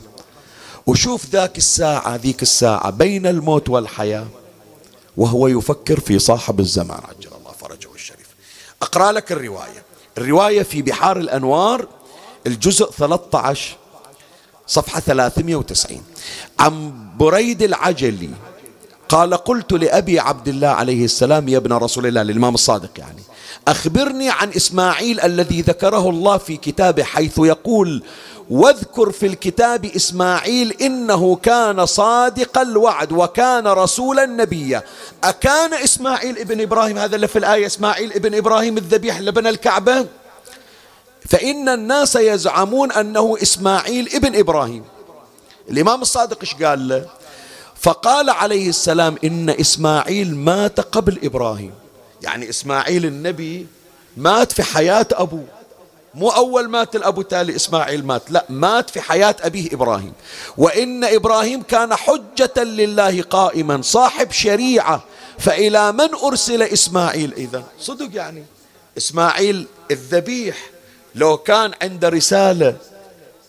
وشوف 0.86 1.26
ذاك 1.26 1.58
الساعة 1.58 2.16
ذيك 2.16 2.42
الساعة 2.42 2.90
بين 2.90 3.26
الموت 3.26 3.68
والحياة 3.68 4.26
وهو 5.16 5.48
يفكر 5.48 6.00
في 6.00 6.18
صاحب 6.18 6.60
الزمان 6.60 7.00
عجل 7.08 7.30
الله 7.38 7.52
فرجه 7.60 7.88
الشريف. 7.94 8.26
أقرأ 8.82 9.12
لك 9.12 9.32
الرواية. 9.32 9.82
الرواية 10.18 10.62
في 10.62 10.82
بحار 10.82 11.16
الأنوار 11.16 11.88
الجزء 12.46 12.90
13 12.90 13.76
صفحة 14.66 15.00
390 15.00 16.02
عن 16.58 16.92
بريد 17.16 17.62
العجلي 17.62 18.30
قال 19.08 19.34
قلت 19.34 19.72
لأبي 19.72 20.20
عبد 20.20 20.48
الله 20.48 20.68
عليه 20.68 21.04
السلام 21.04 21.48
يا 21.48 21.58
ابن 21.58 21.72
رسول 21.72 22.06
الله 22.06 22.22
الإمام 22.22 22.54
الصادق 22.54 22.90
يعني 22.98 23.22
أخبرني 23.68 24.30
عن 24.30 24.50
إسماعيل 24.50 25.20
الذي 25.20 25.60
ذكره 25.60 26.10
الله 26.10 26.36
في 26.36 26.56
كتابه 26.56 27.02
حيث 27.04 27.38
يقول 27.38 28.02
واذكر 28.50 29.10
في 29.10 29.26
الكتاب 29.26 29.84
إسماعيل 29.84 30.72
إنه 30.80 31.36
كان 31.36 31.86
صادق 31.86 32.58
الوعد 32.58 33.12
وكان 33.12 33.66
رسولا 33.66 34.26
نبيا. 34.26 34.82
أكان 35.24 35.74
إسماعيل 35.74 36.38
ابن 36.38 36.60
إبراهيم 36.60 36.98
هذا 36.98 37.16
اللي 37.16 37.28
في 37.28 37.38
الآية 37.38 37.66
إسماعيل 37.66 38.12
ابن 38.12 38.34
إبراهيم 38.34 38.78
الذبيح 38.78 39.20
لبنى 39.20 39.48
الكعبة؟ 39.48 40.06
فإن 41.28 41.68
الناس 41.68 42.16
يزعمون 42.16 42.92
أنه 42.92 43.36
إسماعيل 43.42 44.08
ابن 44.14 44.38
إبراهيم. 44.38 44.84
الإمام 45.70 46.02
الصادق 46.02 46.38
إيش 46.40 46.54
قال 46.54 46.88
له؟ 46.88 47.06
فقال 47.80 48.30
عليه 48.30 48.68
السلام 48.68 49.16
إن 49.24 49.50
إسماعيل 49.50 50.36
مات 50.36 50.80
قبل 50.80 51.18
إبراهيم. 51.22 51.72
يعني 52.22 52.50
إسماعيل 52.50 53.06
النبي 53.06 53.66
مات 54.16 54.52
في 54.52 54.62
حياة 54.62 55.06
أبوه. 55.12 55.44
مو 56.14 56.28
أول 56.28 56.68
مات 56.68 56.96
الأبو 56.96 57.22
تالي 57.22 57.56
إسماعيل 57.56 58.06
مات. 58.06 58.30
لا 58.30 58.44
مات 58.48 58.90
في 58.90 59.00
حياة 59.00 59.36
أبيه 59.40 59.68
إبراهيم. 59.72 60.12
وإن 60.56 61.04
إبراهيم 61.04 61.62
كان 61.62 61.94
حجة 61.94 62.64
لله 62.64 63.22
قائما 63.22 63.82
صاحب 63.82 64.32
شريعة. 64.32 65.04
فإلى 65.38 65.92
من 65.92 66.14
أرسل 66.24 66.62
إسماعيل 66.62 67.32
إذا؟ 67.36 67.64
صدق 67.80 68.08
يعني. 68.14 68.44
إسماعيل 68.98 69.66
الذبيح 69.90 70.56
لو 71.14 71.36
كان 71.36 71.72
عنده 71.82 72.08
رسالة 72.08 72.76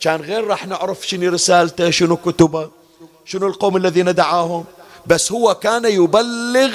كان 0.02 0.22
غير 0.22 0.48
راح 0.48 0.68
نعرف 0.68 1.08
شنو 1.08 1.32
رسالته 1.32 1.90
شنو 1.90 2.18
كتبه. 2.18 2.77
شنو 3.28 3.48
القوم 3.48 3.78
الذين 3.78 4.16
دعاهم؟ 4.16 4.66
بس 5.08 5.32
هو 5.32 5.56
كان 5.56 5.86
يبلغ 5.86 6.72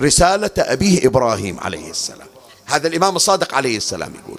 رسالة 0.00 0.50
أبيه 0.58 1.06
إبراهيم 1.06 1.60
عليه 1.60 1.90
السلام. 1.90 2.28
هذا 2.66 2.88
الإمام 2.88 3.16
الصادق 3.16 3.54
عليه 3.54 3.76
السلام 3.76 4.12
يقول 4.14 4.38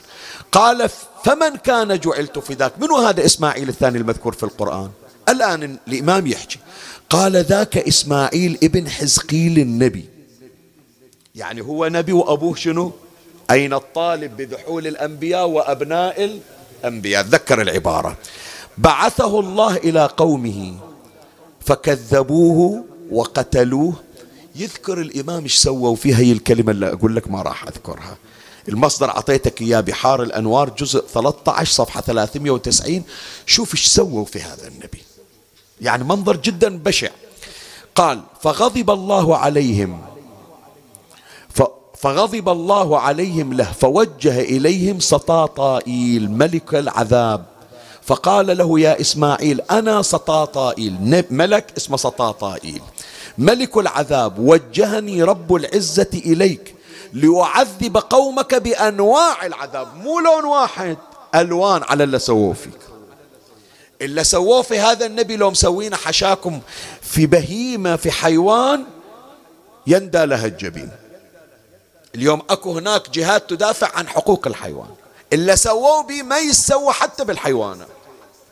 قال 0.51 0.89
فمن 1.26 1.55
كان 1.63 1.99
جعلت 1.99 2.39
فداك؟ 2.39 2.74
منو 2.80 2.97
هذا 2.97 3.26
إسماعيل 3.26 3.70
الثاني 3.70 3.97
المذكور 3.97 4.34
في 4.34 4.43
القرآن؟ 4.43 4.89
الآن 5.30 5.78
الإمام 5.88 6.28
يحكي 6.28 6.59
قال 7.09 7.36
ذاك 7.36 7.78
إسماعيل 7.78 8.57
ابن 8.63 8.89
حزقيل 8.89 9.59
النبي. 9.59 10.05
يعني 11.36 11.61
هو 11.61 11.88
نبي 11.88 12.13
وأبوه 12.13 12.55
شنو؟ 12.55 12.91
أين 13.51 13.74
الطالب 13.74 14.38
بذحول 14.38 14.88
الأنبياء 14.88 15.47
وأبناء 15.47 16.39
الأنبياء؟ 16.84 17.24
ذكر 17.24 17.61
العبارة. 17.61 18.18
بعثه 18.78 19.39
الله 19.39 19.78
إلى 19.78 20.05
قومه. 20.18 20.86
فكذبوه 21.68 22.84
وقتلوه. 23.11 23.93
يذكر 24.55 25.01
الإمام 25.01 25.43
إيش 25.43 25.55
سووا 25.55 25.95
في 25.95 26.15
هي 26.15 26.32
الكلمة 26.32 26.72
اللي 26.72 26.93
أقول 26.93 27.15
لك 27.15 27.32
ما 27.32 27.41
راح 27.41 27.63
أذكرها. 27.63 28.18
المصدر 28.70 29.09
أعطيتك 29.09 29.61
إياه 29.61 29.80
بحار 29.80 30.24
الأنوار 30.24 30.70
جزء 30.70 31.03
13 31.13 31.72
صفحة 31.72 32.01
390 32.01 33.03
شوف 33.45 33.74
إيش 33.74 33.86
سووا 33.86 34.26
في 34.26 34.41
هذا 34.41 34.68
النبي. 34.68 35.01
يعني 35.82 36.03
منظر 36.03 36.36
جدا 36.36 36.78
بشع. 36.78 37.09
قال 37.95 38.22
فغضب 38.41 38.89
الله 38.89 39.38
عليهم. 39.38 40.01
فغضب 41.97 42.49
الله 42.49 42.99
عليهم 42.99 43.53
له 43.53 43.72
فوجه 43.72 44.39
إليهم 44.41 44.99
سطاطائيل 44.99 46.32
ملك 46.32 46.76
العذاب. 46.76 47.45
فقال 48.07 48.57
له 48.57 48.79
يا 48.79 49.01
إسماعيل 49.01 49.61
أنا 49.61 50.01
سطاطائيل. 50.01 51.25
ملك 51.31 51.73
اسمه 51.77 51.97
سطاطائيل. 51.97 52.81
ملك 53.37 53.77
العذاب 53.77 54.39
وجهني 54.39 55.23
رب 55.23 55.55
العزة 55.55 56.09
إليك 56.13 56.75
ليعذب 57.13 57.97
قومك 57.97 58.55
بأنواع 58.55 59.45
العذاب. 59.45 59.95
مو 59.95 60.19
لون 60.19 60.45
واحد 60.45 60.97
ألوان 61.35 61.83
على 61.83 62.03
اللي 62.03 62.19
سووه 62.19 62.53
فيك. 62.53 62.79
اللي 64.01 64.23
سووه 64.23 64.61
في 64.61 64.79
هذا 64.79 65.05
النبي 65.05 65.37
لو 65.37 65.51
مسوينا 65.51 65.95
حشاكم 65.95 66.59
في 67.01 67.25
بهيمة 67.25 67.95
في 67.95 68.11
حيوان 68.11 68.85
يندى 69.87 70.25
لها 70.25 70.45
الجبين. 70.45 70.91
اليوم 72.15 72.41
أكو 72.49 72.71
هناك 72.71 73.09
جهات 73.09 73.49
تدافع 73.49 73.89
عن 73.95 74.07
حقوق 74.07 74.47
الحيوان. 74.47 74.89
اللي 75.33 75.55
سووه 75.55 76.03
به 76.03 76.23
ما 76.23 76.39
يسوى 76.39 76.93
حتى 76.93 77.25
بالحيوانات. 77.25 77.96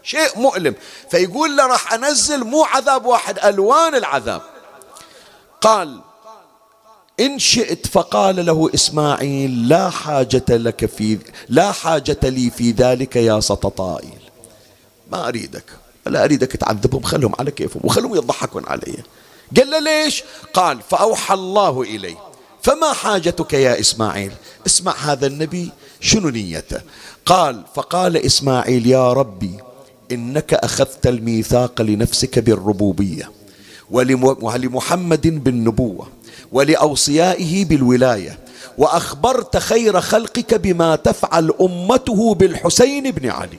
شيء 0.06 0.40
مؤلم. 0.40 0.76
فيقول 1.12 1.58
له 1.58 1.68
راح 1.68 1.94
أنزل 1.94 2.44
مو 2.44 2.64
عذاب 2.64 3.06
واحد 3.06 3.40
ألوان 3.40 3.96
العذاب. 3.96 4.42
قال 5.62 6.00
إن 7.20 7.40
شئت 7.40 7.88
فقال 7.88 8.46
له 8.46 8.70
إسماعيل 8.74 9.70
لا 9.70 9.90
حاجة 9.90 10.46
لك 10.50 10.86
في 10.86 11.20
لا 11.50 11.72
حاجة 11.72 12.20
لي 12.24 12.50
في 12.50 12.72
ذلك 12.72 13.16
يا 13.16 13.40
سططائيل 13.40 14.20
ما 15.12 15.28
أريدك 15.28 15.64
لا 16.06 16.24
أريدك 16.24 16.52
تعذبهم 16.52 17.04
خلهم 17.04 17.34
على 17.40 17.52
كيفهم 17.52 17.82
وخلهم 17.84 18.16
يضحكون 18.16 18.66
علي. 18.68 18.98
قال 19.58 19.70
له 19.70 19.80
ليش؟ 19.80 20.24
قال 20.54 20.82
فأوحى 20.90 21.34
الله 21.34 21.82
إلي. 21.82 22.18
فما 22.64 22.94
حاجتك 22.94 23.54
يا 23.54 23.80
إسماعيل؟ 23.80 24.32
اسمع 24.66 24.96
هذا 24.96 25.28
النبي 25.28 25.72
شنو 26.02 26.30
نيته؟ 26.30 26.82
قال 27.26 27.64
فقال 27.76 28.18
إسماعيل 28.18 28.88
يا 28.88 29.14
ربي 29.14 29.60
إنك 30.12 30.54
أخذت 30.54 31.08
الميثاق 31.08 31.82
لنفسك 31.82 32.40
بالربوبية 32.40 33.32
ولمحمد 34.42 35.28
بالنبوة 35.44 36.08
ولأوصيائه 36.52 37.66
بالولاية 37.66 38.40
وأخبرت 38.78 39.58
خير 39.58 40.02
خلقك 40.02 40.54
بما 40.54 40.96
تفعل 40.96 41.54
أمته 41.62 42.34
بالحسين 42.34 43.12
بن 43.12 43.30
علي. 43.30 43.58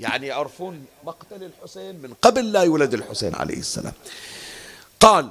يعني 0.00 0.26
يعرفون 0.26 0.84
مقتل 1.06 1.42
الحسين 1.42 1.94
من 2.02 2.12
قبل 2.22 2.52
لا 2.52 2.62
يولد 2.62 2.94
الحسين 2.94 3.34
عليه 3.34 3.58
السلام. 3.58 3.92
قال 5.00 5.30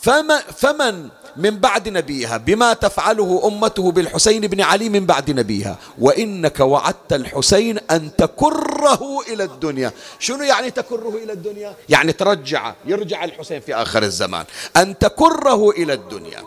فما 0.00 0.38
فمن 0.38 1.08
من 1.36 1.58
بعد 1.58 1.88
نبيها 1.88 2.36
بما 2.36 2.72
تفعله 2.72 3.40
أمته 3.44 3.92
بالحسين 3.92 4.40
بن 4.40 4.60
علي 4.60 4.88
من 4.88 5.06
بعد 5.06 5.30
نبيها. 5.30 5.78
وإنك 5.98 6.60
وعدت 6.60 7.12
الحسين 7.12 7.78
أن 7.78 8.16
تكره 8.16 9.20
إلى 9.32 9.44
الدنيا. 9.44 9.92
شنو 10.18 10.42
يعني 10.42 10.70
تكره 10.70 11.14
إلى 11.24 11.32
الدنيا؟ 11.32 11.74
يعني 11.88 12.12
ترجع 12.12 12.74
يرجع 12.86 13.24
الحسين 13.24 13.60
في 13.60 13.74
آخر 13.74 14.02
الزمان. 14.02 14.44
أن 14.76 14.98
تكره 14.98 15.70
إلى 15.70 15.92
الدنيا. 15.92 16.42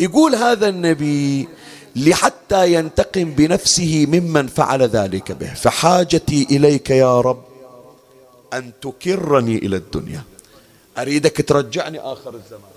يقول 0.00 0.34
هذا 0.34 0.68
النبي 0.68 1.48
لحتى 1.96 2.72
ينتقم 2.72 3.24
بنفسه 3.24 4.06
ممن 4.08 4.46
فعل 4.46 4.82
ذلك 4.82 5.32
به. 5.32 5.54
فحاجتي 5.54 6.46
إليك 6.50 6.90
يا 6.90 7.20
رب 7.20 7.44
أن 8.52 8.72
تكرني 8.82 9.56
إلى 9.56 9.76
الدنيا. 9.76 10.22
أريدك 10.98 11.48
ترجعني 11.48 12.00
آخر 12.00 12.34
الزمان. 12.34 12.71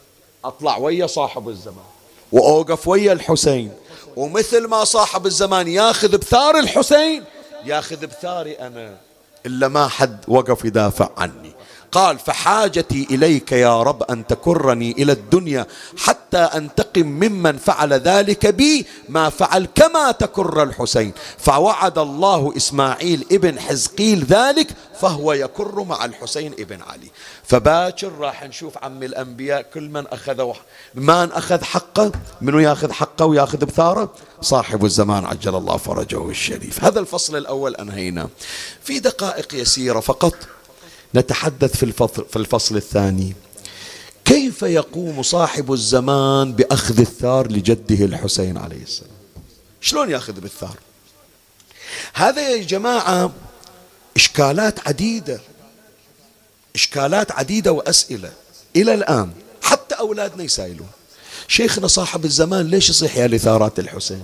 أطلع 0.48 0.78
ويا 0.78 1.08
صاحب 1.08 1.50
الزمان. 1.50 1.86
وأوقف 2.32 2.88
ويا 2.88 3.14
الحسين. 3.14 3.72
ومثل 4.16 4.68
ما 4.68 4.84
صاحب 4.84 5.26
الزمان 5.26 5.68
ياخذ 5.68 6.18
بثار 6.18 6.60
الحسين 6.60 7.24
ياخذ 7.66 8.08
بثاري 8.08 8.54
أنا. 8.54 8.98
إلا 9.46 9.68
ما 9.68 9.88
حد 9.88 10.26
وقف 10.28 10.66
يدافع 10.66 11.10
عني. 11.18 11.54
قال 11.96 12.20
فحاجتي 12.20 13.08
إليك 13.12 13.52
يا 13.52 13.84
رب 13.84 14.04
أن 14.04 14.28
تكرني 14.28 14.92
إلى 14.92 15.12
الدنيا 15.12 15.68
حتى 15.98 16.38
أنتقم 16.38 17.08
ممن 17.08 17.58
فعل 17.58 17.94
ذلك 17.94 18.46
بي 18.48 18.86
ما 19.10 19.30
فعل 19.30 19.68
كما 19.76 20.12
تكر 20.12 20.64
الحسين. 20.64 21.14
فوعد 21.38 21.98
الله 21.98 22.54
إسماعيل 22.58 23.26
ابن 23.32 23.60
حزقيل 23.60 24.24
ذلك 24.24 24.68
فهو 25.02 25.34
يكر 25.34 25.84
مع 25.84 26.06
الحسين 26.06 26.54
ابن 26.60 26.82
علي. 26.82 27.12
فباكر 27.44 28.12
راح 28.20 28.44
نشوف 28.44 28.78
عم 28.78 29.04
الأنبياء 29.04 29.62
كل 29.74 29.90
من 29.90 30.08
أخذ 30.08 30.54
من 30.96 31.32
أخذ 31.32 31.64
حقه؟ 31.64 32.12
منو 32.42 32.60
ياخذ 32.60 32.92
حقه 32.92 33.26
وياخذ 33.26 33.66
بثاره؟ 33.66 34.14
صاحب 34.42 34.86
الزمان 34.86 35.26
عجل 35.26 35.56
الله 35.56 35.78
فرجه 35.78 36.30
الشريف. 36.30 36.84
هذا 36.84 37.00
الفصل 37.00 37.38
الأول 37.38 37.76
أنهينا. 37.76 38.30
في 38.84 39.00
دقائق 39.00 39.56
يسيرة 39.56 40.00
فقط 40.00 40.36
نتحدث 41.16 41.76
في 41.78 41.84
الفصل, 41.84 42.26
في 42.30 42.36
الفصل 42.36 42.76
الثاني. 42.76 43.36
كيف 44.26 44.62
يقوم 44.62 45.24
صاحب 45.24 45.74
الزمان 45.74 46.54
بأخذ 46.54 47.00
الثار 47.00 47.52
لجده 47.52 48.06
الحسين 48.06 48.58
عليه 48.58 48.84
السلام؟ 48.84 49.12
شلون 49.82 50.10
يأخذ 50.10 50.34
بالثار؟ 50.34 50.78
هذا 52.14 52.50
يا 52.50 52.64
جماعة 52.64 53.32
إشكالات 54.16 54.88
عديدة. 54.88 55.40
إشكالات 56.76 57.32
عديدة 57.32 57.72
وأسئلة. 57.72 58.32
إلى 58.76 58.94
الآن 58.94 59.32
حتى 59.62 59.96
أولادنا 59.96 60.44
يسائلون. 60.44 60.88
شيخنا 61.48 61.88
صاحب 61.88 62.26
الزمان 62.26 62.68
ليش 62.68 62.90
يصيح 62.90 63.18
يا 63.18 63.28
لثارات 63.28 63.80
الحسين؟ 63.80 64.24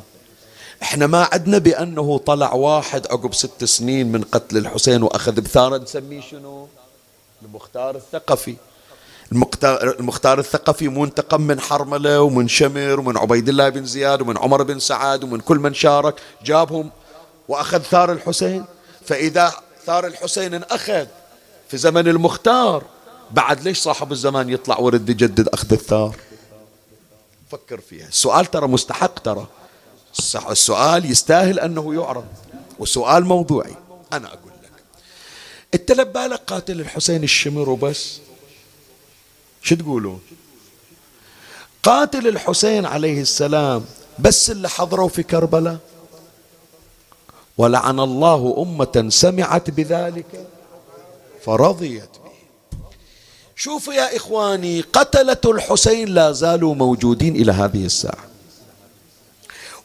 إحنا 0.82 1.08
ما 1.08 1.24
عدنا 1.32 1.58
بأنه 1.58 2.18
طلع 2.18 2.54
واحد 2.54 3.08
عقب 3.08 3.34
ست 3.34 3.64
سنين 3.64 4.12
من 4.12 4.24
قتل 4.24 4.58
الحسين 4.58 5.04
وأخذ 5.04 5.42
بثارة. 5.42 5.78
نسميه 5.78 6.22
شنو؟ 6.22 6.68
المختار 7.46 7.96
الثقفي. 7.96 8.56
المختار, 10.00 10.40
الثقفي 10.40 10.88
منتقم 10.88 11.42
من 11.42 11.60
حرملة 11.60 12.22
ومن 12.22 12.48
شمر 12.48 13.00
ومن 13.00 13.18
عبيد 13.18 13.50
الله 13.50 13.70
بن 13.70 13.86
زياد 13.86 14.22
ومن 14.22 14.38
عمر 14.38 14.64
بن 14.64 14.80
سعد 14.80 15.24
ومن 15.24 15.40
كل 15.40 15.58
من 15.58 15.74
شارك 15.74 16.16
جابهم 16.46 16.92
وأخذ 17.48 17.80
ثار 17.80 18.12
الحسين. 18.12 18.66
فإذا 19.06 19.54
ثار 19.86 20.08
الحسين 20.08 20.64
أخذ 20.64 21.06
في 21.68 21.78
زمن 21.78 22.08
المختار 22.08 22.84
بعد 23.32 23.62
ليش 23.62 23.80
صاحب 23.80 24.12
الزمان 24.12 24.50
يطلع 24.50 24.80
ورد 24.80 25.10
يجدد 25.10 25.48
أخذ 25.48 25.74
الثار؟ 25.74 26.16
فكر 27.52 27.82
فيها. 27.82 28.08
السؤال 28.08 28.46
ترى 28.46 28.68
مستحق 28.68 29.20
ترى. 29.20 29.48
السؤال 30.50 31.12
يستاهل 31.12 31.60
أنه 31.60 31.94
يعرض. 31.94 32.26
وسؤال 32.80 33.26
موضوعي. 33.26 33.76
أنا 34.14 34.28
أقول 34.28 34.51
انت 35.74 35.92
لبالك 35.92 36.42
قاتل 36.48 36.82
الحسين 36.82 37.24
الشمر 37.24 37.70
وبس. 37.70 38.20
شو 39.64 39.76
تقولون 39.76 40.22
قاتل 41.84 42.28
الحسين 42.28 42.86
عليه 42.86 43.22
السلام 43.22 43.86
بس 44.20 44.52
اللي 44.52 44.70
حضروا 44.70 45.10
في 45.10 45.24
كربلاء. 45.24 45.78
ولعن 47.58 48.00
الله 48.00 48.56
أمة 48.58 49.06
سمعت 49.10 49.70
بذلك 49.70 50.48
فرضيت 51.46 52.10
به. 52.24 52.32
شوفوا 53.56 53.94
يا 53.94 54.16
إخواني 54.16 54.82
قتلة 54.82 55.42
الحسين 55.46 56.08
لا 56.08 56.32
زالوا 56.32 56.76
موجودين 56.76 57.36
إلى 57.36 57.52
هذه 57.52 57.86
الساعة. 57.86 58.26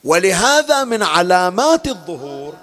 ولهذا 0.04 0.84
من 0.84 1.02
علامات 1.02 1.86
الظهور 1.86 2.54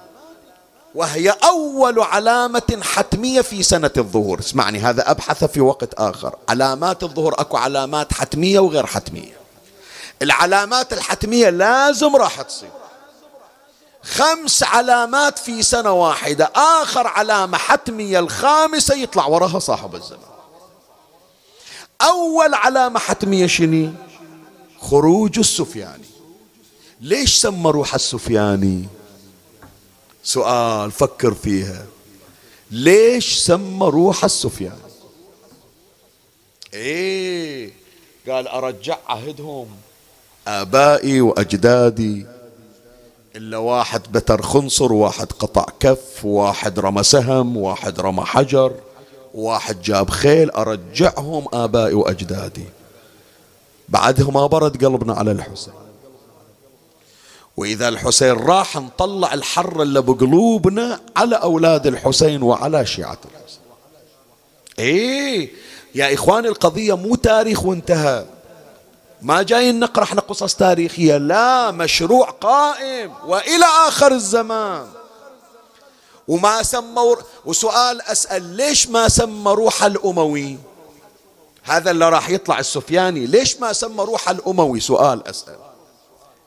وهي 0.96 1.30
أول 1.30 2.00
علامة 2.00 2.80
حتمية 2.82 3.42
في 3.42 3.64
سنة 3.64 3.92
الظهور. 3.98 4.40
اسمعني 4.40 4.80
هذا 4.80 5.12
أبحث 5.12 5.44
في 5.44 5.62
وقت 5.62 5.94
آخر. 5.94 6.36
علامات 6.50 7.04
الظهور 7.04 7.34
أكو 7.42 7.58
علامات 7.58 8.14
حتمية 8.14 8.60
وغير 8.60 8.86
حتمية. 8.86 9.38
العلامات 10.22 10.94
الحتمية 10.94 11.50
لازم 11.50 12.16
راح 12.16 12.42
تصير. 12.42 12.70
خمس 14.04 14.64
علامات 14.64 15.40
في 15.40 15.64
سنة 15.64 15.92
واحدة 15.92 16.52
آخر 16.56 17.08
علامة 17.08 17.58
حتمية 17.58 18.20
الخامسة 18.20 18.96
يطلع 18.96 19.26
وراها 19.26 19.60
صاحب 19.60 19.96
الزمان 19.96 20.34
أول 22.02 22.54
علامة 22.54 23.00
حتمية 23.00 23.48
شني 23.48 23.94
خروج 24.82 25.40
السفياني. 25.40 26.06
ليش 27.02 27.42
سمى 27.42 27.72
روح 27.72 27.94
السفياني؟ 27.94 28.88
سؤال 30.24 30.92
فكر 30.92 31.34
فيها. 31.34 31.86
ليش 32.72 33.38
سمى 33.38 33.88
روح 33.88 34.24
السفياني 34.24 34.76
إيه 36.74 37.72
قال 38.30 38.48
أرجع 38.48 38.98
عهدهم 39.08 39.68
آبائي 40.48 41.22
وأجدادي. 41.22 42.26
إلا 43.36 43.58
واحد 43.58 44.12
بتر 44.12 44.42
خنصر 44.42 44.94
وواحد 44.94 45.32
قطع 45.32 45.66
كف 45.80 46.26
وواحد 46.26 46.80
رمى 46.80 47.04
سهم 47.04 47.58
وواحد 47.58 48.00
رمى 48.00 48.24
حجر 48.26 48.74
وواحد 49.34 49.82
جاب 49.82 50.10
خيل 50.10 50.50
أرجعهم 50.52 51.48
آبائي 51.54 51.94
وأجدادي. 51.94 52.66
بعدها 53.90 54.32
ما 54.32 54.48
برد 54.48 54.86
قلبنا 54.86 55.14
على 55.14 55.32
الحسين. 55.32 55.74
وإذا 57.58 57.88
الحسين 57.88 58.32
راح 58.32 58.76
نطلع 58.76 59.34
الحر 59.34 59.82
اللي 59.82 60.02
بقلوبنا 60.02 61.02
على 61.16 61.36
أولاد 61.36 61.88
الحسين 61.88 62.44
وعلى 62.44 62.86
شيعة 62.86 63.18
الحسين. 63.26 63.62
إيه. 64.80 65.52
يا 65.96 66.14
إخواني 66.14 66.48
القضية 66.48 66.98
مو 66.98 67.16
تاريخ 67.16 67.66
وانتهى. 67.66 68.26
ما 69.22 69.42
جايين 69.42 69.80
نقرأ 69.80 70.04
إحنا 70.04 70.22
قصص 70.22 70.56
تاريخية. 70.56 71.18
لا 71.18 71.72
مشروع 71.72 72.30
قائم 72.30 73.14
وإلى 73.26 73.66
آخر 73.88 74.12
الزمان. 74.12 74.88
وما 76.28 76.64
سموا 76.64 77.16
وسؤال 77.46 78.02
أسأل 78.02 78.44
ليش 78.44 78.88
ما 78.88 79.10
سمى 79.10 79.52
روح 79.52 79.84
الأموي؟ 79.84 80.58
هذا 81.64 81.92
اللي 81.92 82.10
راح 82.10 82.30
يطلع 82.30 82.60
السفياني. 82.60 83.26
ليش 83.26 83.58
ما 83.58 83.74
سمى 83.74 84.04
روح 84.04 84.30
الأموي؟ 84.30 84.80
سؤال 84.80 85.28
أسأل. 85.28 85.73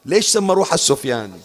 ليش 0.07 0.27
سمى 0.29 0.55
روح 0.55 0.73
السفياني 0.73 1.41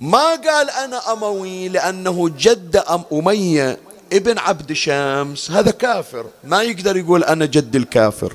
ما 0.00 0.34
قال 0.34 0.70
أنا 0.70 1.12
أموي 1.12 1.68
لأنه 1.68 2.28
جد 2.38 2.76
أم 2.76 3.04
أمية 3.12 3.78
ابن 4.12 4.38
عبد 4.38 4.72
شمس. 4.72 5.50
هذا 5.50 5.70
كافر. 5.70 6.26
ما 6.44 6.62
يقدر 6.62 6.96
يقول 6.96 7.24
أنا 7.24 7.46
جد 7.46 7.76
الكافر. 7.76 8.34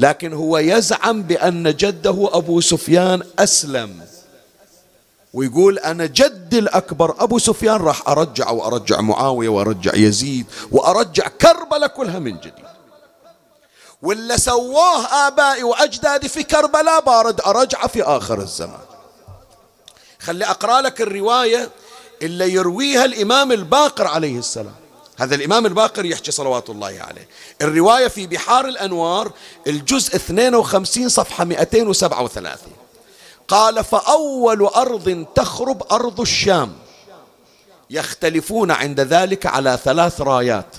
لكن 0.00 0.32
هو 0.32 0.58
يزعم 0.58 1.22
بأن 1.22 1.76
جده 1.76 2.30
أبو 2.32 2.60
سفيان 2.60 3.22
أسلم. 3.38 4.00
ويقول 5.34 5.78
أنا 5.78 6.06
جدي 6.06 6.58
الأكبر. 6.58 7.14
أبو 7.18 7.38
سفيان 7.38 7.76
راح 7.76 8.08
أرجع 8.08 8.50
وأرجع 8.50 9.00
معاوية 9.00 9.48
وأرجع 9.48 9.94
يزيد 9.94 10.46
وأرجع 10.72 11.28
كربلاء 11.28 11.88
كلها 11.88 12.18
من 12.18 12.36
جديد. 12.38 12.75
واللي 14.02 14.38
سواه 14.38 15.26
آبائي 15.26 15.62
وأجدادي 15.62 16.28
في 16.28 16.42
كربلاء 16.42 17.00
بارد 17.00 17.40
أرجع 17.40 17.86
في 17.86 18.02
آخر 18.02 18.38
الزمان. 18.38 18.80
خلي 20.20 20.44
أقرأ 20.44 20.80
لك 20.80 21.00
الرواية 21.00 21.70
اللي 22.22 22.52
يرويها 22.52 23.04
الإمام 23.04 23.52
الباقر 23.52 24.06
عليه 24.06 24.38
السلام. 24.38 24.74
هذا 25.18 25.34
الإمام 25.34 25.66
الباقر 25.66 26.04
يحكي 26.04 26.30
صلوات 26.30 26.70
الله 26.70 26.86
عليه. 26.86 27.28
الرواية 27.62 28.08
في 28.08 28.26
بحار 28.26 28.64
الأنوار 28.64 29.32
الجزء 29.66 30.16
52 30.16 31.08
صفحة 31.08 31.44
237 31.44 32.72
قال 33.48 33.84
فأول 33.84 34.62
أرض 34.62 35.26
تخرب 35.34 35.92
أرض 35.92 36.20
الشام. 36.20 36.72
يختلفون 37.90 38.70
عند 38.70 39.00
ذلك 39.00 39.46
على 39.46 39.78
ثلاث 39.84 40.20
رايات. 40.20 40.76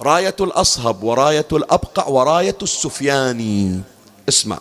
راية 0.00 0.36
الأصهب 0.40 1.02
وراية 1.02 1.46
الأبقع 1.52 2.06
وراية 2.06 2.56
السفياني 2.62 3.80
اسمع. 4.28 4.58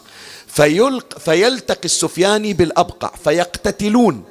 فيلق 0.48 1.18
فيلتقي 1.20 1.86
السفياني 1.86 2.54
بالأبقع 2.54 3.12
فيقتتلون 3.24 4.24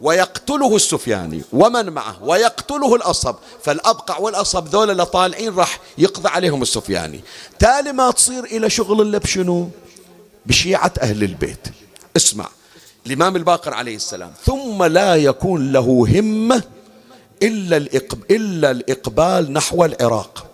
ويقتله 0.00 0.76
السفياني 0.76 1.42
ومن 1.52 1.90
معه؟ 1.90 2.24
ويقتله 2.24 2.94
الأصب 2.94 3.34
فالأبقع 3.62 4.18
والأصب 4.18 4.68
ذولا 4.68 4.92
اللي 4.92 5.06
طالعين 5.06 5.54
راح 5.54 5.80
يقضي 5.98 6.28
عليهم 6.28 6.62
السفياني 6.62 7.20
تالي 7.58 7.92
ما 7.92 8.10
تصير 8.10 8.44
إلى 8.44 8.70
شغل 8.70 9.00
اللي 9.00 9.18
بشنو؟ 9.18 9.68
بشيعة 10.46 10.92
أهل 11.00 11.22
البيت. 11.22 11.68
اسمع. 12.16 12.48
الإمام 13.06 13.36
الباقر 13.36 13.74
عليه 13.74 13.96
السلام. 13.96 14.32
ثم 14.44 14.84
لا 14.84 15.16
يكون 15.16 15.72
له 15.72 16.06
همة 16.18 16.62
إلا, 17.42 17.76
إلا 18.30 18.70
الإقبال 18.70 19.52
نحو 19.52 19.84
العراق. 19.84 20.46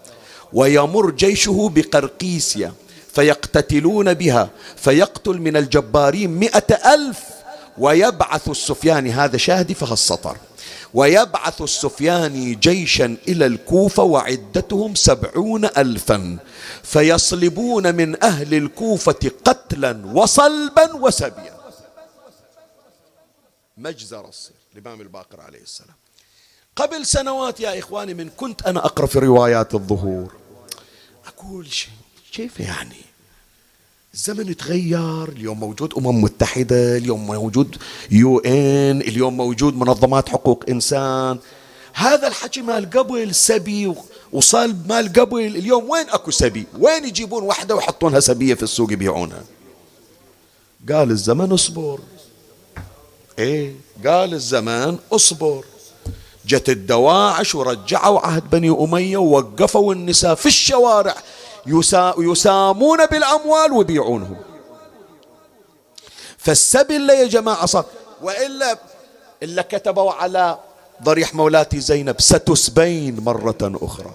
ويمر 0.54 1.10
جيشه 1.10 1.72
بقرقيسيا 1.74 2.72
فيقتتلون 3.12 4.14
بها 4.14 4.50
فيقتل 4.76 5.38
من 5.38 5.56
الجبارين 5.56 6.30
مئة 6.30 6.94
ألف. 6.94 7.20
ويبعث 7.78 8.48
السفياني 8.48 9.10
هذا 9.12 9.36
شاهدي 9.36 9.74
فيها 9.74 9.92
السطر. 9.92 10.36
ويبعث 10.94 11.62
السفياني 11.62 12.54
جيشا 12.54 13.16
إلى 13.28 13.46
الكوفة 13.46 14.02
وعدتهم 14.02 14.94
سبعون 14.94 15.64
ألفا. 15.64 16.38
فيصلبون 16.82 17.94
من 17.94 18.22
أهل 18.22 18.54
الكوفة 18.54 19.30
قتلا 19.44 20.02
وصلبا 20.14 20.94
وسبيا. 20.94 21.54
مجزر 23.76 24.28
الصير 24.28 24.56
الإمام 24.74 25.00
الباقر 25.00 25.40
عليه 25.40 25.62
السلام. 25.62 25.96
قبل 26.76 27.06
سنوات 27.06 27.60
يا 27.60 27.78
إخواني 27.78 28.14
من 28.14 28.28
كنت 28.36 28.62
أنا 28.62 28.84
أقرأ 28.84 29.06
في 29.06 29.18
روايات 29.18 29.74
الظهور. 29.74 30.43
أقول 31.26 31.68
كيف 32.32 32.60
يعني؟ 32.60 32.96
الزمن 34.14 34.50
يتغير 34.50 35.28
اليوم 35.28 35.60
موجود 35.60 35.94
أمم 35.94 36.22
متحدة 36.22 36.96
اليوم 36.96 37.26
موجود 37.26 37.76
UN 38.10 39.00
اليوم 39.00 39.36
موجود 39.36 39.76
منظمات 39.76 40.28
حقوق 40.28 40.64
إنسان. 40.68 41.38
هذا 41.94 42.28
الحكي 42.28 42.62
مال 42.62 42.90
قبل 42.90 43.34
سبي 43.34 43.94
وصلب 44.32 44.88
مال 44.88 45.12
قبل 45.12 45.46
اليوم 45.46 45.90
وين 45.90 46.08
أكو 46.08 46.30
سبي؟ 46.30 46.66
وين 46.78 47.04
يجيبون 47.04 47.42
واحدة 47.42 47.74
ويحطونها 47.74 48.20
سبية 48.20 48.54
في 48.54 48.62
السوق 48.62 48.92
يبيعونها؟ 48.92 49.44
قال 50.92 51.10
الزمن 51.10 51.52
اصبر. 51.52 52.00
إيه؟ 53.38 53.74
قال 54.06 54.34
الزمان 54.34 54.98
اصبر. 55.12 55.64
جت 56.46 56.68
الدواعش 56.68 57.54
ورجعوا 57.54 58.20
عهد 58.20 58.50
بني 58.50 58.70
أمية 58.70 59.16
ووقفوا 59.16 59.94
النساء 59.94 60.34
في 60.34 60.46
الشوارع. 60.46 61.14
يسامون 62.18 63.06
بالأموال 63.06 63.72
ويبيعونهم. 63.72 64.36
فالسبي 66.38 66.96
اللي 66.96 67.12
يا 67.12 67.26
جماعة 67.26 67.66
صار. 67.66 67.84
وإلا 68.22 68.78
إلا 69.42 69.62
كتبوا 69.62 70.12
على 70.12 70.58
ضريح 71.02 71.34
مولاتي 71.34 71.80
زينب 71.80 72.20
ستسبين 72.20 73.20
مرة 73.20 73.56
أخرى. 73.62 74.14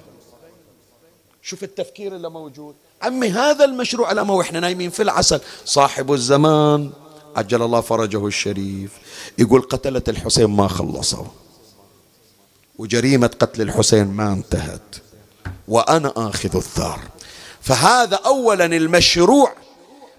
شوف 1.41 1.63
التفكير 1.63 2.15
اللي 2.15 2.30
موجود. 2.30 2.75
عمي 3.01 3.30
هذا 3.30 3.65
المشروع 3.65 4.11
لما 4.11 4.34
وإحنا 4.34 4.59
نايمين 4.59 4.89
في 4.89 5.03
العسل. 5.03 5.39
صاحب 5.65 6.13
الزمان 6.13 6.91
عجل 7.36 7.61
الله 7.61 7.82
فرجه 7.82 8.27
الشريف. 8.27 8.91
يقول 9.38 9.61
قتلة 9.61 10.03
الحسين 10.07 10.45
ما 10.45 10.67
خلصوا 10.67 11.25
وجريمة 12.80 13.27
قتل 13.39 13.61
الحسين 13.61 14.07
ما 14.07 14.32
انتهت. 14.34 14.95
وأنا 15.67 16.13
آخذ 16.17 16.55
الثار. 16.55 16.99
فهذا 17.61 18.15
أولا 18.15 18.65
المشروع. 18.65 19.53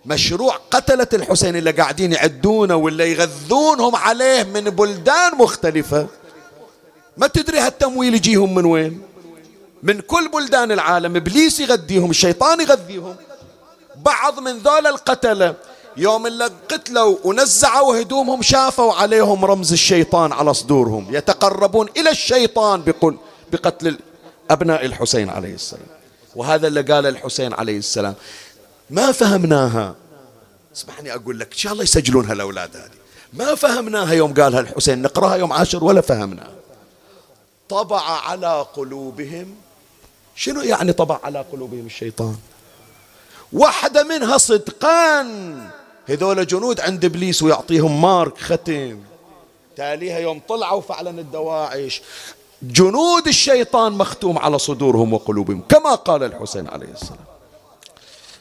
مشروع 0.06 0.56
قتلة 0.70 1.06
الحسين 1.12 1.56
اللي 1.56 1.70
قاعدين 1.70 2.12
يعدونه 2.12 2.76
ولا 2.76 3.04
يغذونهم 3.04 3.96
عليه 3.96 4.42
من 4.42 4.61
بلدان 4.61 5.34
مختلفة. 5.38 6.06
ما 7.16 7.26
تدري 7.26 7.58
هالتمويل 7.58 8.14
يجيهم 8.14 8.54
من 8.54 8.64
وين؟ 8.64 9.02
من 9.82 10.00
كل 10.00 10.28
بلدان 10.28 10.72
العالم. 10.72 11.16
إبليس 11.16 11.61
يغذيهم 11.61 12.11
الشيطان 12.11 12.61
يغذيهم. 12.61 13.16
بعض 13.96 14.40
من 14.40 14.58
ذول 14.58 14.86
القتلة. 14.86 15.54
يوم 16.01 16.26
اللي 16.26 16.44
قتلوا 16.44 17.16
ونزعوا 17.24 18.01
هدومهم 18.01 18.42
شافوا 18.42 18.92
عليهم 18.92 19.44
رمز 19.44 19.72
الشيطان 19.72 20.32
على 20.32 20.55
صدورهم. 20.55 21.14
يتقربون 21.14 21.88
إلى 21.96 22.11
الشيطان 22.11 22.82
بقل 22.82 23.16
بقتل 23.53 23.98
أبناء 24.51 24.84
الحسين 24.84 25.30
عليه 25.30 25.55
السلام. 25.55 25.86
وهذا 26.36 26.66
اللي 26.66 26.82
قال 26.82 27.07
الحسين 27.07 27.53
عليه 27.55 27.78
السلام. 27.78 28.14
ما 28.90 29.12
فهمناها. 29.12 29.94
اسمحني 30.76 31.14
أقول 31.14 31.38
لك 31.40 31.53
إن 31.53 31.59
شاء 31.59 31.72
الله 31.72 31.84
يسجلونها 31.84 32.32
الاولاد 32.32 32.76
هذه. 32.76 33.01
ما 33.32 33.55
فهمناها 33.55 34.12
يوم 34.12 34.34
قالها 34.34 34.61
الحسين 34.61 35.03
نقراها 35.03 35.36
يوم 35.36 35.53
عاشر 35.53 35.84
ولا 35.84 36.01
فهمناها 36.01 36.55
طبع 37.68 38.01
على 38.01 38.66
قلوبهم. 38.74 39.55
شنو 40.36 40.61
يعني 40.61 40.92
طبع 40.92 41.20
على 41.24 41.44
قلوبهم 41.53 41.86
الشيطان؟ 41.86 42.36
واحدة 43.53 44.05
منها 44.05 44.38
صدقان 44.38 45.61
هذول 46.11 46.46
جنود 46.46 46.80
عند 46.80 47.04
إبليس 47.04 47.42
ويعطيهم 47.42 48.02
مارك 48.02 48.38
ختم. 48.38 48.98
تاليها 49.76 50.18
يوم 50.18 50.40
طلعوا 50.48 50.80
فعلا 50.80 51.20
الدواعش. 51.20 52.02
جنود 52.62 53.26
الشيطان 53.26 53.92
مختوم 53.92 54.38
على 54.38 54.58
صدورهم 54.58 55.12
وقلوبهم 55.12 55.62
كما 55.68 55.94
قال 55.94 56.22
الحسين 56.22 56.68
عليه 56.68 56.88
السلام. 56.92 57.24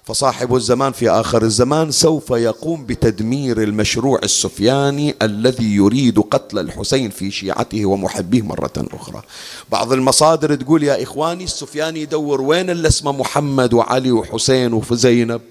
فصاحب 0.03 0.55
الزمان 0.55 0.91
في 0.91 1.09
آخر 1.09 1.43
الزمان 1.43 1.91
سوف 1.91 2.29
يقوم 2.29 2.85
بتدمير 2.85 3.63
المشروع 3.63 4.19
السفياني 4.23 5.15
الذي 5.21 5.75
يريد 5.75 6.19
قتل 6.19 6.59
الحسين 6.59 7.09
في 7.09 7.31
شيعته 7.31 7.85
ومحبيه 7.85 8.41
مرة 8.41 8.73
أخرى. 8.77 9.21
بعض 9.71 9.93
المصادر 9.93 10.55
تقول 10.55 10.83
يا 10.83 11.03
إخواني 11.03 11.43
السفياني 11.43 12.01
يدور 12.01 12.41
وين 12.41 12.69
اللي 12.69 12.87
اسمه 12.87 13.11
محمد 13.11 13.73
وعلي 13.73 14.11
وحسين 14.11 14.73
وزينب؟ 14.73 15.41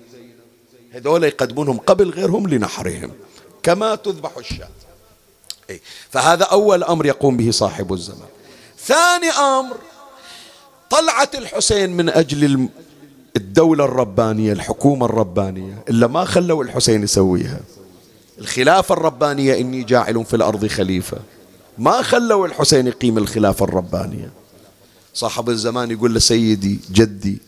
هذول 0.92 1.24
يقدمونهم 1.24 1.78
قبل 1.78 2.10
غيرهم 2.10 2.48
لنحرهم 2.48 3.10
كما 3.62 3.94
تذبح 3.94 4.36
الشاة. 4.38 4.68
فهذا 6.10 6.44
أول 6.44 6.84
أمر 6.84 7.06
يقوم 7.06 7.36
به 7.36 7.50
صاحب 7.50 7.92
الزمان. 7.92 8.28
ثاني 8.78 9.30
أمر 9.30 9.76
طلعت 10.90 11.34
الحسين 11.34 11.96
من 11.96 12.08
أجل 12.08 12.68
الدولة 13.36 13.84
الربانية 13.84 14.52
الحكومة 14.52 15.06
الربانية 15.06 15.84
إلا 15.88 16.06
ما 16.06 16.24
خلوا 16.24 16.64
الحسين 16.64 17.02
يسويها. 17.02 17.60
الخلافة 18.38 18.92
الربانية 18.92 19.60
إني 19.60 19.82
جاعل 19.82 20.24
في 20.24 20.36
الأرض 20.36 20.66
خليفة. 20.66 21.18
ما 21.78 22.02
خلوا 22.02 22.46
الحسين 22.46 22.86
يقيم 22.86 23.18
الخلافة 23.18 23.64
الربانية. 23.64 24.30
صاحب 25.14 25.50
الزمان 25.50 25.90
يقول 25.90 26.14
لسيدي 26.14 26.78
جدي 26.92 27.38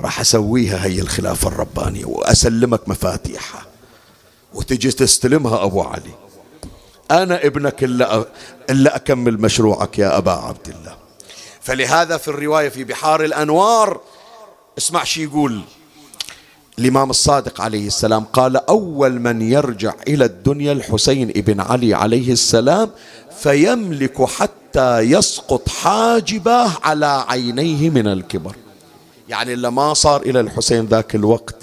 راح 0.00 0.20
أسويها 0.20 0.84
هي 0.84 1.00
الخلافة 1.00 1.48
الربانية 1.48 2.04
وأسلمك 2.04 2.88
مفاتيحها 2.88 3.66
وتجي 4.54 4.90
تستلمها 4.90 5.64
أبو 5.64 5.82
علي. 5.82 6.14
أنا 7.10 7.46
ابنك 7.46 7.84
إلا, 7.84 8.24
إلا 8.70 8.96
أكمل 8.96 9.40
مشروعك 9.40 9.98
يا 9.98 10.18
أبا 10.18 10.32
عبد 10.32 10.68
الله. 10.68 10.96
فلهذا 11.60 12.16
في 12.16 12.28
الرواية 12.28 12.68
في 12.68 12.84
بحار 12.84 13.24
الأنوار 13.24 14.00
اسمع 14.78 15.04
شي 15.04 15.22
يقول 15.22 15.60
الإمام 16.78 17.10
الصادق 17.10 17.60
عليه 17.60 17.86
السلام 17.86 18.24
قال 18.24 18.56
أول 18.56 19.20
من 19.20 19.42
يرجع 19.42 19.94
إلى 20.08 20.24
الدنيا 20.24 20.72
الحسين 20.72 21.30
ابن 21.30 21.60
علي 21.60 21.94
عليه 21.94 22.32
السلام 22.32 22.90
فيملك 23.38 24.22
حتى 24.24 24.98
يسقط 25.00 25.68
حاجبه 25.68 26.78
على 26.84 27.24
عينيه 27.28 27.90
من 27.90 28.06
الكبر. 28.06 28.56
يعني 29.28 29.52
اللي 29.52 29.70
ما 29.70 29.94
صار 29.94 30.22
إلى 30.22 30.40
الحسين 30.40 30.86
ذاك 30.86 31.14
الوقت 31.14 31.56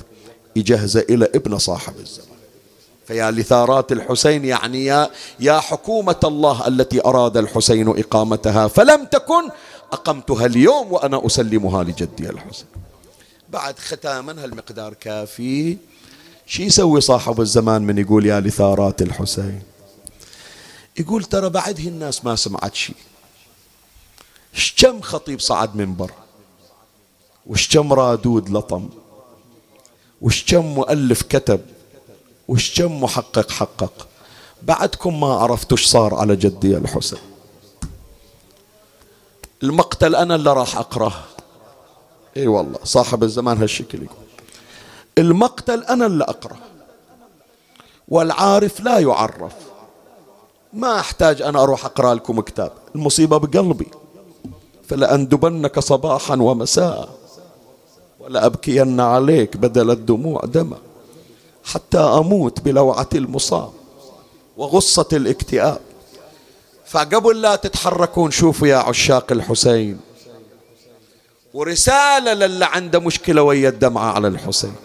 يجهز 0.56 0.98
إلى 0.98 1.26
ابن 1.26 1.58
صاحب 1.58 1.94
الزمان 2.00 2.38
فيا 3.08 3.32
لثارات 3.32 3.92
الحسين 3.92 4.46
يعني 4.46 4.86
يا, 4.86 5.10
يا 5.40 5.60
حكومة 5.60 6.20
الله 6.24 6.68
التي 6.68 7.06
أراد 7.06 7.38
الحسين 7.38 7.88
إقامتها 7.88 8.68
فلم 8.68 9.06
تكن 9.06 9.50
أقمتها 9.92 10.46
اليوم 10.46 10.94
وأنا 10.94 11.26
أسلمها 11.26 11.84
لجدي 11.84 12.30
الحسين. 12.30 12.68
بعد 13.50 13.80
ختاما 13.80 14.44
هالمقدار 14.44 14.94
كافي 14.94 15.78
شي 16.48 16.64
يسوي 16.64 17.02
صاحب 17.02 17.42
الزمان 17.42 17.82
من 17.82 17.98
يقول 17.98 18.26
يا 18.26 18.40
لثارات 18.40 19.02
الحسين؟ 19.02 19.62
يقول 21.00 21.24
ترى 21.24 21.50
بعده 21.50 21.84
الناس 21.84 22.26
ما 22.26 22.36
سمعت 22.36 22.76
شيء 22.76 22.96
كم 24.78 25.02
خطيب 25.02 25.40
صعد 25.40 25.76
منبر؟ 25.76 26.12
وش 27.48 27.78
كم 27.78 27.94
رادود 27.94 28.50
لطم؟ 28.50 28.90
وش 30.22 30.46
كم 30.46 30.66
مؤلف 30.66 31.22
كتب؟ 31.22 31.62
وش 32.48 32.82
كم 32.82 33.04
محقق 33.04 33.52
حقق؟ 33.52 34.08
بعدكم 34.64 35.20
ما 35.20 35.34
عرفتوا 35.34 35.78
إيش 35.78 35.86
صار 35.86 36.16
على 36.16 36.36
جدي 36.36 36.78
الحسين 36.78 37.20
المقتل 39.64 40.16
أنا 40.16 40.36
اللي 40.36 40.54
راح 40.54 40.78
أقرأه. 40.78 41.14
إي 42.38 42.48
والله 42.48 42.80
صاحب 42.84 43.24
الزمان 43.24 43.58
هالشكل 43.58 44.04
يقول. 44.04 44.18
المقتل 45.18 45.84
أنا 45.84 46.06
اللي 46.06 46.24
اقرا 46.24 46.58
والعارف 48.08 48.80
لا 48.80 49.00
يعرف. 49.00 49.54
ما 50.74 51.00
أحتاج 51.00 51.42
أنا 51.42 51.64
أروح 51.64 51.86
أقرأ 51.86 52.14
لكم 52.14 52.42
كتاب. 52.42 52.72
المصيبة 52.96 53.38
بقلبي. 53.38 53.88
فلأندبنك 54.88 55.80
صباحا 55.80 56.36
ومساء. 56.36 57.25
ولأبكين 58.26 59.00
عليك 59.00 59.58
بدل 59.58 59.92
الدموع 59.92 60.42
دما 60.46 60.78
حتى 61.64 61.98
أموت 61.98 62.60
بلوعة 62.60 63.10
المصاب 63.16 63.72
وغصة 64.58 65.08
الاكتئاب. 65.14 65.80
فقبل 66.86 67.42
لا 67.42 67.56
تتحركون 67.56 68.32
شوفوا 68.32 68.68
يا 68.68 68.78
عشاق 68.78 69.32
الحسين 69.32 70.00
ورسالة 71.54 72.34
للي 72.34 72.66
عنده 72.66 73.00
مشكلة 73.00 73.42
ويا 73.42 73.70
الدمعة 73.70 74.12
على 74.12 74.28
الحسين. 74.28 74.76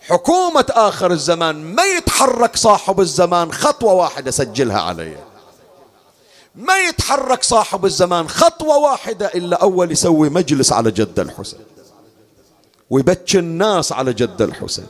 حكومة 0.00 0.66
آخر 0.70 1.12
الزمان 1.12 1.74
ما 1.74 1.84
يتحرك 1.84 2.56
صاحب 2.56 3.00
الزمان 3.00 3.52
خطوة 3.52 3.92
واحدة 3.92 4.30
سجلها 4.30 4.80
علي. 4.80 5.16
ما 6.54 6.78
يتحرك 6.78 7.42
صاحب 7.42 7.84
الزمان 7.84 8.28
خطوة 8.28 8.78
واحدة 8.78 9.26
إلا 9.26 9.62
أول 9.62 9.92
يسوي 9.92 10.30
مجلس 10.30 10.72
على 10.72 10.90
جد 10.90 11.20
الحسين. 11.20 11.73
ويبكي 12.90 13.38
الناس 13.38 13.92
على 13.92 14.12
جد 14.12 14.42
الحسين. 14.42 14.86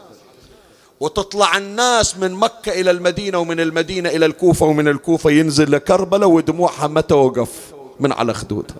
وتطلع 1.00 1.56
الناس 1.56 2.16
من 2.16 2.32
مكة 2.32 2.72
إلى 2.80 2.90
المدينة 2.90 3.38
ومن 3.38 3.60
المدينة 3.60 4.08
إلى 4.08 4.26
الكوفة 4.26 4.66
ومن 4.66 4.88
الكوفة 4.88 5.30
ينزل 5.30 5.72
لكربلة 5.72 6.26
ودموعها 6.26 6.86
ما 6.86 7.00
توقف 7.00 7.74
من 8.00 8.12
على 8.12 8.34
خدودها 8.34 8.76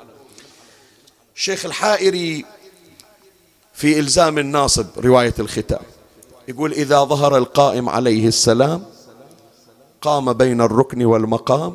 الشيخ 1.36 1.64
الحائري 1.64 2.44
في 3.74 3.98
إلزام 3.98 4.38
الناصب 4.38 4.86
رواية 4.98 5.34
الختام 5.38 5.82
يقول 6.48 6.72
إذا 6.72 7.04
ظهر 7.04 7.36
القائم 7.36 7.88
عليه 7.88 8.28
السلام 8.28 8.82
قام 10.02 10.32
بين 10.32 10.60
الركن 10.60 11.04
والمقام 11.04 11.74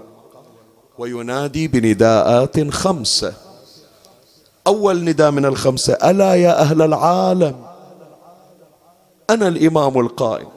وينادي 0.98 1.68
بنداءات 1.68 2.70
خمسة 2.70 3.34
أول 4.70 5.04
نداء 5.04 5.32
من 5.32 5.46
الخمسة 5.46 5.94
ألا 5.94 6.36
يا 6.36 6.62
أهل 6.62 6.82
العالم؟ 6.82 7.66
أنا 9.30 9.48
الإمام 9.48 10.00
القائم. 10.00 10.48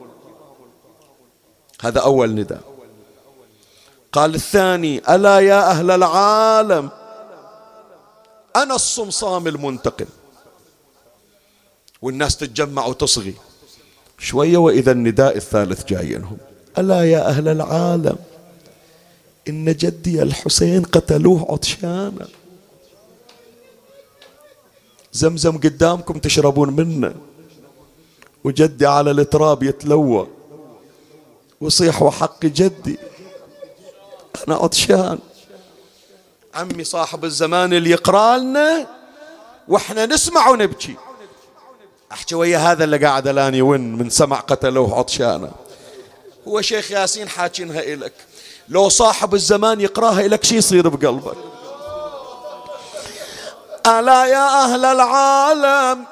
هذا 1.81 1.99
أول 1.99 2.35
نداء. 2.35 2.61
قال 4.11 4.35
الثاني 4.35 5.01
ألا 5.15 5.39
يا 5.39 5.71
أهل 5.71 5.91
العالم؟ 5.91 6.89
أنا 8.55 8.75
الصمصام 8.75 9.47
المنتقم. 9.47 10.05
والناس 12.01 12.37
تتجمع 12.37 12.85
وتصغي. 12.85 13.33
شوية 14.19 14.57
وإذا 14.57 14.91
النداء 14.91 15.37
الثالث 15.37 15.85
جايينهم 15.85 16.37
ألا 16.77 17.03
يا 17.11 17.29
أهل 17.29 17.47
العالم؟ 17.47 18.17
إن 19.49 19.65
جدي 19.65 20.21
الحسين 20.21 20.83
قتلوه 20.83 21.45
عطشانا. 21.49 22.27
زمزم 25.13 25.57
قدامكم 25.57 26.19
تشربون 26.19 26.69
منه. 26.69 27.15
وجدي 28.43 28.85
على 28.85 29.11
التراب 29.11 29.63
يتلوى. 29.63 30.27
وصيح 31.61 32.01
وحق 32.01 32.45
جدي. 32.45 32.97
أنا 34.47 34.55
عطشان. 34.55 35.19
عمي 36.55 36.83
صاحب 36.83 37.25
الزمان 37.25 37.73
اللي 37.73 37.89
يقرأ 37.89 38.37
لنا 38.37 38.87
وإحنا 39.67 40.05
نسمع 40.05 40.49
ونبكي. 40.49 40.95
أحكي 42.11 42.35
ويا 42.35 42.57
هذا 42.57 42.83
اللي 42.83 42.97
قاعد 42.97 43.27
الآن 43.27 43.55
يون 43.55 43.95
من 43.95 44.09
سمع 44.09 44.39
قتلوه 44.39 44.99
عطشانة. 44.99 45.51
هو 46.47 46.61
شيخ 46.61 46.91
ياسين 46.91 47.29
حاكينها 47.29 47.93
إلك. 47.93 48.13
لو 48.69 48.89
صاحب 48.89 49.33
الزمان 49.33 49.81
يقراها 49.81 50.25
إلك 50.25 50.43
شي 50.43 50.55
يصير 50.55 50.89
بقلبك؟ 50.89 51.37
ألا 53.87 54.25
يا 54.25 54.63
أهل 54.63 54.85
العالم؟ 54.85 56.05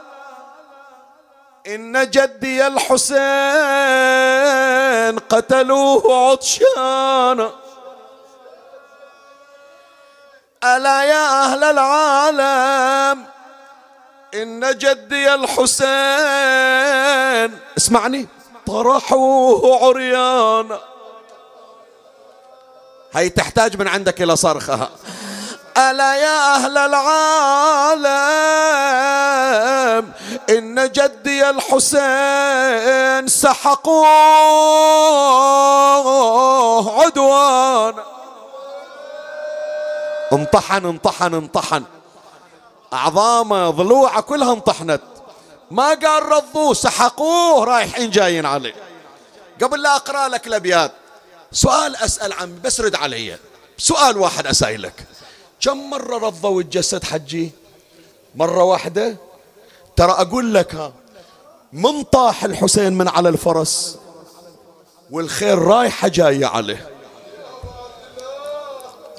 إن 1.67 2.09
جدي 2.09 2.67
الحسين 2.67 3.11
قتلوه 5.19 6.31
عطشانا 6.31 7.51
ألا 10.63 11.03
يا 11.03 11.43
أهل 11.43 11.63
العالم؟ 11.63 13.25
إن 14.33 14.77
جدي 14.77 15.33
الحسين 15.33 15.81
اسمعني 17.77 18.27
طرحوه 18.67 19.85
عريانا 19.85 20.79
هي 23.13 23.29
تحتاج 23.29 23.77
من 23.77 23.87
عندك 23.87 24.21
إلى 24.21 24.35
صرخها 24.35 24.89
ألا 25.77 26.15
يا 26.15 26.55
أهل 26.55 26.77
العالم 26.77 28.11
إن 30.49 30.91
جدي 30.91 31.49
الحسين 31.49 33.27
سحقوه 33.27 34.07
عدوانا. 37.01 38.03
انطحن 40.33 40.85
انطحن 40.85 41.33
انطحن. 41.33 41.83
أعظامه 42.93 43.69
ضلوعه 43.69 44.21
كلها 44.21 44.53
انطحنت. 44.53 45.01
ما 45.71 45.87
قال 45.89 46.23
رضوه 46.23 46.73
سحقوه 46.73 47.63
رايحين 47.63 48.09
جايين 48.09 48.45
عليه. 48.45 48.75
قبل 49.63 49.81
لا 49.81 49.95
أقرأ 49.95 50.27
لك 50.27 50.47
الأبيات 50.47 50.91
سؤال 51.51 51.95
أسأل 51.95 52.33
عمي 52.33 52.59
بس 52.59 52.81
رد 52.81 52.95
علي. 52.95 53.37
سؤال 53.77 54.17
واحد 54.17 54.47
أسألك. 54.47 55.05
كم 55.61 55.89
مرة 55.89 56.17
رضوا 56.17 56.61
الجسد 56.61 57.03
حجي؟ 57.03 57.51
مرة 58.35 58.63
واحدة؟ 58.63 59.15
ترى 59.95 60.11
أقول 60.11 60.53
لك 60.53 60.75
ها 60.75 60.93
من 61.73 62.03
طاح 62.03 62.43
الحسين 62.43 62.93
من 62.93 63.07
على 63.07 63.29
الفرس 63.29 63.97
والخير 65.11 65.59
رايحة 65.59 66.07
جاية 66.07 66.45
عليه. 66.45 66.89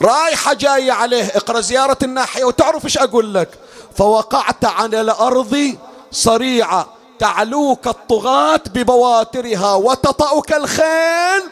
رايحة 0.03 0.55
جاية 0.55 0.93
عليه. 0.93 1.25
اقرأ 1.25 1.61
زيارة 1.61 1.99
الناحية 2.03 2.45
وتعرف 2.45 2.85
إيش 2.85 2.99
أقول 2.99 3.35
لك. 3.35 3.49
فوقعت 3.97 4.65
على 4.65 5.01
الأرض 5.01 5.77
صريعة. 6.11 6.89
تعلوك 7.19 7.87
الطغاة 7.87 8.61
ببواترها 8.67 9.75
وتطأك 9.75 10.53
الخيل. 10.53 11.43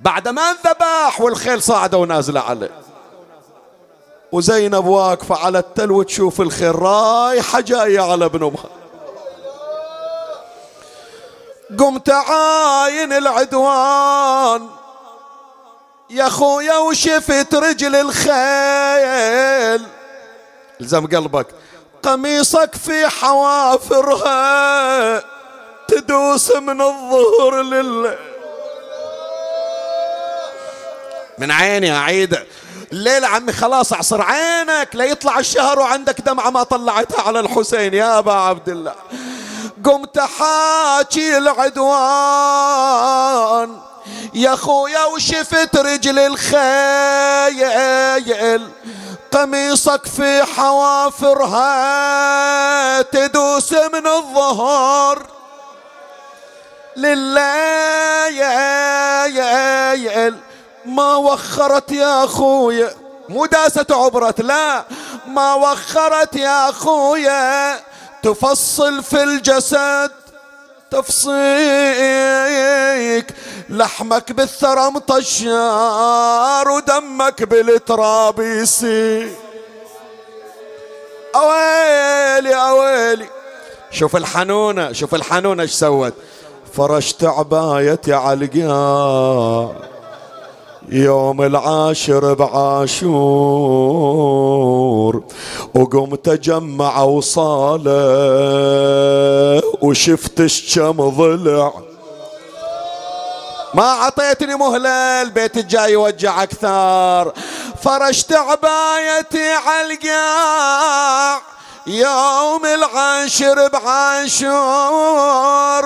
بعد 0.00 0.28
ما 0.28 0.42
انذبح 0.42 1.20
والخيل 1.20 1.62
صاعدة 1.62 1.98
ونازلة 1.98 2.40
عليه. 2.40 2.91
وزينب 4.32 4.86
واقفة 4.86 5.34
على 5.34 5.58
التل 5.58 5.90
وتشوف 5.90 6.40
الخيل 6.40 6.74
رايحة 6.82 7.60
جاية 7.60 8.00
على 8.00 8.24
ابن 8.24 8.44
أمها 8.44 8.70
قمت 11.78 12.10
عاين 12.10 13.12
العدوان 13.12 14.68
يا 16.10 16.28
خويا 16.28 16.76
وشفت 16.78 17.54
رجل 17.54 17.96
الخيل. 17.96 18.32
الزم 20.80 21.06
قلبك. 21.06 21.46
قميصك 22.02 22.74
في 22.74 23.08
حوافرها 23.08 24.42
تدوس 25.88 26.56
من 26.56 26.80
الظهر 26.80 27.62
لله 27.62 28.18
من 31.38 31.50
عيني 31.50 31.96
أعيد 31.96 32.38
الليلة 32.92 33.28
عمي 33.28 33.52
خلاص 33.52 33.92
أعصر 33.92 34.22
عينك 34.22 34.88
لا 34.92 35.04
يطلع 35.04 35.38
الشهر 35.38 35.78
وعندك 35.78 36.20
دمعة 36.20 36.50
ما 36.50 36.62
طلعتها 36.62 37.22
على 37.22 37.40
الحسين. 37.40 37.94
يا 37.94 38.18
أبا 38.18 38.32
عبد 38.32 38.68
الله 38.68 38.94
قمت 39.84 40.18
حاكي 40.18 41.38
العدوان. 41.38 42.68
يا 44.34 44.56
خويا 44.56 45.04
وشفت 45.04 45.76
رجل 45.76 46.18
الخيل. 46.18 47.62
قميصك 49.32 50.06
في 50.06 50.44
حوافرها 50.44 51.72
تدوس 53.02 53.72
من 53.72 54.06
الظهر. 54.06 55.26
لله 56.96 58.28
يا 58.28 59.94
يا 59.94 60.51
ما 60.86 61.16
وخرت 61.16 61.92
يا 61.92 62.26
خويا 62.26 62.90
مو 63.28 63.46
داسة 63.46 63.86
عبرت 63.90 64.40
لا. 64.40 64.84
ما 65.26 65.54
وخرت 65.54 66.36
يا 66.36 66.72
خويا 66.72 67.80
تفصل 68.22 69.02
في 69.02 69.22
الجسد 69.22 70.10
تفصيك. 70.90 71.32
لحمك 73.68 74.32
بالثرى 74.32 74.90
مطشار 74.90 76.68
ودمك 76.70 77.42
بالتراب 77.42 78.40
يسيل 78.40 79.32
أويلي 81.34 82.54
أويلي. 82.54 83.26
شوف 83.90 84.16
الحنونة 84.16 84.92
شوف 84.92 85.14
الحنونة 85.14 85.62
إيش 85.62 85.72
سوت. 85.72 86.14
فرشت 86.76 87.24
عبايتي 87.24 88.14
على 88.14 88.44
يوم 90.88 91.42
العاشر 91.42 92.34
بعاشور 92.34 92.82
وقمت 95.74 96.28
اجمع 96.28 97.02
وصالة 97.02 97.92
وشفت 99.82 100.40
الشم 100.40 100.92
ضلع. 100.92 101.72
ما 103.74 103.82
عطيتني 103.82 104.54
مهلة 104.54 105.22
البيت 105.22 105.56
الجاي 105.56 105.92
يوجع 105.92 106.42
أكثر. 106.42 107.32
فرشت 107.82 108.32
عبايتي 108.32 109.52
على 109.52 109.94
القاع. 109.94 111.40
يوم 111.86 112.66
العاشر 112.66 113.68
بعاشور 113.68 114.52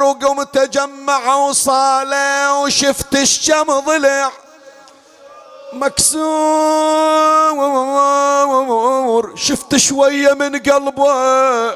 وقمت 0.02 0.56
اجمع 0.56 1.34
وصالة 1.34 2.62
وشفت 2.62 3.14
الشم 3.14 3.80
ضلع. 3.86 4.30
مكسور. 5.72 6.26
شفت 9.36 9.76
شوية 9.76 10.34
من 10.34 10.58
قلبه 10.58 11.74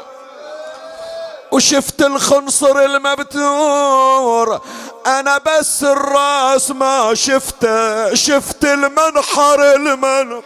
وشفت 1.52 2.02
الخنصر 2.02 2.78
المبتور. 2.78 4.60
أنا 5.06 5.38
بس 5.38 5.84
الراس 5.84 6.70
ما 6.70 7.14
شفته 7.14 8.14
شفت 8.14 8.64
المنحر 8.64 9.74
المنحر. 9.74 10.42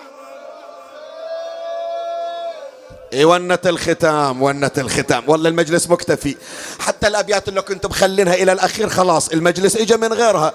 إي 3.13 3.25
ونة 3.25 3.59
الختام 3.67 4.43
ونة 4.43 4.71
الختام. 4.79 5.25
والله 5.27 5.49
المجلس 5.49 5.91
مكتفي. 5.91 6.37
حتى 6.81 7.07
الأبيات 7.07 7.49
اللي 7.49 7.63
كنت 7.63 7.87
مخلينها 7.87 8.35
إلى 8.35 8.53
الأخير 8.53 8.89
خلاص 8.89 9.29
المجلس 9.29 9.77
اجى 9.77 9.97
من 9.97 10.13
غيرها. 10.13 10.53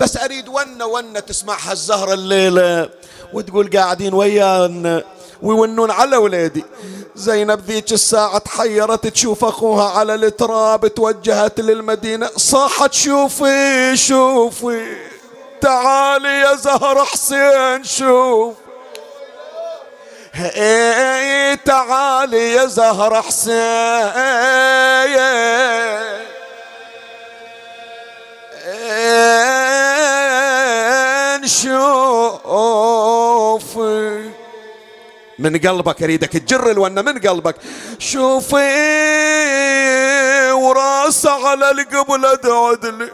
بس 0.00 0.16
أريد 0.16 0.48
ونة 0.48 0.86
ونة 0.86 1.20
تسمعها 1.20 1.72
الزهرة 1.72 2.14
الليلة 2.14 2.88
وتقول 3.32 3.70
قاعدين 3.76 4.14
ويانا 4.14 5.04
ويونون 5.42 5.90
على 5.90 6.16
ولادي 6.16 6.64
زينب 7.16 7.60
ذيك 7.60 7.92
الساعة 7.92 8.38
تحيرت 8.38 9.06
تشوف 9.06 9.44
أخوها 9.44 9.90
على 9.90 10.14
التراب 10.14 10.86
توجهت 10.94 11.60
للمدينة. 11.60 12.30
صاحت 12.36 12.92
شوفي 12.92 13.96
شوفي. 13.96 14.96
تعالي 15.60 16.40
يا 16.40 16.54
زهر 16.54 17.04
حسين 17.04 17.84
شوف. 17.84 18.54
تعالي 21.64 22.52
يا 22.52 22.66
زهر 22.66 23.22
حسين. 23.22 23.54
شوف. 31.46 32.88
من 35.38 35.58
قلبك 35.58 36.02
أريدك 36.02 36.32
تجر 36.32 36.70
الونة 36.70 37.02
من 37.02 37.18
قلبك. 37.18 37.56
شوفي 37.98 38.68
وراسه 40.52 41.48
على 41.48 41.70
القبلة 41.70 42.34
تعدلي 42.34 43.10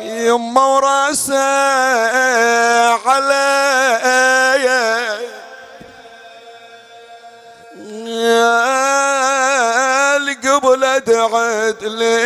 يما 0.00 0.66
وراسه 0.66 1.38
على 3.08 3.44
القبلة 10.16 10.98
تعدلي 10.98 12.18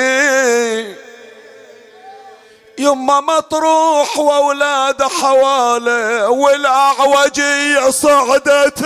يما 2.83 3.21
مطروح 3.21 4.19
وأولاد 4.19 5.03
حواله 5.03 6.31
والاعوجية 6.31 7.91
صعدت 7.91 8.85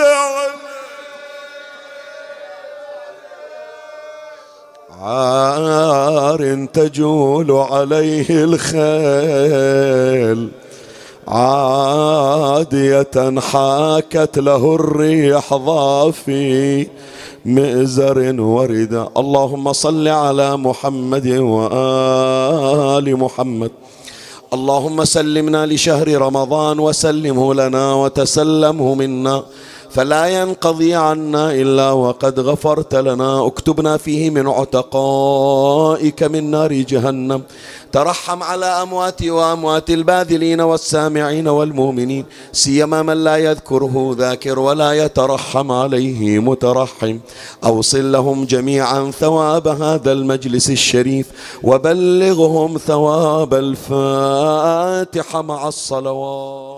عار 5.01 6.67
تجول 6.73 7.51
عليه 7.51 8.25
الخيل. 8.29 8.79
عادية 11.27 13.07
حاكت 13.39 14.39
له 14.39 14.75
الريح 14.75 15.53
ضافي. 15.53 16.87
مئزر 17.45 18.41
ورد 18.41 19.09
اللهم 19.17 19.73
صل 19.73 20.07
على 20.07 20.57
محمد 20.57 21.27
وآل 21.27 23.17
محمد. 23.17 23.71
اللهم 24.53 25.05
سلمنا 25.05 25.65
لشهر 25.65 26.07
رمضان 26.07 26.79
وسلمه 26.79 27.53
لنا 27.53 27.93
وتسلمه 27.93 28.95
منا. 28.95 29.43
فلا 29.97 30.25
ينقضي 30.27 30.95
عنا 30.95 31.51
إلا 31.51 31.91
وقد 31.91 32.39
غفرت 32.39 32.95
لنا. 32.95 33.47
اكتبنا 33.47 33.97
فيه 33.97 34.29
من 34.29 34.47
عتقائك 34.47 36.23
من 36.23 36.51
نار 36.51 36.73
جهنم. 36.73 37.41
ترحم 37.91 38.43
على 38.43 38.65
أمواتي 38.65 39.31
وأموات 39.31 39.89
الباذلين 39.89 40.61
والسامعين 40.61 41.47
والمؤمنين. 41.47 42.25
سيما 42.51 43.01
من 43.01 43.23
لا 43.23 43.37
يذكره 43.37 44.15
ذاكر 44.17 44.59
ولا 44.59 44.93
يترحم 44.93 45.71
عليه 45.71 46.39
مترحم. 46.39 47.17
أوصل 47.65 48.11
لهم 48.11 48.45
جميعا 48.45 49.11
ثواب 49.11 49.67
هذا 49.67 50.11
المجلس 50.11 50.69
الشريف. 50.69 51.25
وبلغهم 51.63 52.77
ثواب 52.77 53.53
الفاتحة 53.53 55.41
مع 55.41 55.67
الصلوات. 55.67 56.76